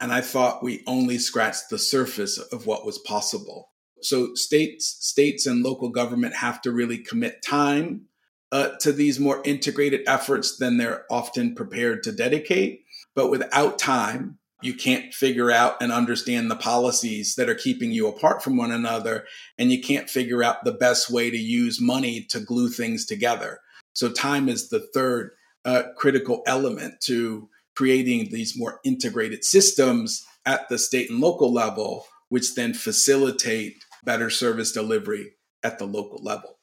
And 0.00 0.12
I 0.12 0.20
thought 0.20 0.62
we 0.62 0.82
only 0.86 1.18
scratched 1.18 1.70
the 1.70 1.78
surface 1.78 2.38
of 2.38 2.66
what 2.66 2.86
was 2.86 2.98
possible. 2.98 3.70
So 4.02 4.34
states, 4.34 4.96
states 5.00 5.46
and 5.46 5.62
local 5.62 5.90
government 5.90 6.36
have 6.36 6.60
to 6.62 6.72
really 6.72 6.98
commit 6.98 7.42
time 7.42 8.02
uh, 8.50 8.70
to 8.80 8.92
these 8.92 9.20
more 9.20 9.42
integrated 9.44 10.02
efforts 10.06 10.56
than 10.56 10.76
they're 10.76 11.04
often 11.10 11.54
prepared 11.54 12.02
to 12.04 12.12
dedicate. 12.12 12.84
But 13.14 13.30
without 13.30 13.78
time, 13.78 14.38
you 14.62 14.74
can't 14.74 15.14
figure 15.14 15.50
out 15.50 15.80
and 15.80 15.92
understand 15.92 16.50
the 16.50 16.56
policies 16.56 17.34
that 17.36 17.48
are 17.48 17.54
keeping 17.54 17.92
you 17.92 18.08
apart 18.08 18.42
from 18.42 18.56
one 18.56 18.72
another, 18.72 19.24
and 19.56 19.70
you 19.70 19.80
can't 19.80 20.10
figure 20.10 20.42
out 20.42 20.64
the 20.64 20.72
best 20.72 21.10
way 21.10 21.30
to 21.30 21.36
use 21.36 21.80
money 21.80 22.24
to 22.30 22.40
glue 22.40 22.68
things 22.68 23.06
together. 23.06 23.60
So, 23.92 24.10
time 24.10 24.48
is 24.48 24.68
the 24.68 24.80
third 24.92 25.30
uh, 25.64 25.84
critical 25.96 26.42
element 26.46 27.00
to 27.02 27.48
creating 27.76 28.30
these 28.30 28.58
more 28.58 28.80
integrated 28.84 29.44
systems 29.44 30.24
at 30.44 30.68
the 30.68 30.78
state 30.78 31.10
and 31.10 31.20
local 31.20 31.52
level, 31.52 32.04
which 32.28 32.54
then 32.54 32.74
facilitate 32.74 33.84
better 34.04 34.30
service 34.30 34.72
delivery 34.72 35.34
at 35.62 35.78
the 35.78 35.86
local 35.86 36.22
level. 36.22 36.58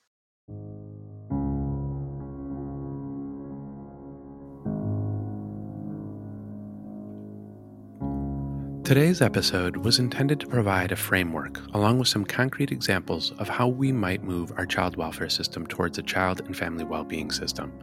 Today's 8.86 9.20
episode 9.20 9.78
was 9.78 9.98
intended 9.98 10.40
to 10.42 10.48
provide 10.48 10.92
a 10.92 10.96
framework 10.96 11.60
along 11.74 11.98
with 11.98 12.08
some 12.08 12.24
concrete 12.24 12.72
examples 12.72 13.32
of 13.40 13.50
how 13.50 13.68
we 13.68 13.92
might 13.92 14.24
move 14.24 14.54
our 14.58 14.68
child 14.68 14.96
welfare 14.96 15.28
system 15.28 15.66
towards 15.66 15.98
a 15.98 16.04
child 16.04 16.42
and 16.42 16.56
family 16.56 16.84
well 16.84 17.04
being 17.04 17.32
system. 17.32 17.74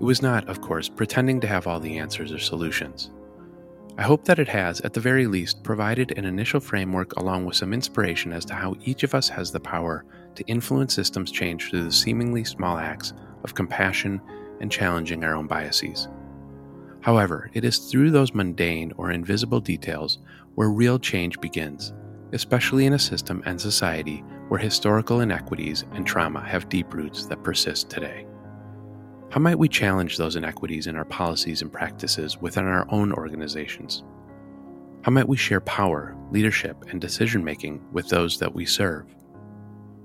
It 0.00 0.04
was 0.04 0.22
not, 0.22 0.48
of 0.48 0.60
course, 0.60 0.88
pretending 0.88 1.40
to 1.40 1.48
have 1.48 1.66
all 1.66 1.80
the 1.80 1.98
answers 1.98 2.30
or 2.30 2.38
solutions. 2.38 3.10
I 3.96 4.02
hope 4.02 4.24
that 4.24 4.40
it 4.40 4.48
has, 4.48 4.80
at 4.80 4.92
the 4.92 5.00
very 5.00 5.28
least, 5.28 5.62
provided 5.62 6.18
an 6.18 6.24
initial 6.24 6.58
framework 6.58 7.14
along 7.14 7.44
with 7.44 7.54
some 7.54 7.72
inspiration 7.72 8.32
as 8.32 8.44
to 8.46 8.54
how 8.54 8.74
each 8.82 9.04
of 9.04 9.14
us 9.14 9.28
has 9.28 9.52
the 9.52 9.60
power 9.60 10.04
to 10.34 10.44
influence 10.46 10.94
systems 10.94 11.30
change 11.30 11.70
through 11.70 11.84
the 11.84 11.92
seemingly 11.92 12.42
small 12.42 12.76
acts 12.76 13.12
of 13.44 13.54
compassion 13.54 14.20
and 14.60 14.72
challenging 14.72 15.22
our 15.22 15.36
own 15.36 15.46
biases. 15.46 16.08
However, 17.02 17.50
it 17.52 17.64
is 17.64 17.78
through 17.78 18.10
those 18.10 18.34
mundane 18.34 18.92
or 18.96 19.12
invisible 19.12 19.60
details 19.60 20.18
where 20.56 20.70
real 20.70 20.98
change 20.98 21.40
begins, 21.40 21.92
especially 22.32 22.86
in 22.86 22.94
a 22.94 22.98
system 22.98 23.44
and 23.46 23.60
society 23.60 24.24
where 24.48 24.58
historical 24.58 25.20
inequities 25.20 25.84
and 25.92 26.04
trauma 26.04 26.40
have 26.40 26.68
deep 26.68 26.92
roots 26.94 27.26
that 27.26 27.44
persist 27.44 27.90
today. 27.90 28.26
How 29.34 29.40
might 29.40 29.58
we 29.58 29.68
challenge 29.68 30.16
those 30.16 30.36
inequities 30.36 30.86
in 30.86 30.94
our 30.94 31.04
policies 31.04 31.60
and 31.60 31.72
practices 31.72 32.40
within 32.40 32.66
our 32.66 32.86
own 32.88 33.12
organizations? 33.12 34.04
How 35.02 35.10
might 35.10 35.26
we 35.26 35.36
share 35.36 35.60
power, 35.60 36.16
leadership, 36.30 36.84
and 36.88 37.00
decision 37.00 37.42
making 37.42 37.84
with 37.90 38.08
those 38.08 38.38
that 38.38 38.54
we 38.54 38.64
serve? 38.64 39.12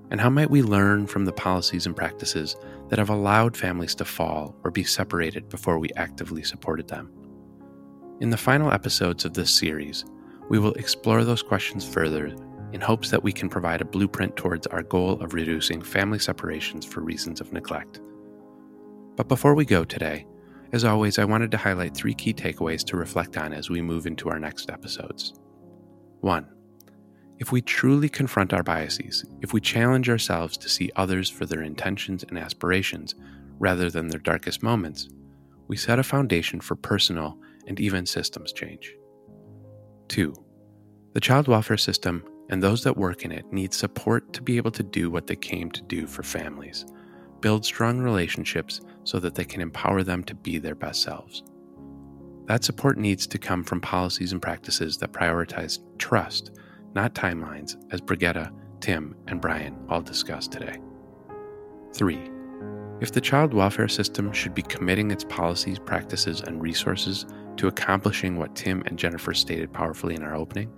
And 0.09 0.19
how 0.19 0.31
might 0.31 0.49
we 0.49 0.63
learn 0.63 1.05
from 1.05 1.25
the 1.25 1.31
policies 1.31 1.85
and 1.85 1.95
practices 1.95 2.55
that 2.87 2.97
have 2.97 3.11
allowed 3.11 3.55
families 3.55 3.93
to 3.95 4.03
fall 4.05 4.55
or 4.63 4.71
be 4.71 4.83
separated 4.83 5.47
before 5.47 5.77
we 5.77 5.91
actively 5.95 6.41
supported 6.41 6.87
them? 6.87 7.11
In 8.21 8.31
the 8.31 8.35
final 8.35 8.71
episodes 8.71 9.25
of 9.25 9.35
this 9.35 9.51
series, 9.51 10.05
we 10.49 10.57
will 10.57 10.73
explore 10.73 11.23
those 11.23 11.43
questions 11.43 11.87
further 11.87 12.35
in 12.73 12.81
hopes 12.81 13.11
that 13.11 13.21
we 13.21 13.31
can 13.31 13.47
provide 13.47 13.81
a 13.81 13.85
blueprint 13.85 14.35
towards 14.35 14.65
our 14.65 14.81
goal 14.81 15.21
of 15.21 15.35
reducing 15.35 15.83
family 15.83 16.17
separations 16.17 16.83
for 16.83 17.01
reasons 17.01 17.39
of 17.39 17.53
neglect. 17.53 18.01
But 19.19 19.27
before 19.27 19.53
we 19.53 19.65
go 19.65 19.83
today, 19.83 20.25
as 20.71 20.85
always, 20.85 21.19
I 21.19 21.25
wanted 21.25 21.51
to 21.51 21.57
highlight 21.57 21.93
three 21.93 22.13
key 22.13 22.33
takeaways 22.33 22.85
to 22.85 22.95
reflect 22.95 23.35
on 23.35 23.51
as 23.51 23.69
we 23.69 23.81
move 23.81 24.07
into 24.07 24.29
our 24.29 24.39
next 24.39 24.71
episodes. 24.71 25.33
1. 26.21 26.47
If 27.37 27.51
we 27.51 27.61
truly 27.61 28.07
confront 28.07 28.53
our 28.53 28.63
biases, 28.63 29.25
if 29.41 29.51
we 29.51 29.59
challenge 29.59 30.09
ourselves 30.09 30.55
to 30.59 30.69
see 30.69 30.89
others 30.95 31.29
for 31.29 31.45
their 31.45 31.63
intentions 31.63 32.23
and 32.23 32.39
aspirations 32.39 33.13
rather 33.59 33.89
than 33.89 34.07
their 34.07 34.21
darkest 34.21 34.63
moments, 34.63 35.09
we 35.67 35.75
set 35.75 35.99
a 35.99 36.03
foundation 36.03 36.61
for 36.61 36.77
personal 36.77 37.37
and 37.67 37.77
even 37.77 38.05
systems 38.05 38.53
change. 38.53 38.95
2. 40.07 40.33
The 41.11 41.19
child 41.19 41.49
welfare 41.49 41.75
system 41.75 42.23
and 42.47 42.63
those 42.63 42.85
that 42.85 42.95
work 42.95 43.25
in 43.25 43.33
it 43.33 43.51
need 43.51 43.73
support 43.73 44.31
to 44.31 44.41
be 44.41 44.55
able 44.55 44.71
to 44.71 44.81
do 44.81 45.11
what 45.11 45.27
they 45.27 45.35
came 45.35 45.71
to 45.71 45.81
do 45.81 46.07
for 46.07 46.23
families 46.23 46.85
build 47.41 47.65
strong 47.65 47.99
relationships 47.99 48.81
so 49.03 49.19
that 49.19 49.35
they 49.35 49.45
can 49.45 49.61
empower 49.61 50.03
them 50.03 50.23
to 50.25 50.35
be 50.35 50.57
their 50.57 50.75
best 50.75 51.01
selves. 51.01 51.43
That 52.45 52.63
support 52.63 52.97
needs 52.97 53.27
to 53.27 53.37
come 53.37 53.63
from 53.63 53.81
policies 53.81 54.31
and 54.31 54.41
practices 54.41 54.97
that 54.97 55.11
prioritize 55.11 55.79
trust 55.97 56.51
not 56.95 57.13
timelines, 57.13 57.75
as 57.91 58.01
Bregetta, 58.01 58.51
Tim, 58.79 59.15
and 59.27 59.39
Bryan 59.39 59.77
all 59.89 60.01
discussed 60.01 60.51
today. 60.51 60.79
3. 61.93 62.31
If 63.01 63.11
the 63.11 63.21
child 63.21 63.53
welfare 63.53 63.87
system 63.87 64.33
should 64.33 64.53
be 64.53 64.61
committing 64.61 65.11
its 65.11 65.23
policies, 65.23 65.79
practices, 65.79 66.41
and 66.41 66.61
resources 66.61 67.25
to 67.57 67.67
accomplishing 67.67 68.37
what 68.37 68.55
Tim 68.55 68.83
and 68.85 68.97
Jennifer 68.97 69.33
stated 69.33 69.71
powerfully 69.71 70.15
in 70.15 70.23
our 70.23 70.35
opening, 70.35 70.77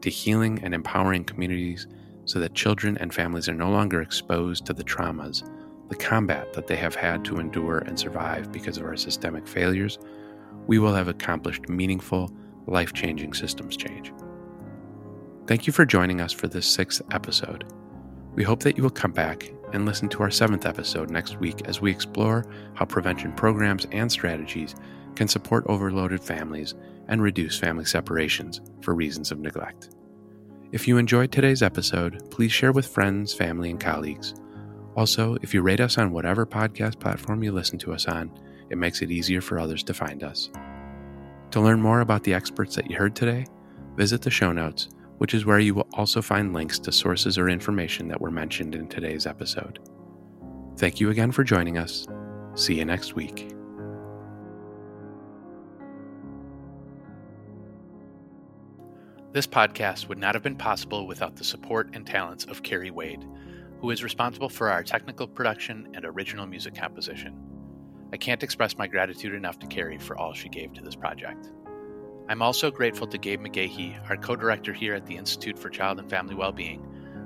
to 0.00 0.10
healing 0.10 0.60
and 0.62 0.74
empowering 0.74 1.24
communities 1.24 1.86
so 2.24 2.38
that 2.38 2.54
children 2.54 2.96
and 2.98 3.12
families 3.12 3.48
are 3.48 3.54
no 3.54 3.70
longer 3.70 4.00
exposed 4.00 4.66
to 4.66 4.72
the 4.72 4.84
traumas, 4.84 5.42
the 5.88 5.96
combat 5.96 6.52
that 6.52 6.66
they 6.66 6.76
have 6.76 6.94
had 6.94 7.24
to 7.24 7.38
endure 7.38 7.78
and 7.78 7.98
survive 7.98 8.52
because 8.52 8.76
of 8.76 8.84
our 8.84 8.96
systemic 8.96 9.46
failures, 9.46 9.98
we 10.66 10.78
will 10.78 10.94
have 10.94 11.08
accomplished 11.08 11.68
meaningful, 11.68 12.30
life 12.66 12.92
changing 12.92 13.32
systems 13.32 13.76
change. 13.76 14.12
Thank 15.46 15.66
you 15.66 15.72
for 15.72 15.86
joining 15.86 16.20
us 16.20 16.32
for 16.32 16.46
this 16.46 16.66
sixth 16.66 17.00
episode. 17.10 17.64
We 18.34 18.44
hope 18.44 18.60
that 18.60 18.76
you 18.76 18.82
will 18.82 18.90
come 18.90 19.12
back 19.12 19.50
and 19.72 19.86
listen 19.86 20.08
to 20.10 20.22
our 20.22 20.30
seventh 20.30 20.66
episode 20.66 21.10
next 21.10 21.40
week 21.40 21.62
as 21.66 21.80
we 21.80 21.90
explore 21.90 22.44
how 22.74 22.84
prevention 22.84 23.32
programs 23.32 23.86
and 23.92 24.12
strategies 24.12 24.74
can 25.14 25.26
support 25.26 25.64
overloaded 25.66 26.22
families 26.22 26.74
and 27.08 27.22
reduce 27.22 27.58
family 27.58 27.84
separations 27.84 28.60
for 28.82 28.94
reasons 28.94 29.32
of 29.32 29.40
neglect. 29.40 29.90
If 30.70 30.86
you 30.86 30.98
enjoyed 30.98 31.32
today's 31.32 31.62
episode, 31.62 32.30
please 32.30 32.52
share 32.52 32.72
with 32.72 32.86
friends, 32.86 33.32
family, 33.32 33.70
and 33.70 33.80
colleagues. 33.80 34.34
Also, 34.98 35.36
if 35.42 35.54
you 35.54 35.62
rate 35.62 35.80
us 35.80 35.96
on 35.96 36.12
whatever 36.12 36.44
podcast 36.44 36.98
platform 36.98 37.42
you 37.42 37.52
listen 37.52 37.78
to 37.78 37.92
us 37.92 38.06
on, 38.06 38.30
it 38.68 38.76
makes 38.76 39.00
it 39.00 39.10
easier 39.10 39.40
for 39.40 39.58
others 39.58 39.82
to 39.84 39.94
find 39.94 40.24
us. 40.24 40.50
To 41.52 41.60
learn 41.60 41.80
more 41.80 42.00
about 42.00 42.24
the 42.24 42.34
experts 42.34 42.74
that 42.76 42.90
you 42.90 42.96
heard 42.96 43.14
today, 43.16 43.46
visit 43.96 44.20
the 44.20 44.30
show 44.30 44.52
notes 44.52 44.88
which 45.18 45.34
is 45.34 45.44
where 45.44 45.58
you 45.58 45.74
will 45.74 45.88
also 45.94 46.22
find 46.22 46.54
links 46.54 46.78
to 46.78 46.92
sources 46.92 47.36
or 47.36 47.48
information 47.48 48.08
that 48.08 48.20
were 48.20 48.30
mentioned 48.30 48.74
in 48.74 48.88
today's 48.88 49.26
episode. 49.26 49.80
Thank 50.76 51.00
you 51.00 51.10
again 51.10 51.32
for 51.32 51.44
joining 51.44 51.76
us. 51.76 52.06
See 52.54 52.74
you 52.74 52.84
next 52.84 53.14
week. 53.14 53.52
This 59.32 59.46
podcast 59.46 60.08
would 60.08 60.18
not 60.18 60.34
have 60.34 60.42
been 60.42 60.56
possible 60.56 61.06
without 61.06 61.36
the 61.36 61.44
support 61.44 61.90
and 61.92 62.06
talents 62.06 62.44
of 62.44 62.62
Carrie 62.62 62.90
Wade, 62.90 63.24
who 63.80 63.90
is 63.90 64.02
responsible 64.02 64.48
for 64.48 64.70
our 64.70 64.82
technical 64.82 65.26
production 65.26 65.88
and 65.94 66.04
original 66.04 66.46
music 66.46 66.74
composition. 66.74 67.36
I 68.12 68.16
can't 68.16 68.42
express 68.42 68.76
my 68.76 68.86
gratitude 68.86 69.34
enough 69.34 69.58
to 69.60 69.66
Carrie 69.66 69.98
for 69.98 70.16
all 70.18 70.32
she 70.32 70.48
gave 70.48 70.72
to 70.74 70.82
this 70.82 70.96
project. 70.96 71.50
I'm 72.28 72.42
also 72.42 72.70
grateful 72.70 73.06
to 73.06 73.18
Gabe 73.18 73.40
McGahey, 73.40 73.98
our 74.10 74.16
co 74.16 74.36
director 74.36 74.72
here 74.72 74.94
at 74.94 75.06
the 75.06 75.16
Institute 75.16 75.58
for 75.58 75.70
Child 75.70 75.98
and 75.98 76.10
Family 76.10 76.34
Wellbeing, 76.34 76.82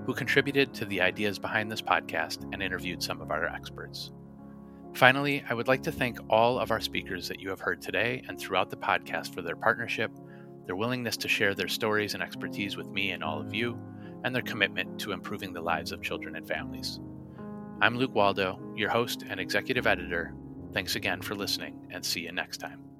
who 0.06 0.14
contributed 0.14 0.74
to 0.74 0.84
the 0.84 1.00
ideas 1.00 1.38
behind 1.38 1.70
this 1.70 1.82
podcast 1.82 2.42
and 2.52 2.62
interviewed 2.62 3.02
some 3.02 3.20
of 3.20 3.30
our 3.30 3.46
experts. 3.46 4.12
Finally, 4.94 5.42
I 5.48 5.54
would 5.54 5.68
like 5.68 5.82
to 5.84 5.92
thank 5.92 6.18
all 6.28 6.58
of 6.58 6.70
our 6.70 6.80
speakers 6.80 7.28
that 7.28 7.40
you 7.40 7.48
have 7.48 7.60
heard 7.60 7.80
today 7.80 8.22
and 8.28 8.38
throughout 8.38 8.68
the 8.68 8.76
podcast 8.76 9.34
for 9.34 9.40
their 9.40 9.56
partnership, 9.56 10.10
their 10.66 10.76
willingness 10.76 11.16
to 11.18 11.28
share 11.28 11.54
their 11.54 11.68
stories 11.68 12.14
and 12.14 12.22
expertise 12.22 12.76
with 12.76 12.88
me 12.88 13.12
and 13.12 13.24
all 13.24 13.40
of 13.40 13.54
you, 13.54 13.78
and 14.24 14.34
their 14.34 14.42
commitment 14.42 15.00
to 15.00 15.12
improving 15.12 15.52
the 15.52 15.60
lives 15.60 15.92
of 15.92 16.02
children 16.02 16.36
and 16.36 16.46
families. 16.46 17.00
I'm 17.80 17.96
Luke 17.98 18.14
Waldo, 18.14 18.60
your 18.76 18.90
host 18.90 19.24
and 19.28 19.40
executive 19.40 19.86
editor. 19.86 20.34
Thanks 20.72 20.94
again 20.94 21.20
for 21.20 21.34
listening, 21.34 21.86
and 21.90 22.04
see 22.04 22.20
you 22.20 22.32
next 22.32 22.58
time. 22.58 22.91